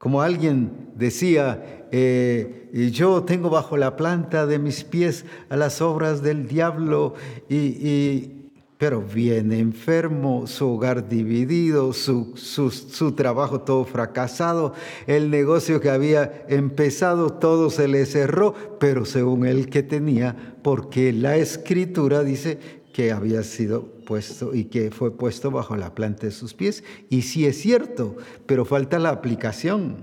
como 0.01 0.23
alguien 0.23 0.71
decía, 0.97 1.87
eh, 1.93 2.71
yo 2.91 3.23
tengo 3.25 3.51
bajo 3.51 3.77
la 3.77 3.97
planta 3.97 4.47
de 4.47 4.59
mis 4.59 4.83
pies 4.83 5.27
a 5.51 5.59
las 5.59 5.83
obras 5.83 6.23
del 6.23 6.49
diablo 6.49 7.13
y, 7.51 8.31
pero 8.79 9.03
viene 9.03 9.59
enfermo, 9.59 10.47
su 10.47 10.71
hogar 10.71 11.07
dividido, 11.07 11.93
su, 11.93 12.33
su, 12.35 13.13
trabajo 13.13 13.61
todo 13.61 13.85
fracasado, 13.85 14.73
el 15.07 15.29
negocio 15.29 15.83
que 15.83 15.91
había 15.91 16.47
empezado 16.49 17.35
todo 17.35 17.69
se 17.69 17.87
le 17.87 18.07
cerró, 18.07 18.55
pero 18.81 19.05
según 19.05 19.45
el 19.45 19.69
que 19.69 19.83
tenía, 19.83 20.55
porque 20.63 21.13
la 21.13 21.37
escritura 21.37 22.23
dice 22.23 22.80
que 22.93 23.13
había 23.13 23.43
sido 23.43 23.85
puesto 24.07 24.55
y 24.55 24.65
que 24.65 24.91
fue 24.91 25.17
puesto 25.17 25.51
bajo 25.51 25.77
la 25.77 25.95
planta 25.95 26.27
de 26.27 26.33
sus 26.33 26.55
pies. 26.55 26.85
Y 27.09 27.23
sí 27.23 27.47
es 27.47 27.61
cierto, 27.61 28.17
pero 28.47 28.65
falta 28.65 28.99
la 28.99 29.11
aplicación, 29.11 29.97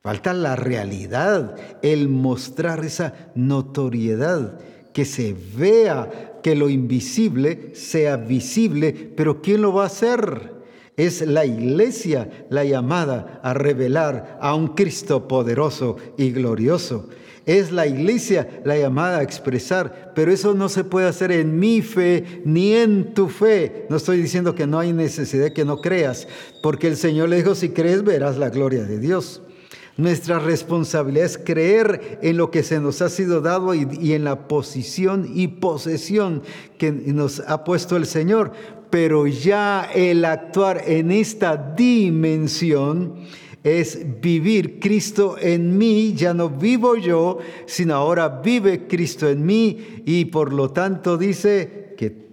falta 0.00 0.32
la 0.32 0.56
realidad, 0.56 1.56
el 1.82 2.08
mostrar 2.08 2.84
esa 2.84 3.30
notoriedad, 3.34 4.58
que 4.92 5.04
se 5.04 5.36
vea 5.56 6.40
que 6.42 6.56
lo 6.56 6.68
invisible 6.68 7.74
sea 7.74 8.16
visible, 8.16 8.92
pero 8.92 9.40
¿quién 9.42 9.62
lo 9.62 9.72
va 9.72 9.84
a 9.84 9.86
hacer? 9.86 10.57
Es 10.98 11.24
la 11.24 11.46
iglesia 11.46 12.28
la 12.50 12.64
llamada 12.64 13.40
a 13.44 13.54
revelar 13.54 14.36
a 14.42 14.56
un 14.56 14.74
Cristo 14.74 15.28
poderoso 15.28 15.96
y 16.16 16.32
glorioso. 16.32 17.08
Es 17.46 17.70
la 17.70 17.86
iglesia 17.86 18.60
la 18.64 18.76
llamada 18.76 19.18
a 19.18 19.22
expresar, 19.22 20.12
pero 20.14 20.32
eso 20.32 20.54
no 20.54 20.68
se 20.68 20.82
puede 20.82 21.06
hacer 21.06 21.30
en 21.30 21.58
mi 21.58 21.82
fe 21.82 22.42
ni 22.44 22.74
en 22.74 23.14
tu 23.14 23.28
fe. 23.28 23.86
No 23.88 23.96
estoy 23.96 24.20
diciendo 24.20 24.56
que 24.56 24.66
no 24.66 24.80
hay 24.80 24.92
necesidad 24.92 25.52
que 25.52 25.64
no 25.64 25.80
creas, 25.80 26.26
porque 26.62 26.88
el 26.88 26.96
Señor 26.96 27.28
le 27.28 27.36
dijo, 27.36 27.54
si 27.54 27.68
crees 27.70 28.02
verás 28.02 28.36
la 28.36 28.50
gloria 28.50 28.82
de 28.82 28.98
Dios. 28.98 29.40
Nuestra 29.96 30.38
responsabilidad 30.38 31.26
es 31.26 31.38
creer 31.38 32.18
en 32.22 32.36
lo 32.36 32.50
que 32.50 32.62
se 32.62 32.80
nos 32.80 33.02
ha 33.02 33.08
sido 33.08 33.40
dado 33.40 33.74
y, 33.74 33.88
y, 34.00 34.12
en 34.12 34.24
la 34.24 34.46
posición 34.46 35.28
y 35.34 35.48
posesión 35.48 36.42
que 36.76 36.92
nos 36.92 37.40
ha 37.40 37.64
puesto 37.64 37.96
el 37.96 38.06
Señor. 38.06 38.52
Pero 38.90 39.26
ya 39.26 39.90
el 39.94 40.24
actuar 40.24 40.82
en 40.86 41.10
esta 41.10 41.56
dimensión 41.56 43.14
es 43.62 44.20
vivir 44.20 44.78
Cristo 44.80 45.36
en 45.38 45.76
mí, 45.76 46.14
ya 46.14 46.32
no 46.32 46.48
vivo 46.48 46.96
yo, 46.96 47.38
sino 47.66 47.94
ahora 47.94 48.40
vive 48.42 48.86
Cristo 48.86 49.28
en 49.28 49.44
mí. 49.44 50.02
Y 50.06 50.26
por 50.26 50.52
lo 50.52 50.70
tanto 50.70 51.18
dice 51.18 51.94
que 51.96 52.27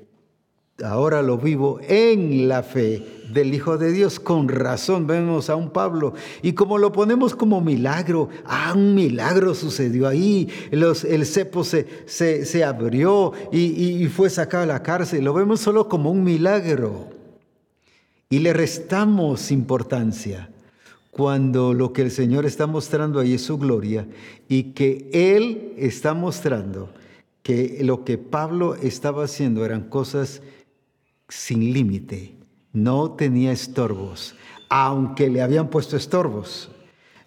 ahora 0.84 1.22
lo 1.22 1.38
vivo 1.38 1.80
en 1.88 2.48
la 2.48 2.62
fe 2.64 3.24
del 3.32 3.54
Hijo 3.54 3.78
de 3.78 3.92
Dios. 3.92 4.20
Con 4.20 4.50
razón 4.50 5.08
vemos 5.08 5.50
a 5.50 5.56
un 5.56 5.70
Pablo. 5.70 6.14
Y 6.42 6.54
como 6.54 6.78
lo 6.78 6.92
ponemos 6.92 7.36
como 7.36 7.62
milagro, 7.62 8.30
ah, 8.46 8.74
un 8.76 8.96
milagro 8.96 9.56
sucedió 9.56 10.08
ahí, 10.08 10.50
el 10.72 11.26
cepo 11.26 11.64
se, 11.64 11.88
se, 12.08 12.64
abrió 12.64 13.32
y, 13.52 14.04
y 14.04 14.08
fue 14.08 14.30
sacado 14.30 14.64
a 14.64 14.68
la 14.68 14.84
cárcel, 14.84 15.24
lo 15.24 15.34
vemos 15.34 15.62
solo 15.62 15.88
como 15.88 16.12
un 16.12 16.24
milagro. 16.24 17.10
Y 18.30 18.40
le 18.40 18.54
restamos 18.54 19.52
importancia 19.52 20.50
cuando 21.12 21.74
lo 21.74 21.94
que 21.94 22.02
el 22.02 22.12
Señor 22.12 22.46
está 22.46 22.68
mostrando 22.68 23.20
ahí 23.20 23.36
es 23.36 23.44
su 23.44 23.58
gloria 23.58 24.06
y 24.50 24.74
que 24.74 25.10
Él 25.14 25.74
está 25.78 26.14
mostrando 26.14 26.90
que 27.42 27.78
lo 27.84 28.04
que 28.04 28.18
Pablo 28.18 28.76
estaba 28.76 29.24
haciendo 29.24 29.64
eran 29.64 29.84
cosas 29.84 30.42
sin 31.28 31.74
límite, 31.74 32.38
no 32.74 33.12
tenía 33.12 33.52
estorbos, 33.52 34.36
aunque 34.70 35.30
le 35.30 35.42
habían 35.42 35.70
puesto 35.70 35.98
estorbos. 35.98 36.72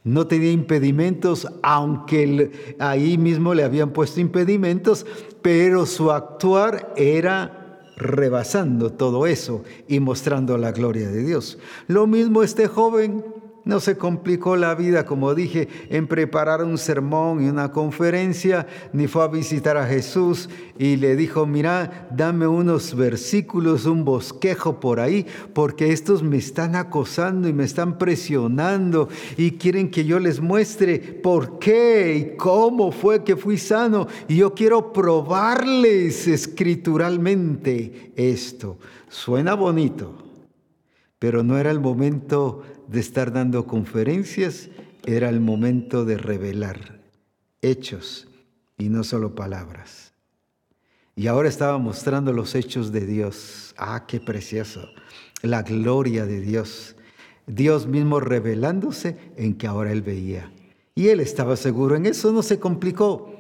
No 0.05 0.27
tenía 0.27 0.53
impedimentos, 0.53 1.49
aunque 1.63 2.77
ahí 2.79 3.19
mismo 3.19 3.53
le 3.53 3.65
habían 3.65 3.93
puesto 3.93 4.21
impedimentos, 4.21 5.05
pero 5.43 5.87
su 5.87 6.13
actuar 6.13 6.95
era 6.97 7.59
rebasando 7.97 8.93
todo 8.93 9.27
eso 9.27 9.65
y 9.89 10.01
mostrando 10.01 10.57
la 10.57 10.73
gloria 10.73 11.09
de 11.11 11.25
Dios. 11.25 11.59
Lo 11.89 12.07
mismo 12.07 12.43
este 12.43 12.69
joven 12.69 13.25
no 13.69 13.81
se 13.81 13.99
complicó 13.99 14.57
la 14.57 14.75
vida, 14.75 15.05
como 15.05 15.35
dije, 15.35 15.69
en 15.91 16.07
preparar 16.07 16.65
un 16.65 16.79
sermón 16.79 17.45
y 17.45 17.51
una 17.51 17.71
conferencia, 17.71 18.67
ni 18.95 19.09
fue 19.09 19.23
a 19.23 19.29
visitar 19.29 19.77
a 19.77 19.87
Jesús 19.87 20.49
y 20.79 20.97
le 20.97 21.17
dijo, 21.17 21.47
mira, 21.47 22.09
dame 22.11 22.47
unos 22.47 22.97
versículos, 22.97 23.85
un 23.85 24.07
bosquejo 24.07 24.81
por 24.81 25.01
ahí, 25.01 25.27
porque 25.53 25.93
estos 25.93 26.23
me 26.23 26.39
están 26.39 26.77
acosando 26.77 27.47
y 27.47 27.53
me 27.53 27.65
están 27.65 27.99
presionando 27.99 29.11
y 29.37 29.51
quieren 29.59 29.91
que 29.91 30.07
yo 30.07 30.19
les 30.19 30.41
muestre 30.41 30.99
por 30.99 31.59
qué 31.59 32.17
y 32.17 32.37
cómo 32.39 32.91
fue 32.91 33.23
que 33.23 33.37
fui 33.37 33.59
sano. 33.59 34.07
Y 34.29 34.37
yo 34.37 34.55
quiero 34.55 34.95
probarles 34.95 36.27
escrituralmente 36.27 38.13
esto. 38.17 38.79
Suena 39.11 39.53
bonito, 39.53 40.15
pero 41.19 41.43
no 41.43 41.59
era 41.59 41.71
el 41.71 41.81
momento 41.81 42.63
de 42.89 43.01
estar 43.01 43.33
dando 43.33 43.67
conferencias, 43.67 44.71
era 45.07 45.29
el 45.29 45.41
momento 45.41 46.05
de 46.05 46.19
revelar 46.19 47.01
hechos 47.63 48.29
y 48.77 48.89
no 48.89 49.05
solo 49.05 49.35
palabras. 49.35 50.13
Y 51.15 51.27
ahora 51.27 51.49
estaba 51.49 51.79
mostrando 51.79 52.33
los 52.33 52.55
hechos 52.55 52.93
de 52.93 53.05
Dios. 53.05 53.75
Ah, 53.77 54.05
qué 54.07 54.21
precioso. 54.21 54.89
La 55.43 55.63
gloria 55.63 56.27
de 56.27 56.41
Dios. 56.41 56.95
Dios 57.47 57.87
mismo 57.87 58.21
revelándose 58.21 59.17
en 59.37 59.55
que 59.55 59.67
ahora 59.67 59.91
él 59.91 60.03
veía. 60.03 60.53
Y 60.95 61.09
él 61.09 61.21
estaba 61.21 61.57
seguro 61.57 61.97
en 61.97 62.07
eso, 62.07 62.33
no 62.33 62.43
se 62.43 62.61
complicó. 62.61 63.35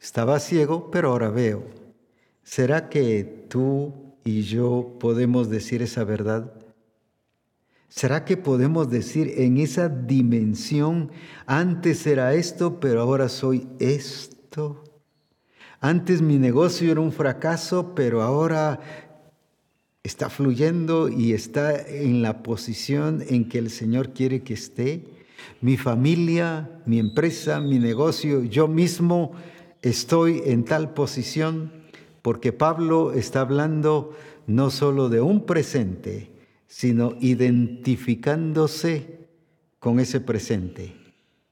Estaba 0.00 0.40
ciego, 0.40 0.90
pero 0.90 1.10
ahora 1.10 1.28
veo. 1.28 1.64
¿Será 2.42 2.88
que 2.88 3.46
tú 3.48 3.92
y 4.24 4.42
yo 4.42 4.96
podemos 4.98 5.50
decir 5.50 5.82
esa 5.82 6.04
verdad? 6.04 6.52
¿Será 7.88 8.24
que 8.24 8.36
podemos 8.36 8.90
decir 8.90 9.32
en 9.38 9.56
esa 9.56 9.88
dimensión, 9.88 11.10
antes 11.46 12.06
era 12.06 12.34
esto, 12.34 12.80
pero 12.80 13.00
ahora 13.00 13.28
soy 13.28 13.66
esto? 13.78 14.84
Antes 15.80 16.20
mi 16.20 16.38
negocio 16.38 16.92
era 16.92 17.00
un 17.00 17.12
fracaso, 17.12 17.94
pero 17.94 18.22
ahora 18.22 18.80
está 20.02 20.28
fluyendo 20.28 21.08
y 21.08 21.32
está 21.32 21.80
en 21.80 22.22
la 22.22 22.42
posición 22.42 23.24
en 23.28 23.48
que 23.48 23.58
el 23.58 23.70
Señor 23.70 24.10
quiere 24.12 24.42
que 24.42 24.54
esté. 24.54 25.04
Mi 25.60 25.76
familia, 25.76 26.80
mi 26.84 26.98
empresa, 26.98 27.60
mi 27.60 27.78
negocio, 27.78 28.42
yo 28.44 28.68
mismo 28.68 29.32
estoy 29.82 30.42
en 30.44 30.64
tal 30.64 30.92
posición 30.94 31.72
porque 32.22 32.52
Pablo 32.52 33.12
está 33.12 33.40
hablando 33.40 34.12
no 34.46 34.70
solo 34.70 35.08
de 35.08 35.20
un 35.20 35.46
presente, 35.46 36.30
sino 36.68 37.16
identificándose 37.18 39.26
con 39.80 39.98
ese 39.98 40.20
presente. 40.20 40.94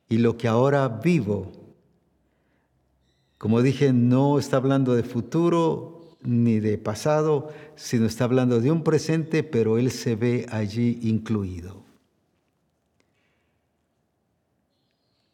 Y 0.08 0.18
lo 0.18 0.36
que 0.36 0.46
ahora 0.46 0.86
vivo, 0.88 1.50
como 3.38 3.62
dije, 3.62 3.92
no 3.92 4.38
está 4.38 4.58
hablando 4.58 4.94
de 4.94 5.02
futuro 5.02 6.16
ni 6.22 6.60
de 6.60 6.78
pasado, 6.78 7.50
sino 7.76 8.06
está 8.06 8.24
hablando 8.24 8.60
de 8.60 8.70
un 8.70 8.84
presente, 8.84 9.42
pero 9.42 9.78
Él 9.78 9.90
se 9.90 10.16
ve 10.16 10.46
allí 10.50 10.98
incluido. 11.02 11.84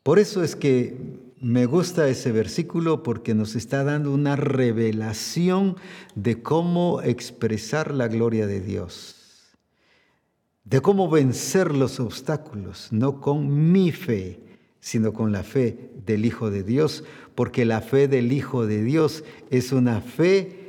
Por 0.02 0.18
eso 0.18 0.42
es 0.42 0.56
que 0.56 0.96
me 1.40 1.66
gusta 1.66 2.08
ese 2.08 2.30
versículo 2.30 3.02
porque 3.02 3.34
nos 3.34 3.56
está 3.56 3.84
dando 3.84 4.12
una 4.12 4.36
revelación 4.36 5.76
de 6.14 6.42
cómo 6.42 7.02
expresar 7.02 7.94
la 7.94 8.08
gloria 8.08 8.46
de 8.46 8.60
Dios 8.60 9.21
de 10.64 10.80
cómo 10.80 11.10
vencer 11.10 11.74
los 11.74 12.00
obstáculos, 12.00 12.88
no 12.92 13.20
con 13.20 13.72
mi 13.72 13.90
fe, 13.92 14.40
sino 14.80 15.12
con 15.12 15.32
la 15.32 15.42
fe 15.42 15.90
del 16.06 16.24
Hijo 16.24 16.50
de 16.50 16.62
Dios, 16.62 17.04
porque 17.34 17.64
la 17.64 17.80
fe 17.80 18.08
del 18.08 18.32
Hijo 18.32 18.66
de 18.66 18.82
Dios 18.82 19.24
es 19.50 19.72
una 19.72 20.00
fe 20.00 20.62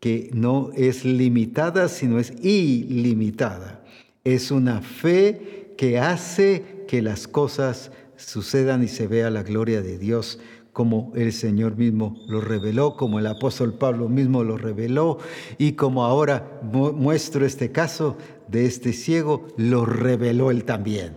que 0.00 0.30
no 0.32 0.70
es 0.74 1.04
limitada, 1.04 1.88
sino 1.88 2.18
es 2.18 2.32
ilimitada. 2.42 3.84
Es 4.24 4.50
una 4.50 4.82
fe 4.82 5.74
que 5.76 5.98
hace 5.98 6.84
que 6.88 7.02
las 7.02 7.28
cosas 7.28 7.92
sucedan 8.16 8.82
y 8.82 8.88
se 8.88 9.06
vea 9.06 9.30
la 9.30 9.42
gloria 9.42 9.82
de 9.82 9.98
Dios 9.98 10.38
como 10.72 11.12
el 11.14 11.32
Señor 11.32 11.76
mismo 11.76 12.16
lo 12.26 12.40
reveló, 12.40 12.96
como 12.96 13.18
el 13.18 13.26
apóstol 13.26 13.74
Pablo 13.74 14.08
mismo 14.08 14.42
lo 14.42 14.56
reveló 14.56 15.18
y 15.58 15.72
como 15.72 16.04
ahora 16.04 16.60
muestro 16.62 17.44
este 17.44 17.70
caso 17.70 18.16
de 18.52 18.66
este 18.66 18.92
ciego, 18.92 19.48
lo 19.56 19.84
reveló 19.84 20.52
él 20.52 20.64
también. 20.64 21.16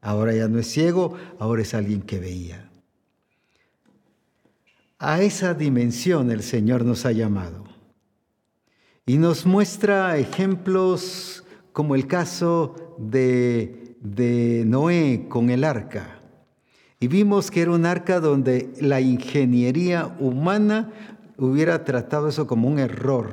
Ahora 0.00 0.34
ya 0.34 0.48
no 0.48 0.58
es 0.58 0.66
ciego, 0.66 1.14
ahora 1.38 1.62
es 1.62 1.74
alguien 1.74 2.02
que 2.02 2.18
veía. 2.18 2.68
A 4.98 5.22
esa 5.22 5.54
dimensión 5.54 6.30
el 6.30 6.42
Señor 6.42 6.84
nos 6.84 7.06
ha 7.06 7.12
llamado 7.12 7.64
y 9.06 9.18
nos 9.18 9.46
muestra 9.46 10.16
ejemplos 10.16 11.44
como 11.72 11.94
el 11.94 12.06
caso 12.06 12.96
de, 12.98 13.96
de 14.00 14.64
Noé 14.66 15.26
con 15.28 15.50
el 15.50 15.64
arca 15.64 16.22
y 17.02 17.08
vimos 17.08 17.50
que 17.50 17.62
era 17.62 17.72
un 17.72 17.84
arca 17.84 18.20
donde 18.20 18.72
la 18.80 19.00
ingeniería 19.00 20.14
humana 20.20 20.92
hubiera 21.36 21.84
tratado 21.84 22.28
eso 22.28 22.46
como 22.46 22.68
un 22.68 22.78
error, 22.78 23.32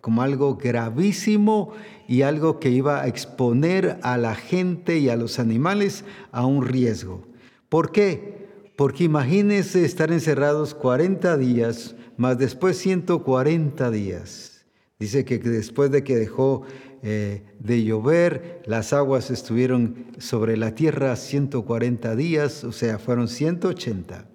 como 0.00 0.22
algo 0.22 0.56
gravísimo 0.56 1.72
y 2.08 2.22
algo 2.22 2.58
que 2.58 2.70
iba 2.70 3.02
a 3.02 3.06
exponer 3.06 3.98
a 4.02 4.16
la 4.16 4.34
gente 4.34 4.98
y 4.98 5.08
a 5.08 5.16
los 5.16 5.38
animales 5.38 6.04
a 6.32 6.46
un 6.46 6.66
riesgo. 6.66 7.22
¿Por 7.68 7.92
qué? 7.92 8.48
Porque 8.76 9.04
imagínense 9.04 9.84
estar 9.84 10.10
encerrados 10.10 10.74
40 10.74 11.36
días, 11.36 11.94
más 12.16 12.38
después 12.38 12.78
140 12.78 13.90
días. 13.90 14.64
Dice 14.98 15.24
que 15.24 15.38
después 15.38 15.90
de 15.90 16.04
que 16.04 16.16
dejó 16.16 16.62
eh, 17.02 17.42
de 17.58 17.82
llover, 17.84 18.62
las 18.66 18.92
aguas 18.92 19.30
estuvieron 19.30 20.06
sobre 20.18 20.56
la 20.56 20.74
tierra 20.74 21.16
140 21.16 22.14
días, 22.16 22.64
o 22.64 22.72
sea, 22.72 22.98
fueron 22.98 23.28
180. 23.28 24.26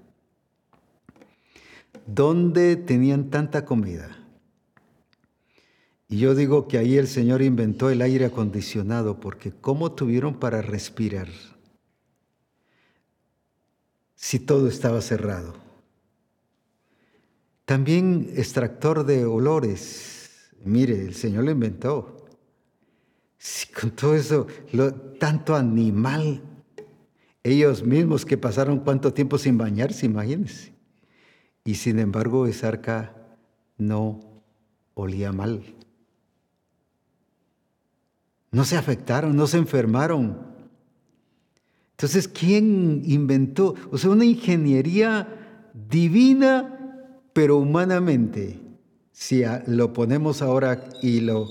¿Dónde 2.07 2.75
tenían 2.75 3.29
tanta 3.29 3.65
comida? 3.65 4.24
Y 6.07 6.17
yo 6.19 6.35
digo 6.35 6.67
que 6.67 6.77
ahí 6.77 6.97
el 6.97 7.07
Señor 7.07 7.41
inventó 7.41 7.89
el 7.89 8.01
aire 8.01 8.25
acondicionado, 8.25 9.19
porque 9.19 9.51
¿cómo 9.51 9.91
tuvieron 9.93 10.39
para 10.39 10.61
respirar 10.61 11.27
si 14.15 14.39
todo 14.39 14.67
estaba 14.67 15.01
cerrado? 15.01 15.55
También 17.65 18.31
extractor 18.35 19.05
de 19.05 19.25
olores. 19.25 20.51
Mire, 20.63 21.01
el 21.01 21.15
Señor 21.15 21.45
lo 21.45 21.51
inventó 21.51 22.15
con 23.79 23.91
todo 23.91 24.15
eso, 24.15 24.47
tanto 25.19 25.55
animal, 25.55 26.41
ellos 27.43 27.83
mismos 27.83 28.25
que 28.25 28.37
pasaron 28.37 28.79
cuánto 28.79 29.13
tiempo 29.13 29.37
sin 29.37 29.57
bañarse, 29.57 30.07
imagínense. 30.07 30.73
Y 31.63 31.75
sin 31.75 31.99
embargo, 31.99 32.47
esa 32.47 32.69
arca 32.69 33.15
no 33.77 34.19
olía 34.95 35.31
mal. 35.31 35.74
No 38.55 38.63
se 38.63 38.77
afectaron, 38.77 39.35
no 39.35 39.47
se 39.47 39.57
enfermaron. 39.57 40.37
Entonces, 41.91 42.29
¿quién 42.29 43.01
inventó? 43.03 43.75
O 43.91 43.97
sea, 43.97 44.11
una 44.11 44.23
ingeniería 44.23 45.27
divina, 45.89 47.11
pero 47.33 47.57
humanamente. 47.57 48.61
Si 49.11 49.43
lo 49.67 49.91
ponemos 49.91 50.41
ahora 50.41 50.87
y 51.01 51.19
lo 51.19 51.49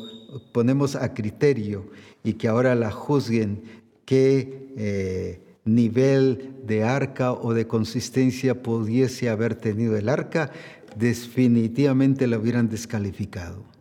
ponemos 0.53 0.97
a 0.97 1.13
criterio 1.13 1.91
y 2.23 2.33
que 2.33 2.49
ahora 2.49 2.75
la 2.75 2.91
juzguen 2.91 3.65
qué 4.07 4.73
eh, 4.79 5.59
nivel 5.67 6.55
de 6.65 6.85
arca 6.85 7.35
o 7.35 7.53
de 7.53 7.67
consistencia 7.67 8.63
pudiese 8.63 9.29
haber 9.29 9.57
tenido 9.57 9.95
el 9.99 10.09
arca, 10.09 10.53
definitivamente 10.97 12.27
la 12.27 12.39
hubieran 12.39 12.71
descalificado. 12.71 13.74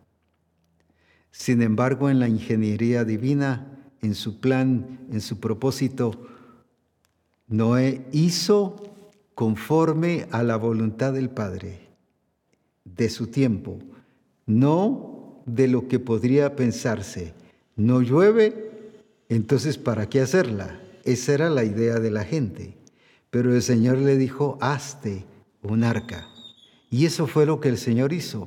Sin 1.36 1.62
embargo, 1.62 2.10
en 2.10 2.20
la 2.20 2.28
ingeniería 2.28 3.04
divina, 3.04 3.66
en 4.02 4.14
su 4.14 4.38
plan, 4.38 5.00
en 5.10 5.20
su 5.20 5.40
propósito, 5.40 6.12
Noé 7.48 8.06
hizo 8.12 8.94
conforme 9.34 10.28
a 10.30 10.44
la 10.44 10.56
voluntad 10.56 11.12
del 11.12 11.30
Padre. 11.30 11.80
de 12.84 13.08
su 13.08 13.26
tiempo, 13.26 13.80
no 14.46 15.42
de 15.46 15.66
lo 15.66 15.88
que 15.88 15.98
podría 15.98 16.54
pensarse. 16.54 17.34
No 17.74 18.00
llueve, 18.00 18.70
entonces 19.28 19.76
¿para 19.76 20.08
qué 20.08 20.20
hacerla? 20.20 20.80
Esa 21.02 21.34
era 21.34 21.50
la 21.50 21.64
idea 21.64 21.98
de 21.98 22.12
la 22.12 22.22
gente. 22.22 22.76
Pero 23.30 23.52
el 23.52 23.62
Señor 23.62 23.98
le 23.98 24.16
dijo, 24.16 24.56
hazte 24.60 25.24
un 25.62 25.82
arca. 25.82 26.28
Y 26.90 27.06
eso 27.06 27.26
fue 27.26 27.44
lo 27.44 27.58
que 27.58 27.70
el 27.70 27.78
Señor 27.78 28.12
hizo. 28.12 28.46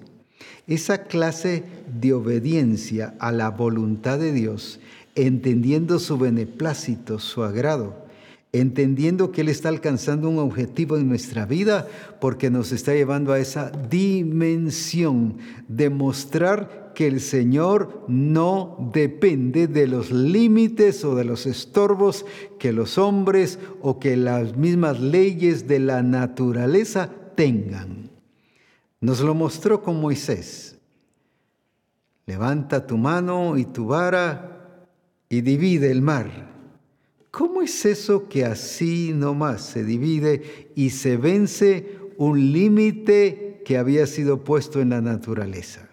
Esa 0.67 1.03
clase 1.03 1.63
de 1.99 2.13
obediencia 2.13 3.15
a 3.19 3.31
la 3.31 3.49
voluntad 3.49 4.19
de 4.19 4.33
Dios, 4.33 4.81
entendiendo 5.15 5.97
su 5.97 6.17
beneplácito, 6.17 7.19
su 7.19 7.43
agrado, 7.43 8.05
entendiendo 8.51 9.31
que 9.31 9.41
Él 9.41 9.49
está 9.49 9.69
alcanzando 9.69 10.29
un 10.29 10.39
objetivo 10.39 10.97
en 10.97 11.07
nuestra 11.07 11.45
vida 11.45 11.87
porque 12.19 12.49
nos 12.49 12.73
está 12.73 12.93
llevando 12.93 13.31
a 13.31 13.39
esa 13.39 13.71
dimensión 13.89 15.37
de 15.69 15.89
mostrar 15.89 16.91
que 16.93 17.07
el 17.07 17.21
Señor 17.21 18.03
no 18.09 18.91
depende 18.93 19.67
de 19.67 19.87
los 19.87 20.11
límites 20.11 21.05
o 21.05 21.15
de 21.15 21.23
los 21.23 21.45
estorbos 21.45 22.25
que 22.59 22.73
los 22.73 22.97
hombres 22.97 23.59
o 23.81 23.99
que 23.99 24.17
las 24.17 24.57
mismas 24.57 24.99
leyes 24.99 25.67
de 25.67 25.79
la 25.79 26.03
naturaleza 26.03 27.09
tengan. 27.35 28.06
Nos 28.99 29.21
lo 29.21 29.33
mostró 29.33 29.81
con 29.81 29.99
Moisés. 29.99 30.77
Levanta 32.25 32.85
tu 32.85 32.97
mano 32.97 33.57
y 33.57 33.65
tu 33.65 33.87
vara 33.87 34.87
y 35.29 35.41
divide 35.41 35.91
el 35.91 36.01
mar 36.01 36.47
¿Cómo 37.37 37.61
es 37.61 37.85
eso 37.85 38.27
que 38.27 38.45
así 38.45 39.11
nomás 39.13 39.61
se 39.61 39.83
divide 39.83 40.71
y 40.73 40.89
se 40.89 41.17
vence 41.17 41.99
un 42.17 42.51
límite 42.51 43.61
que 43.63 43.77
había 43.77 44.07
sido 44.07 44.43
puesto 44.43 44.81
en 44.81 44.89
la 44.89 45.01
naturaleza? 45.01 45.87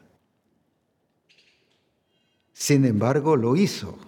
Sin 2.54 2.86
embargo, 2.86 3.36
lo 3.36 3.56
hizo. 3.56 3.98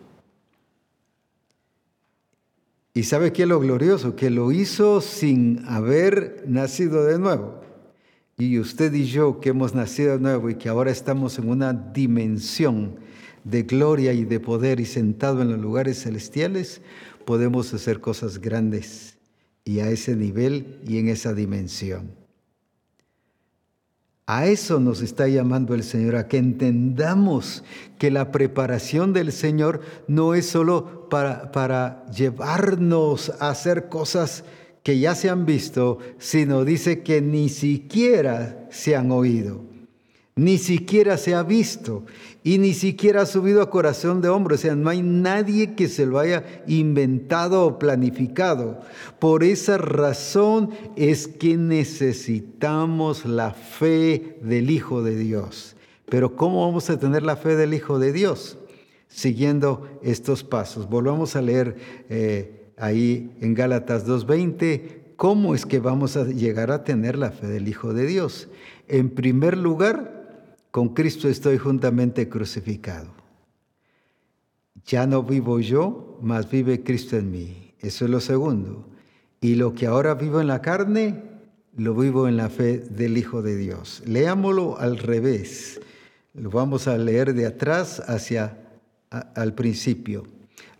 ¿Y 2.94 3.02
sabe 3.02 3.34
qué 3.34 3.42
es 3.42 3.48
lo 3.48 3.60
glorioso? 3.60 4.16
Que 4.16 4.30
lo 4.30 4.50
hizo 4.50 5.02
sin 5.02 5.62
haber 5.66 6.42
nacido 6.46 7.04
de 7.04 7.18
nuevo. 7.18 7.60
Y 8.38 8.58
usted 8.58 8.92
y 8.92 9.06
yo 9.06 9.40
que 9.40 9.48
hemos 9.50 9.74
nacido 9.74 10.12
de 10.12 10.20
nuevo 10.20 10.50
y 10.50 10.56
que 10.56 10.68
ahora 10.68 10.90
estamos 10.90 11.38
en 11.38 11.48
una 11.48 11.72
dimensión 11.72 12.96
de 13.44 13.62
gloria 13.62 14.12
y 14.12 14.24
de 14.24 14.40
poder 14.40 14.78
y 14.78 14.84
sentado 14.84 15.40
en 15.40 15.50
los 15.50 15.58
lugares 15.58 16.02
celestiales, 16.02 16.82
podemos 17.24 17.72
hacer 17.72 18.00
cosas 18.00 18.38
grandes 18.38 19.16
y 19.64 19.80
a 19.80 19.88
ese 19.88 20.16
nivel 20.16 20.80
y 20.86 20.98
en 20.98 21.08
esa 21.08 21.32
dimensión. 21.32 22.10
A 24.26 24.46
eso 24.46 24.80
nos 24.80 25.02
está 25.02 25.28
llamando 25.28 25.74
el 25.74 25.84
Señor, 25.84 26.16
a 26.16 26.26
que 26.26 26.36
entendamos 26.36 27.62
que 27.96 28.10
la 28.10 28.32
preparación 28.32 29.12
del 29.12 29.30
Señor 29.32 29.80
no 30.08 30.34
es 30.34 30.46
solo 30.46 31.08
para, 31.08 31.52
para 31.52 32.04
llevarnos 32.10 33.30
a 33.40 33.50
hacer 33.50 33.88
cosas 33.88 34.44
que 34.86 35.00
ya 35.00 35.16
se 35.16 35.28
han 35.28 35.46
visto, 35.46 35.98
sino 36.16 36.64
dice 36.64 37.02
que 37.02 37.20
ni 37.20 37.48
siquiera 37.48 38.68
se 38.70 38.94
han 38.94 39.10
oído 39.10 39.64
ni 40.38 40.58
siquiera 40.58 41.16
se 41.16 41.34
ha 41.34 41.42
visto 41.42 42.04
y 42.44 42.58
ni 42.58 42.74
siquiera 42.74 43.22
ha 43.22 43.26
subido 43.26 43.62
a 43.62 43.70
corazón 43.70 44.20
de 44.20 44.28
hombre. 44.28 44.56
O 44.56 44.58
sea, 44.58 44.76
no 44.76 44.90
hay 44.90 45.00
nadie 45.00 45.74
que 45.74 45.88
se 45.88 46.04
lo 46.04 46.18
haya 46.18 46.44
inventado 46.66 47.64
o 47.64 47.78
planificado. 47.78 48.82
Por 49.18 49.42
esa 49.42 49.78
razón 49.78 50.70
es 50.94 51.26
que 51.26 51.56
necesitamos 51.56 53.24
la 53.24 53.52
fe 53.52 54.38
del 54.42 54.68
Hijo 54.68 55.02
de 55.02 55.16
Dios. 55.16 55.74
Pero 56.04 56.36
¿cómo 56.36 56.66
vamos 56.66 56.90
a 56.90 56.98
tener 56.98 57.22
la 57.22 57.36
fe 57.36 57.56
del 57.56 57.72
Hijo 57.72 57.98
de 57.98 58.12
Dios? 58.12 58.58
Siguiendo 59.08 59.88
estos 60.02 60.44
pasos. 60.44 60.86
Volvamos 60.90 61.34
a 61.34 61.40
leer 61.40 61.76
eh, 62.10 62.55
ahí 62.76 63.36
en 63.40 63.54
Gálatas 63.54 64.06
2.20. 64.06 65.16
¿Cómo 65.16 65.54
es 65.54 65.64
que 65.64 65.80
vamos 65.80 66.16
a 66.16 66.24
llegar 66.24 66.70
a 66.70 66.84
tener 66.84 67.16
la 67.16 67.30
fe 67.30 67.46
del 67.46 67.68
Hijo 67.68 67.94
de 67.94 68.06
Dios? 68.06 68.48
En 68.86 69.10
primer 69.10 69.56
lugar, 69.56 70.56
con 70.70 70.90
Cristo 70.90 71.28
estoy 71.28 71.58
juntamente 71.58 72.28
crucificado. 72.28 73.08
Ya 74.84 75.06
no 75.06 75.22
vivo 75.22 75.58
yo, 75.58 76.18
mas 76.22 76.50
vive 76.50 76.82
Cristo 76.82 77.16
en 77.16 77.30
mí. 77.30 77.74
Eso 77.80 78.04
es 78.04 78.10
lo 78.10 78.20
segundo. 78.20 78.86
Y 79.40 79.54
lo 79.54 79.74
que 79.74 79.86
ahora 79.86 80.14
vivo 80.14 80.40
en 80.40 80.46
la 80.46 80.60
carne, 80.60 81.22
lo 81.76 81.94
vivo 81.94 82.28
en 82.28 82.36
la 82.36 82.48
fe 82.48 82.78
del 82.78 83.16
Hijo 83.16 83.42
de 83.42 83.56
Dios. 83.56 84.02
Leámoslo 84.06 84.78
al 84.78 84.98
revés. 84.98 85.80
Lo 86.34 86.50
vamos 86.50 86.88
a 86.88 86.98
leer 86.98 87.32
de 87.32 87.46
atrás 87.46 88.02
hacia 88.06 88.58
al 89.10 89.54
principio. 89.54 90.24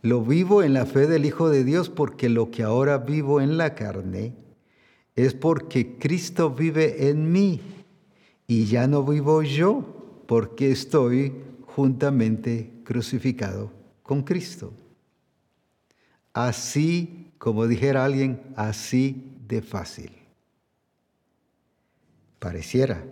Lo 0.07 0.23
vivo 0.23 0.63
en 0.63 0.73
la 0.73 0.87
fe 0.87 1.09
del 1.09 1.25
Hijo 1.25 1.51
de 1.51 1.65
Dios 1.65 1.91
porque 1.91 2.29
lo 2.29 2.53
que 2.53 2.63
ahora 2.63 2.99
vivo 2.99 3.41
en 3.41 3.59
la 3.59 3.75
carne 3.75 4.37
es 5.17 5.35
porque 5.35 5.99
Cristo 5.99 6.51
vive 6.51 7.09
en 7.09 7.33
mí 7.33 7.61
y 8.47 8.67
ya 8.67 8.87
no 8.87 9.03
vivo 9.03 9.43
yo, 9.43 10.23
porque 10.29 10.71
estoy 10.71 11.33
juntamente 11.63 12.71
crucificado 12.85 13.73
con 14.05 14.23
Cristo. 14.23 14.73
Así, 16.33 17.33
como 17.39 17.67
dijera 17.67 18.05
alguien, 18.05 18.41
así 18.55 19.35
de 19.49 19.61
fácil. 19.61 20.13
Pareciera. 22.39 23.05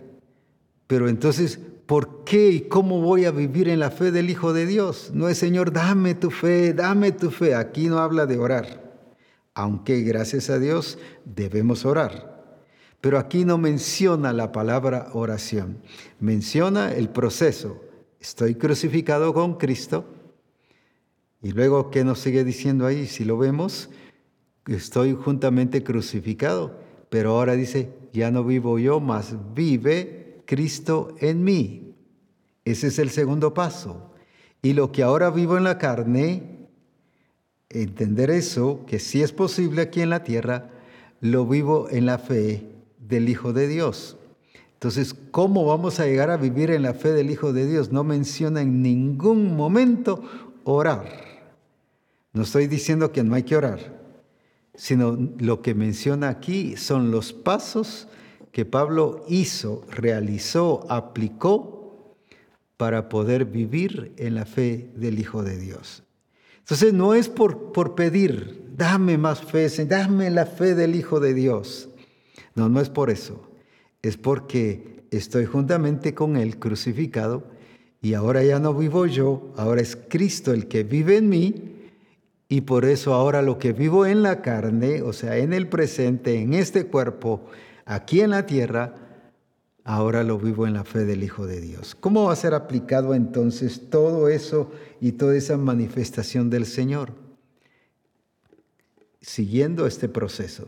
Pero 0.87 1.09
entonces, 1.09 1.59
¿por 1.85 2.23
qué 2.23 2.49
y 2.49 2.61
cómo 2.61 3.01
voy 3.01 3.25
a 3.25 3.31
vivir 3.31 3.69
en 3.69 3.79
la 3.79 3.91
fe 3.91 4.11
del 4.11 4.29
Hijo 4.29 4.53
de 4.53 4.65
Dios? 4.65 5.11
No 5.13 5.29
es, 5.29 5.37
Señor, 5.37 5.71
dame 5.71 6.15
tu 6.15 6.31
fe, 6.31 6.73
dame 6.73 7.11
tu 7.11 7.31
fe. 7.31 7.55
Aquí 7.55 7.87
no 7.87 7.99
habla 7.99 8.25
de 8.25 8.37
orar. 8.37 8.83
Aunque 9.53 10.01
gracias 10.01 10.49
a 10.49 10.59
Dios 10.59 10.97
debemos 11.23 11.85
orar. 11.85 12.35
Pero 13.01 13.19
aquí 13.19 13.45
no 13.45 13.57
menciona 13.57 14.33
la 14.33 14.51
palabra 14.51 15.09
oración, 15.13 15.77
menciona 16.19 16.91
el 16.91 17.09
proceso. 17.09 17.81
Estoy 18.19 18.55
crucificado 18.55 19.33
con 19.33 19.55
Cristo. 19.55 20.05
Y 21.41 21.51
luego, 21.51 21.91
¿qué 21.91 22.03
nos 22.03 22.19
sigue 22.19 22.43
diciendo 22.43 22.87
ahí? 22.87 23.05
Si 23.05 23.23
lo 23.23 23.37
vemos, 23.37 23.91
estoy 24.67 25.13
juntamente 25.13 25.83
crucificado. 25.83 26.79
Pero 27.09 27.33
ahora 27.33 27.53
dice, 27.53 27.93
ya 28.11 28.31
no 28.31 28.43
vivo 28.43 28.79
yo, 28.79 28.99
mas 28.99 29.35
vive 29.53 30.24
Cristo 30.45 31.15
en 31.19 31.43
mí. 31.43 31.95
Ese 32.63 32.87
es 32.87 32.99
el 32.99 33.09
segundo 33.09 33.53
paso. 33.53 34.11
Y 34.61 34.73
lo 34.73 34.91
que 34.91 35.03
ahora 35.03 35.29
vivo 35.29 35.57
en 35.57 35.63
la 35.63 35.77
carne, 35.77 36.67
entender 37.69 38.31
eso, 38.31 38.85
que 38.87 38.99
sí 38.99 39.21
es 39.21 39.31
posible 39.31 39.83
aquí 39.83 40.01
en 40.01 40.09
la 40.09 40.23
tierra, 40.23 40.71
lo 41.21 41.45
vivo 41.45 41.87
en 41.89 42.05
la 42.05 42.17
fe 42.17 42.67
del 42.97 43.29
Hijo 43.29 43.53
de 43.53 43.67
Dios. 43.67 44.17
Entonces, 44.73 45.15
¿cómo 45.31 45.65
vamos 45.65 45.99
a 45.99 46.05
llegar 46.05 46.29
a 46.29 46.37
vivir 46.37 46.71
en 46.71 46.83
la 46.83 46.93
fe 46.93 47.11
del 47.11 47.29
Hijo 47.29 47.53
de 47.53 47.67
Dios? 47.67 47.91
No 47.91 48.03
menciona 48.03 48.61
en 48.61 48.81
ningún 48.81 49.55
momento 49.55 50.23
orar. 50.63 51.05
No 52.33 52.43
estoy 52.43 52.67
diciendo 52.67 53.11
que 53.11 53.23
no 53.23 53.35
hay 53.35 53.43
que 53.43 53.55
orar, 53.55 54.01
sino 54.75 55.17
lo 55.37 55.61
que 55.61 55.73
menciona 55.73 56.29
aquí 56.29 56.75
son 56.75 57.09
los 57.09 57.31
pasos 57.31 58.07
que 58.55 58.63
Pablo 58.63 59.25
hizo, 59.27 59.83
realizó, 59.91 60.85
aplicó 60.89 62.15
para 62.77 63.09
poder 63.09 63.43
vivir 63.43 64.13
en 64.15 64.33
la 64.33 64.45
fe 64.45 64.93
del 64.95 65.19
Hijo 65.19 65.43
de 65.43 65.57
Dios. 65.57 66.03
Entonces 66.59 66.93
no 66.93 67.15
es 67.15 67.27
por, 67.27 67.73
por 67.73 67.95
pedir, 67.95 68.71
dame 68.77 69.17
más 69.17 69.41
fe, 69.41 69.67
dame 69.85 70.29
la 70.29 70.45
fe 70.45 70.73
del 70.73 70.95
Hijo 70.95 71.19
de 71.19 71.33
Dios. 71.33 71.89
No, 72.53 72.69
no 72.69 72.79
es 72.79 72.89
por 72.89 73.09
eso. 73.09 73.45
Es 74.01 74.15
porque 74.15 75.03
estoy 75.11 75.43
juntamente 75.43 76.13
con 76.13 76.37
Él 76.37 76.57
crucificado 76.57 77.43
y 78.01 78.13
ahora 78.13 78.41
ya 78.41 78.57
no 78.59 78.73
vivo 78.73 79.05
yo, 79.05 79.51
ahora 79.57 79.81
es 79.81 79.97
Cristo 79.97 80.53
el 80.53 80.69
que 80.69 80.83
vive 80.83 81.17
en 81.17 81.27
mí 81.27 81.75
y 82.47 82.61
por 82.61 82.85
eso 82.85 83.15
ahora 83.15 83.41
lo 83.41 83.59
que 83.59 83.73
vivo 83.73 84.05
en 84.05 84.23
la 84.23 84.41
carne, 84.41 85.01
o 85.01 85.11
sea, 85.11 85.35
en 85.39 85.51
el 85.51 85.67
presente, 85.67 86.39
en 86.39 86.53
este 86.53 86.85
cuerpo, 86.85 87.49
aquí 87.85 88.21
en 88.21 88.31
la 88.31 88.45
tierra, 88.45 88.95
ahora 89.83 90.23
lo 90.23 90.37
vivo 90.37 90.67
en 90.67 90.73
la 90.73 90.83
fe 90.83 91.05
del 91.05 91.23
Hijo 91.23 91.45
de 91.45 91.61
Dios. 91.61 91.95
¿Cómo 91.95 92.25
va 92.25 92.33
a 92.33 92.35
ser 92.35 92.53
aplicado 92.53 93.13
entonces 93.13 93.89
todo 93.89 94.27
eso 94.27 94.71
y 94.99 95.13
toda 95.13 95.35
esa 95.35 95.57
manifestación 95.57 96.49
del 96.49 96.65
Señor? 96.65 97.13
Siguiendo 99.21 99.87
este 99.87 100.09
proceso. 100.09 100.67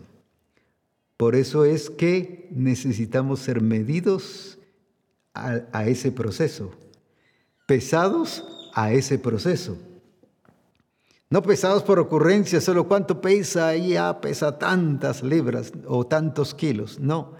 Por 1.17 1.35
eso 1.35 1.65
es 1.65 1.89
que 1.89 2.47
necesitamos 2.51 3.39
ser 3.39 3.61
medidos 3.61 4.59
a, 5.33 5.85
ese 5.87 6.11
proceso, 6.11 6.71
pesados 7.65 8.43
a 8.73 8.91
ese 8.91 9.17
proceso. 9.19 9.77
No 11.29 11.41
pesados 11.41 11.83
por 11.83 11.99
ocurrencia, 11.99 12.61
solo 12.61 12.87
cuánto 12.87 13.19
pesa 13.19 13.75
y 13.75 13.89
ya 13.89 14.21
pesa 14.21 14.57
tantas 14.57 15.23
libras 15.23 15.73
o 15.85 16.07
tantos 16.07 16.53
kilos. 16.53 16.99
No, 16.99 17.33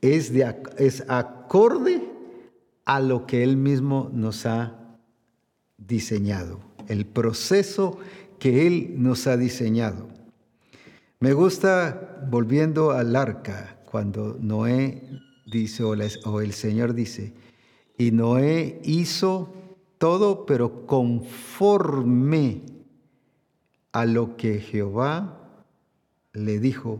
es, 0.00 0.32
de, 0.32 0.54
es 0.78 1.04
acorde 1.08 2.02
a 2.84 3.00
lo 3.00 3.26
que 3.26 3.42
Él 3.42 3.56
mismo 3.56 4.10
nos 4.12 4.46
ha 4.46 4.78
diseñado, 5.76 6.60
el 6.86 7.04
proceso 7.04 7.98
que 8.38 8.66
Él 8.66 8.94
nos 8.98 9.26
ha 9.26 9.36
diseñado. 9.36 10.06
Me 11.18 11.32
gusta, 11.32 12.24
volviendo 12.30 12.92
al 12.92 13.16
arca, 13.16 13.80
cuando 13.90 14.36
Noé 14.40 15.02
dice, 15.46 15.82
o, 15.82 15.94
el 15.94 16.52
Señor 16.52 16.94
dice, 16.94 17.34
y 17.98 18.12
Noé 18.12 18.80
hizo 18.84 19.52
todo, 19.98 20.46
pero 20.46 20.86
conforme 20.86 22.75
a 23.96 24.04
lo 24.04 24.36
que 24.36 24.60
Jehová 24.60 25.38
le 26.34 26.60
dijo 26.60 26.98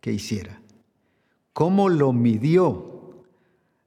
que 0.00 0.12
hiciera. 0.12 0.62
¿Cómo 1.52 1.90
lo 1.90 2.14
midió? 2.14 3.26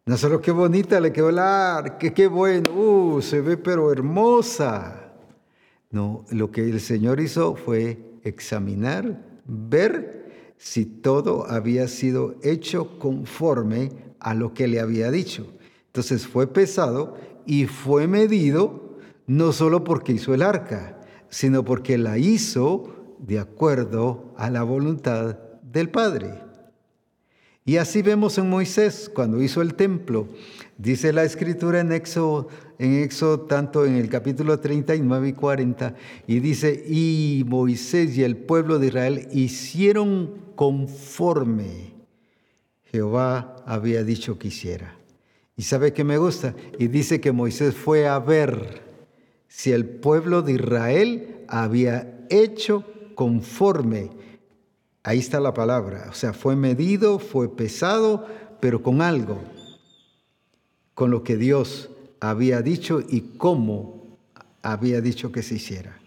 No 0.06 0.16
solo 0.16 0.42
qué 0.42 0.52
bonita 0.52 1.00
le 1.00 1.12
quedó 1.12 1.30
el 1.30 1.40
arca, 1.40 1.98
qué 2.14 2.28
bueno, 2.28 2.70
uh, 2.72 3.22
se 3.24 3.42
ve 3.42 3.58
pero 3.58 3.92
hermosa. 3.92 5.12
No, 5.90 6.24
lo 6.30 6.52
que 6.52 6.62
el 6.70 6.80
Señor 6.80 7.20
hizo 7.20 7.56
fue 7.56 8.20
examinar, 8.24 9.42
ver 9.46 10.54
si 10.58 10.86
todo 10.86 11.50
había 11.50 11.88
sido 11.88 12.36
hecho 12.44 13.00
conforme 13.00 13.92
a 14.20 14.36
lo 14.36 14.54
que 14.54 14.68
le 14.68 14.80
había 14.80 15.10
dicho. 15.10 15.48
Entonces 15.88 16.28
fue 16.28 16.46
pesado 16.46 17.18
y 17.48 17.66
fue 17.66 18.06
medido 18.06 19.00
no 19.26 19.52
solo 19.52 19.84
porque 19.84 20.12
hizo 20.12 20.36
el 20.36 20.44
arca, 20.44 21.01
sino 21.32 21.66
porque 21.66 21.98
la 21.98 22.20
hizo 22.20 23.16
de 23.18 23.40
acuerdo 23.40 24.34
a 24.38 24.52
la 24.52 24.62
voluntad 24.62 25.38
del 25.64 25.90
Padre. 25.90 26.36
Y 27.64 27.78
así 27.78 28.02
vemos 28.02 28.38
en 28.38 28.50
Moisés 28.50 29.10
cuando 29.14 29.42
hizo 29.42 29.62
el 29.62 29.76
templo. 29.76 30.28
Dice 30.78 31.14
la 31.14 31.24
escritura 31.24 31.80
en 31.80 31.92
Éxodo, 31.92 32.50
en 32.80 33.08
tanto 33.48 33.86
en 33.86 33.96
el 33.96 34.10
capítulo 34.10 34.60
39 34.60 35.30
y 35.30 35.34
40, 35.34 35.96
y 36.28 36.40
dice, 36.40 36.84
y 36.88 37.44
Moisés 37.48 38.18
y 38.18 38.24
el 38.24 38.36
pueblo 38.36 38.80
de 38.80 38.88
Israel 38.88 39.28
hicieron 39.32 40.34
conforme 40.56 41.94
Jehová 42.86 43.56
había 43.66 44.04
dicho 44.04 44.38
que 44.38 44.50
hiciera. 44.50 44.98
Y 45.56 45.62
sabe 45.62 45.94
que 45.94 46.04
me 46.04 46.18
gusta, 46.18 46.56
y 46.78 46.88
dice 46.88 47.22
que 47.22 47.32
Moisés 47.32 47.76
fue 47.76 48.08
a 48.08 48.20
ver 48.20 48.91
si 49.52 49.72
el 49.72 49.86
pueblo 49.86 50.42
de 50.42 50.54
Israel 50.54 51.46
había 51.48 52.26
hecho 52.30 52.86
conforme 53.14 54.10
Ahí 55.04 55.20
está 55.20 55.40
la 55.40 55.54
palabra. 55.54 56.08
O 56.10 56.14
sea, 56.14 56.34
fue 56.34 56.56
medido, 56.56 57.18
fue 57.18 57.56
pesado, 57.56 58.28
pero 58.60 58.84
con 58.84 59.02
algo, 59.02 59.42
con 60.94 61.10
lo 61.10 61.24
que 61.24 61.38
Dios 61.38 61.90
había 62.20 62.62
dicho 62.62 63.02
y 63.08 63.22
cómo 63.38 64.20
había 64.62 65.02
dicho 65.02 65.32
que 65.32 65.42
se 65.42 65.56
hiciera. 65.56 65.98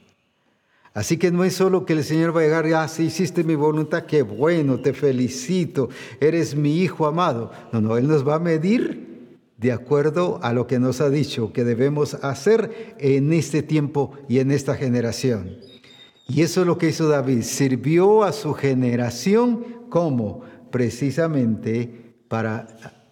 Así 0.92 1.16
que 1.16 1.32
no 1.32 1.42
es 1.42 1.56
solo 1.56 1.84
que 1.84 1.94
el 1.94 2.04
Señor 2.04 2.36
va 2.36 2.42
a 2.42 2.44
llegar, 2.44 2.66
ah, 2.74 2.86
sí 2.86 3.06
hiciste 3.06 3.42
mi 3.42 3.56
voluntad, 3.56 4.04
qué 4.04 4.22
bueno, 4.22 4.78
te 4.78 4.92
felicito, 4.92 5.88
eres 6.20 6.54
mi 6.54 6.78
hijo 6.78 7.06
amado. 7.06 7.50
No, 7.72 7.80
no, 7.80 7.96
Él 7.96 8.06
nos 8.06 8.26
va 8.26 8.36
a 8.36 8.38
medir 8.38 9.13
de 9.56 9.72
acuerdo 9.72 10.40
a 10.42 10.52
lo 10.52 10.66
que 10.66 10.78
nos 10.78 11.00
ha 11.00 11.10
dicho 11.10 11.52
que 11.52 11.64
debemos 11.64 12.14
hacer 12.14 12.96
en 12.98 13.32
este 13.32 13.62
tiempo 13.62 14.12
y 14.28 14.38
en 14.38 14.50
esta 14.50 14.74
generación. 14.74 15.56
Y 16.28 16.42
eso 16.42 16.62
es 16.62 16.66
lo 16.66 16.78
que 16.78 16.88
hizo 16.88 17.08
David. 17.08 17.42
Sirvió 17.42 18.24
a 18.24 18.32
su 18.32 18.54
generación 18.54 19.64
como 19.90 20.42
precisamente 20.70 22.14
para 22.28 22.66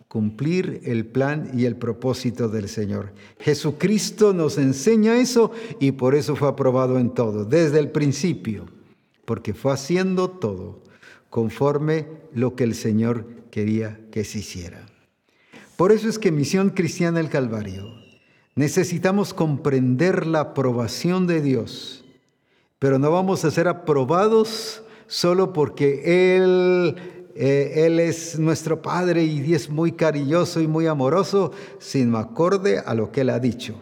cumplir 0.08 0.82
el 0.84 1.06
plan 1.06 1.50
y 1.54 1.64
el 1.64 1.76
propósito 1.76 2.48
del 2.48 2.68
Señor. 2.68 3.14
Jesucristo 3.38 4.34
nos 4.34 4.58
enseña 4.58 5.18
eso 5.18 5.52
y 5.80 5.92
por 5.92 6.14
eso 6.14 6.36
fue 6.36 6.48
aprobado 6.48 6.98
en 6.98 7.14
todo, 7.14 7.44
desde 7.44 7.78
el 7.78 7.90
principio, 7.90 8.66
porque 9.24 9.54
fue 9.54 9.72
haciendo 9.72 10.28
todo 10.28 10.82
conforme 11.30 12.08
lo 12.34 12.56
que 12.56 12.64
el 12.64 12.74
Señor 12.74 13.26
quería 13.50 14.00
que 14.10 14.24
se 14.24 14.40
hiciera. 14.40 14.91
Por 15.76 15.92
eso 15.92 16.08
es 16.08 16.18
que 16.18 16.32
Misión 16.32 16.70
Cristiana 16.70 17.20
el 17.20 17.28
Calvario 17.28 17.94
necesitamos 18.54 19.34
comprender 19.34 20.26
la 20.26 20.40
aprobación 20.40 21.26
de 21.26 21.40
Dios 21.40 22.02
pero 22.82 22.98
no 22.98 23.12
vamos 23.12 23.44
a 23.44 23.50
ser 23.52 23.68
aprobados 23.68 24.82
solo 25.06 25.52
porque 25.52 26.34
Él, 26.34 26.96
eh, 27.36 27.74
Él 27.86 28.00
es 28.00 28.40
nuestro 28.40 28.82
Padre 28.82 29.22
y 29.22 29.54
es 29.54 29.70
muy 29.70 29.92
cariñoso 29.92 30.60
y 30.60 30.66
muy 30.66 30.88
amoroso, 30.88 31.52
sino 31.78 32.18
acorde 32.18 32.80
a 32.80 32.94
lo 32.94 33.12
que 33.12 33.20
Él 33.20 33.30
ha 33.30 33.38
dicho 33.38 33.76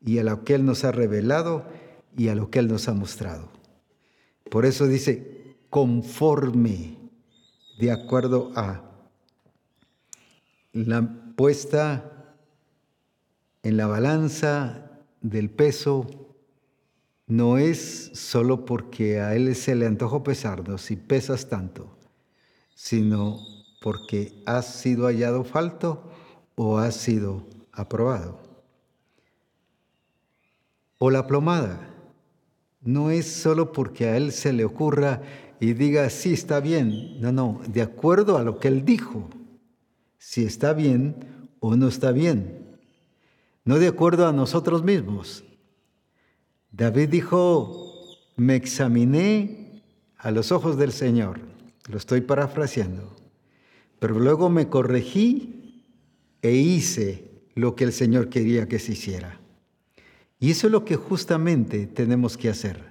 y 0.00 0.18
a 0.18 0.22
lo 0.22 0.44
que 0.44 0.54
Él 0.54 0.64
nos 0.64 0.84
ha 0.84 0.92
revelado 0.92 1.64
y 2.16 2.28
a 2.28 2.36
lo 2.36 2.48
que 2.48 2.60
Él 2.60 2.68
nos 2.68 2.86
ha 2.86 2.94
mostrado. 2.94 3.48
Por 4.52 4.66
eso 4.66 4.86
dice, 4.86 5.56
conforme, 5.68 6.98
de 7.80 7.90
acuerdo 7.90 8.52
a 8.54 8.85
la 10.84 11.08
puesta 11.36 12.34
en 13.62 13.76
la 13.78 13.86
balanza 13.86 14.90
del 15.22 15.48
peso 15.48 16.06
no 17.26 17.56
es 17.56 18.10
solo 18.12 18.66
porque 18.66 19.20
a 19.20 19.34
Él 19.34 19.54
se 19.56 19.74
le 19.74 19.86
antojó 19.86 20.22
pesarnos 20.22 20.82
si 20.82 20.96
pesas 20.96 21.48
tanto, 21.48 21.96
sino 22.74 23.38
porque 23.80 24.42
has 24.44 24.66
sido 24.66 25.06
hallado 25.06 25.44
falto 25.44 26.10
o 26.56 26.78
has 26.78 26.94
sido 26.94 27.46
aprobado. 27.72 28.38
O 30.98 31.10
la 31.10 31.26
plomada. 31.26 31.92
No 32.82 33.10
es 33.10 33.26
solo 33.26 33.72
porque 33.72 34.06
a 34.06 34.16
Él 34.16 34.30
se 34.30 34.52
le 34.52 34.64
ocurra 34.64 35.22
y 35.58 35.72
diga, 35.72 36.08
sí, 36.10 36.34
está 36.34 36.60
bien. 36.60 37.20
No, 37.20 37.32
no, 37.32 37.60
de 37.66 37.82
acuerdo 37.82 38.36
a 38.38 38.44
lo 38.44 38.58
que 38.58 38.68
Él 38.68 38.84
dijo, 38.84 39.28
si 40.18 40.44
está 40.44 40.72
bien 40.72 41.50
o 41.60 41.76
no 41.76 41.88
está 41.88 42.12
bien. 42.12 42.78
No 43.64 43.78
de 43.78 43.88
acuerdo 43.88 44.26
a 44.26 44.32
nosotros 44.32 44.84
mismos, 44.84 45.44
David 46.70 47.08
dijo, 47.08 48.06
me 48.36 48.54
examiné 48.54 49.82
a 50.18 50.30
los 50.30 50.52
ojos 50.52 50.76
del 50.76 50.92
Señor, 50.92 51.40
lo 51.88 51.96
estoy 51.96 52.20
parafraseando, 52.20 53.16
pero 53.98 54.18
luego 54.18 54.50
me 54.50 54.68
corregí 54.68 55.82
e 56.42 56.52
hice 56.52 57.44
lo 57.54 57.74
que 57.74 57.84
el 57.84 57.92
Señor 57.92 58.28
quería 58.28 58.68
que 58.68 58.78
se 58.78 58.92
hiciera. 58.92 59.40
Y 60.38 60.50
eso 60.50 60.66
es 60.66 60.72
lo 60.72 60.84
que 60.84 60.96
justamente 60.96 61.86
tenemos 61.86 62.36
que 62.36 62.50
hacer, 62.50 62.84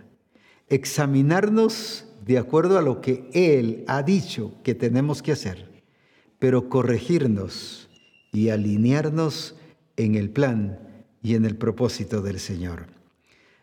examinarnos 0.67 2.05
de 2.25 2.39
acuerdo 2.39 2.77
a 2.77 2.81
lo 2.81 3.01
que 3.01 3.29
Él 3.33 3.85
ha 3.87 4.01
dicho 4.01 4.53
que 4.63 4.73
tenemos 4.73 5.21
que 5.21 5.31
hacer, 5.31 5.74
pero 6.45 6.69
corregirnos 6.69 7.89
y 8.31 8.49
alinearnos 8.49 9.55
en 9.97 10.13
el 10.13 10.29
plan 10.29 10.77
y 11.23 11.33
en 11.33 11.43
el 11.43 11.55
propósito 11.55 12.21
del 12.21 12.39
Señor. 12.39 12.85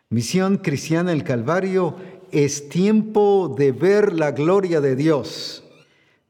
Misión 0.09 0.57
Cristiana 0.57 1.13
el 1.13 1.23
Calvario 1.23 1.95
es 2.33 2.67
tiempo 2.67 3.55
de 3.57 3.71
ver 3.71 4.11
la 4.11 4.31
gloria 4.31 4.81
de 4.81 4.97
Dios. 4.97 5.63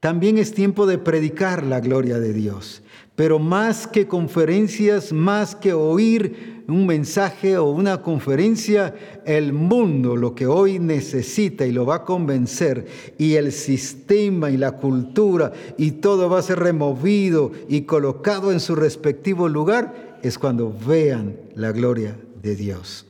También 0.04 0.36
es 0.36 0.52
tiempo 0.52 0.84
de 0.84 0.98
predicar 0.98 1.64
la 1.64 1.80
gloria 1.80 2.18
de 2.18 2.34
Dios. 2.34 2.82
Pero 3.16 3.38
más 3.38 3.86
que 3.86 4.06
conferencias, 4.06 5.14
más 5.14 5.56
que 5.56 5.72
oír 5.72 6.62
un 6.68 6.86
mensaje 6.86 7.56
o 7.56 7.70
una 7.70 8.02
conferencia, 8.02 8.94
el 9.24 9.54
mundo 9.54 10.14
lo 10.14 10.34
que 10.34 10.46
hoy 10.46 10.78
necesita 10.78 11.64
y 11.64 11.72
lo 11.72 11.86
va 11.86 11.94
a 11.94 12.04
convencer, 12.04 12.84
y 13.16 13.36
el 13.36 13.50
sistema 13.50 14.50
y 14.50 14.58
la 14.58 14.72
cultura 14.72 15.54
y 15.78 15.92
todo 15.92 16.28
va 16.28 16.40
a 16.40 16.42
ser 16.42 16.58
removido 16.58 17.52
y 17.66 17.84
colocado 17.86 18.52
en 18.52 18.60
su 18.60 18.74
respectivo 18.74 19.48
lugar, 19.48 20.18
es 20.22 20.38
cuando 20.38 20.70
vean 20.86 21.34
la 21.54 21.72
gloria 21.72 22.14
de 22.42 22.54
Dios. 22.56 23.06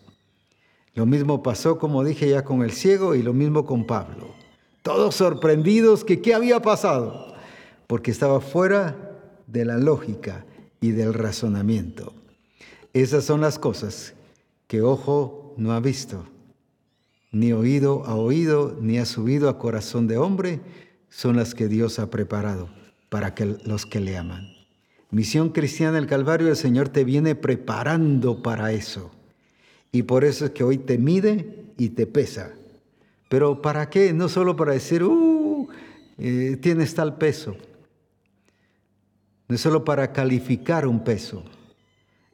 Lo 0.94 1.06
mismo 1.06 1.42
pasó, 1.42 1.76
como 1.76 2.04
dije 2.04 2.28
ya, 2.28 2.44
con 2.44 2.62
el 2.62 2.70
ciego 2.70 3.16
y 3.16 3.22
lo 3.24 3.32
mismo 3.32 3.66
con 3.66 3.84
Pablo. 3.84 4.43
Todos 4.84 5.14
sorprendidos 5.14 6.04
que 6.04 6.20
qué 6.20 6.34
había 6.34 6.60
pasado, 6.60 7.34
porque 7.86 8.10
estaba 8.10 8.42
fuera 8.42 9.18
de 9.46 9.64
la 9.64 9.78
lógica 9.78 10.44
y 10.78 10.90
del 10.90 11.14
razonamiento. 11.14 12.12
Esas 12.92 13.24
son 13.24 13.40
las 13.40 13.58
cosas 13.58 14.12
que 14.66 14.82
ojo 14.82 15.54
no 15.56 15.72
ha 15.72 15.80
visto, 15.80 16.26
ni 17.32 17.54
oído 17.54 18.04
ha 18.04 18.14
oído, 18.14 18.76
ni 18.78 18.98
ha 18.98 19.06
subido 19.06 19.48
a 19.48 19.56
corazón 19.58 20.06
de 20.06 20.18
hombre, 20.18 20.60
son 21.08 21.36
las 21.36 21.54
que 21.54 21.66
Dios 21.66 21.98
ha 21.98 22.10
preparado 22.10 22.68
para 23.08 23.34
que 23.34 23.56
los 23.64 23.86
que 23.86 24.00
le 24.00 24.18
aman. 24.18 24.52
Misión 25.10 25.48
cristiana 25.48 25.92
del 25.92 26.06
Calvario, 26.06 26.48
el 26.48 26.56
Señor 26.56 26.90
te 26.90 27.04
viene 27.04 27.34
preparando 27.34 28.42
para 28.42 28.72
eso. 28.72 29.10
Y 29.92 30.02
por 30.02 30.24
eso 30.24 30.44
es 30.44 30.50
que 30.50 30.62
hoy 30.62 30.76
te 30.76 30.98
mide 30.98 31.72
y 31.78 31.88
te 31.88 32.06
pesa. 32.06 32.52
Pero 33.34 33.60
¿para 33.60 33.90
qué? 33.90 34.12
No 34.12 34.28
solo 34.28 34.54
para 34.54 34.74
decir, 34.74 35.02
uh, 35.02 35.66
eh, 36.18 36.56
tienes 36.62 36.94
tal 36.94 37.18
peso. 37.18 37.56
no 39.48 39.56
es 39.56 39.60
solo 39.60 39.82
para 39.82 40.12
calificar 40.12 40.86
un 40.86 41.02
peso, 41.02 41.42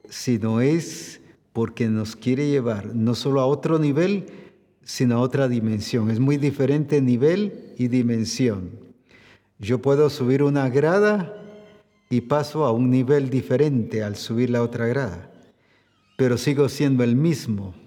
sino 0.07 0.61
es 0.61 1.19
porque 1.53 1.87
nos 1.87 2.15
quiere 2.15 2.51
llevar 2.51 2.93
no 2.93 3.15
solo 3.15 3.41
a 3.41 3.47
otro 3.47 3.79
nivel, 3.79 4.27
sino 4.83 5.15
a 5.15 5.21
otra 5.21 5.47
dimensión. 5.47 6.11
Es 6.11 6.19
muy 6.19 6.37
diferente 6.37 7.01
nivel 7.01 7.73
y 7.79 7.87
dimensión. 7.87 8.69
Yo 9.57 9.81
puedo 9.81 10.07
subir 10.11 10.43
una 10.43 10.69
grada 10.69 11.35
y 12.11 12.21
paso 12.21 12.63
a 12.63 12.71
un 12.71 12.91
nivel 12.91 13.31
diferente 13.31 14.03
al 14.03 14.17
subir 14.17 14.51
la 14.51 14.61
otra 14.61 14.85
grada, 14.85 15.31
pero 16.15 16.37
sigo 16.37 16.69
siendo 16.69 17.03
el 17.03 17.15
mismo. 17.15 17.80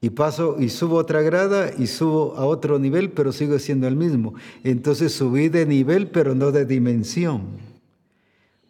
Y 0.00 0.10
paso 0.10 0.56
y 0.60 0.68
subo 0.68 0.96
otra 0.96 1.22
grada 1.22 1.72
y 1.76 1.88
subo 1.88 2.36
a 2.36 2.46
otro 2.46 2.78
nivel, 2.78 3.10
pero 3.10 3.32
sigo 3.32 3.58
siendo 3.58 3.88
el 3.88 3.96
mismo. 3.96 4.34
Entonces 4.62 5.12
subí 5.12 5.48
de 5.48 5.66
nivel, 5.66 6.08
pero 6.08 6.34
no 6.34 6.52
de 6.52 6.64
dimensión. 6.64 7.58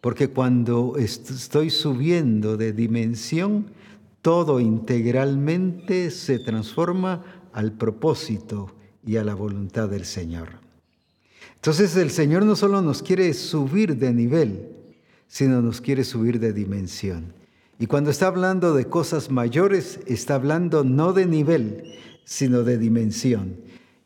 Porque 0.01 0.29
cuando 0.29 0.95
estoy 0.97 1.69
subiendo 1.69 2.57
de 2.57 2.73
dimensión, 2.73 3.67
todo 4.21 4.59
integralmente 4.59 6.09
se 6.09 6.39
transforma 6.39 7.23
al 7.53 7.73
propósito 7.73 8.71
y 9.05 9.17
a 9.17 9.23
la 9.23 9.35
voluntad 9.35 9.89
del 9.89 10.05
Señor. 10.05 10.49
Entonces 11.55 11.95
el 11.95 12.09
Señor 12.09 12.43
no 12.45 12.55
solo 12.55 12.81
nos 12.81 13.03
quiere 13.03 13.33
subir 13.33 13.97
de 13.97 14.13
nivel, 14.13 14.69
sino 15.27 15.61
nos 15.61 15.81
quiere 15.81 16.03
subir 16.03 16.39
de 16.39 16.53
dimensión. 16.53 17.33
Y 17.79 17.87
cuando 17.87 18.11
está 18.11 18.27
hablando 18.27 18.73
de 18.73 18.85
cosas 18.85 19.31
mayores, 19.31 20.01
está 20.05 20.35
hablando 20.35 20.83
no 20.83 21.13
de 21.13 21.25
nivel, 21.25 21.95
sino 22.25 22.63
de 22.63 22.77
dimensión. 22.77 23.55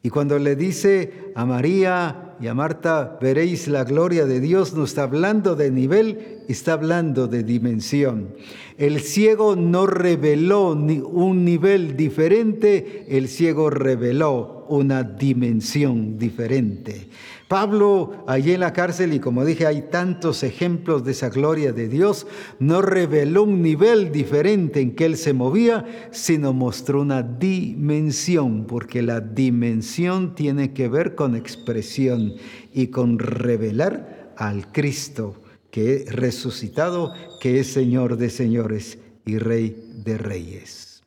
Y 0.04 0.10
cuando 0.10 0.38
le 0.38 0.56
dice 0.56 1.32
a 1.34 1.46
María 1.46 2.36
y 2.40 2.48
a 2.48 2.54
Marta, 2.54 3.18
veréis 3.20 3.68
la 3.68 3.84
gloria 3.84 4.26
de 4.26 4.42
Dios, 4.42 4.74
no 4.74 4.84
está 4.84 5.04
hablando 5.04 5.56
de 5.56 5.72
nivel, 5.72 6.44
está 6.48 6.74
hablando 6.74 7.28
de 7.28 7.44
dimensión. 7.44 8.36
El 8.78 9.00
ciego 9.00 9.56
no 9.56 9.88
reveló 9.88 10.74
un 10.74 11.46
nivel 11.46 11.96
diferente, 11.96 13.06
el 13.08 13.28
ciego 13.28 13.72
reveló 13.72 14.66
una 14.70 15.04
dimensión 15.04 16.20
diferente. 16.20 17.08
Pablo, 17.54 18.24
allí 18.26 18.54
en 18.54 18.62
la 18.62 18.74
cárcel, 18.74 19.14
y 19.14 19.20
como 19.20 19.46
dije, 19.46 19.68
hay 19.68 19.84
tantos 19.84 20.42
ejemplos 20.42 21.04
de 21.04 21.12
esa 21.12 21.30
gloria 21.30 21.72
de 21.72 21.88
Dios, 21.88 22.26
no 22.58 22.82
reveló 22.82 23.44
un 23.44 23.62
nivel 23.62 24.12
diferente 24.12 24.82
en 24.82 24.96
que 24.96 25.06
él 25.06 25.18
se 25.18 25.34
movía, 25.34 26.10
sino 26.10 26.52
mostró 26.52 27.02
una 27.02 27.22
dimensión, 27.22 28.66
porque 28.66 29.04
la 29.04 29.22
dimensión 29.22 30.34
tiene 30.34 30.74
que 30.74 30.88
ver 30.88 31.14
con 31.14 31.36
expresión 31.36 32.34
y 32.74 32.88
con 32.88 33.20
revelar 33.20 34.34
al 34.36 34.72
Cristo 34.72 35.40
que 35.70 35.98
es 35.98 36.12
resucitado, 36.12 37.14
que 37.40 37.60
es 37.60 37.72
Señor 37.72 38.18
de 38.18 38.32
señores 38.32 38.98
y 39.28 39.38
Rey 39.38 39.92
de 40.04 40.18
reyes. 40.18 41.04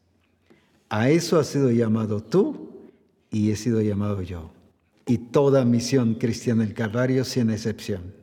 A 0.90 1.11
eso 1.11 1.40
has 1.40 1.49
sido 1.49 1.72
llamado 1.72 2.22
tú 2.22 2.70
y 3.32 3.51
he 3.51 3.57
sido 3.57 3.82
llamado 3.82 4.22
yo 4.22 4.55
y 5.07 5.18
toda 5.18 5.64
misión 5.64 6.14
cristiana 6.14 6.64
del 6.64 6.74
Calvario 6.74 7.24
sin 7.24 7.50
excepción. 7.50 8.14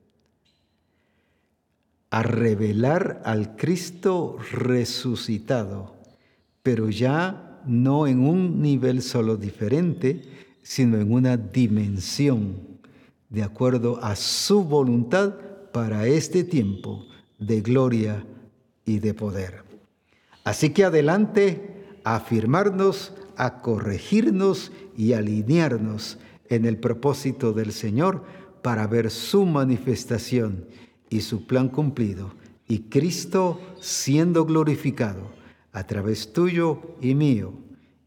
A 2.10 2.22
revelar 2.22 3.22
al 3.26 3.56
Cristo 3.56 4.38
resucitado, 4.52 5.96
pero 6.62 6.90
ya 6.90 7.62
no 7.66 8.06
en 8.06 8.20
un 8.20 8.62
nivel 8.62 9.02
solo 9.02 9.38
diferente, 9.38 10.22
sino 10.62 10.98
en 10.98 11.12
una 11.12 11.38
dimensión 11.38 12.74
de 13.30 13.44
acuerdo 13.44 14.00
a 14.04 14.16
su 14.16 14.64
voluntad 14.64 15.34
para 15.72 16.06
este 16.06 16.44
tiempo 16.44 17.06
de 17.40 17.62
gloria 17.62 18.26
y 18.86 19.00
de 19.00 19.14
poder. 19.14 19.64
Así 20.44 20.70
que 20.70 20.84
adelante 20.84 22.00
a 22.04 22.18
afirmarnos, 22.18 23.14
a 23.38 23.62
corregirnos 23.62 24.72
y 24.96 25.14
alinearnos 25.14 26.20
en 26.56 26.66
el 26.66 26.78
propósito 26.78 27.54
del 27.54 27.72
Señor 27.72 28.24
para 28.62 28.88
ver 28.88 29.12
su 29.12 29.46
manifestación 29.46 30.66
y 31.10 31.22
su 31.22 31.46
plan 31.46 31.70
cumplido 31.70 32.34
y 32.68 32.80
Cristo 32.90 33.60
siendo 33.80 34.46
glorificado 34.46 35.32
a 35.74 35.86
través 35.86 36.34
tuyo 36.34 36.82
y 37.02 37.14
mío 37.16 37.54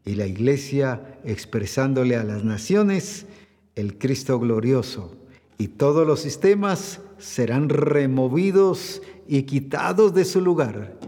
y 0.04 0.14
la 0.14 0.26
iglesia 0.26 1.18
expresándole 1.24 2.16
a 2.16 2.24
las 2.24 2.44
naciones 2.44 3.26
el 3.74 3.98
Cristo 3.98 4.38
glorioso 4.38 5.14
y 5.58 5.68
todos 5.68 6.06
los 6.06 6.20
sistemas 6.20 7.00
serán 7.18 7.68
removidos 7.68 9.02
y 9.28 9.42
quitados 9.42 10.14
de 10.14 10.24
su 10.24 10.40
lugar 10.40 10.98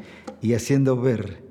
y 0.40 0.54
haciendo 0.54 1.00
ver 1.00 1.42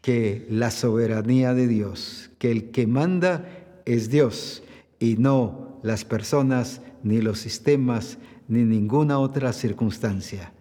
que 0.00 0.46
la 0.48 0.70
soberanía 0.70 1.52
de 1.52 1.66
Dios, 1.66 2.30
que 2.38 2.50
el 2.50 2.70
que 2.70 2.86
manda 2.86 3.48
es 3.84 4.08
Dios 4.08 4.62
y 5.00 5.16
no 5.16 5.80
las 5.82 6.04
personas, 6.04 6.82
ni 7.02 7.20
los 7.20 7.40
sistemas, 7.40 8.18
ni 8.46 8.62
ninguna 8.64 9.18
otra 9.18 9.52
circunstancia. 9.52 10.52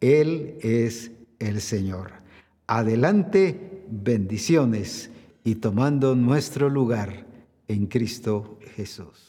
Él 0.00 0.56
es 0.62 1.10
el 1.38 1.60
Señor. 1.60 2.12
Adelante, 2.66 3.84
bendiciones 3.90 5.10
y 5.44 5.56
tomando 5.56 6.14
nuestro 6.14 6.70
lugar 6.70 7.26
en 7.66 7.86
Cristo 7.86 8.58
Jesús. 8.76 9.27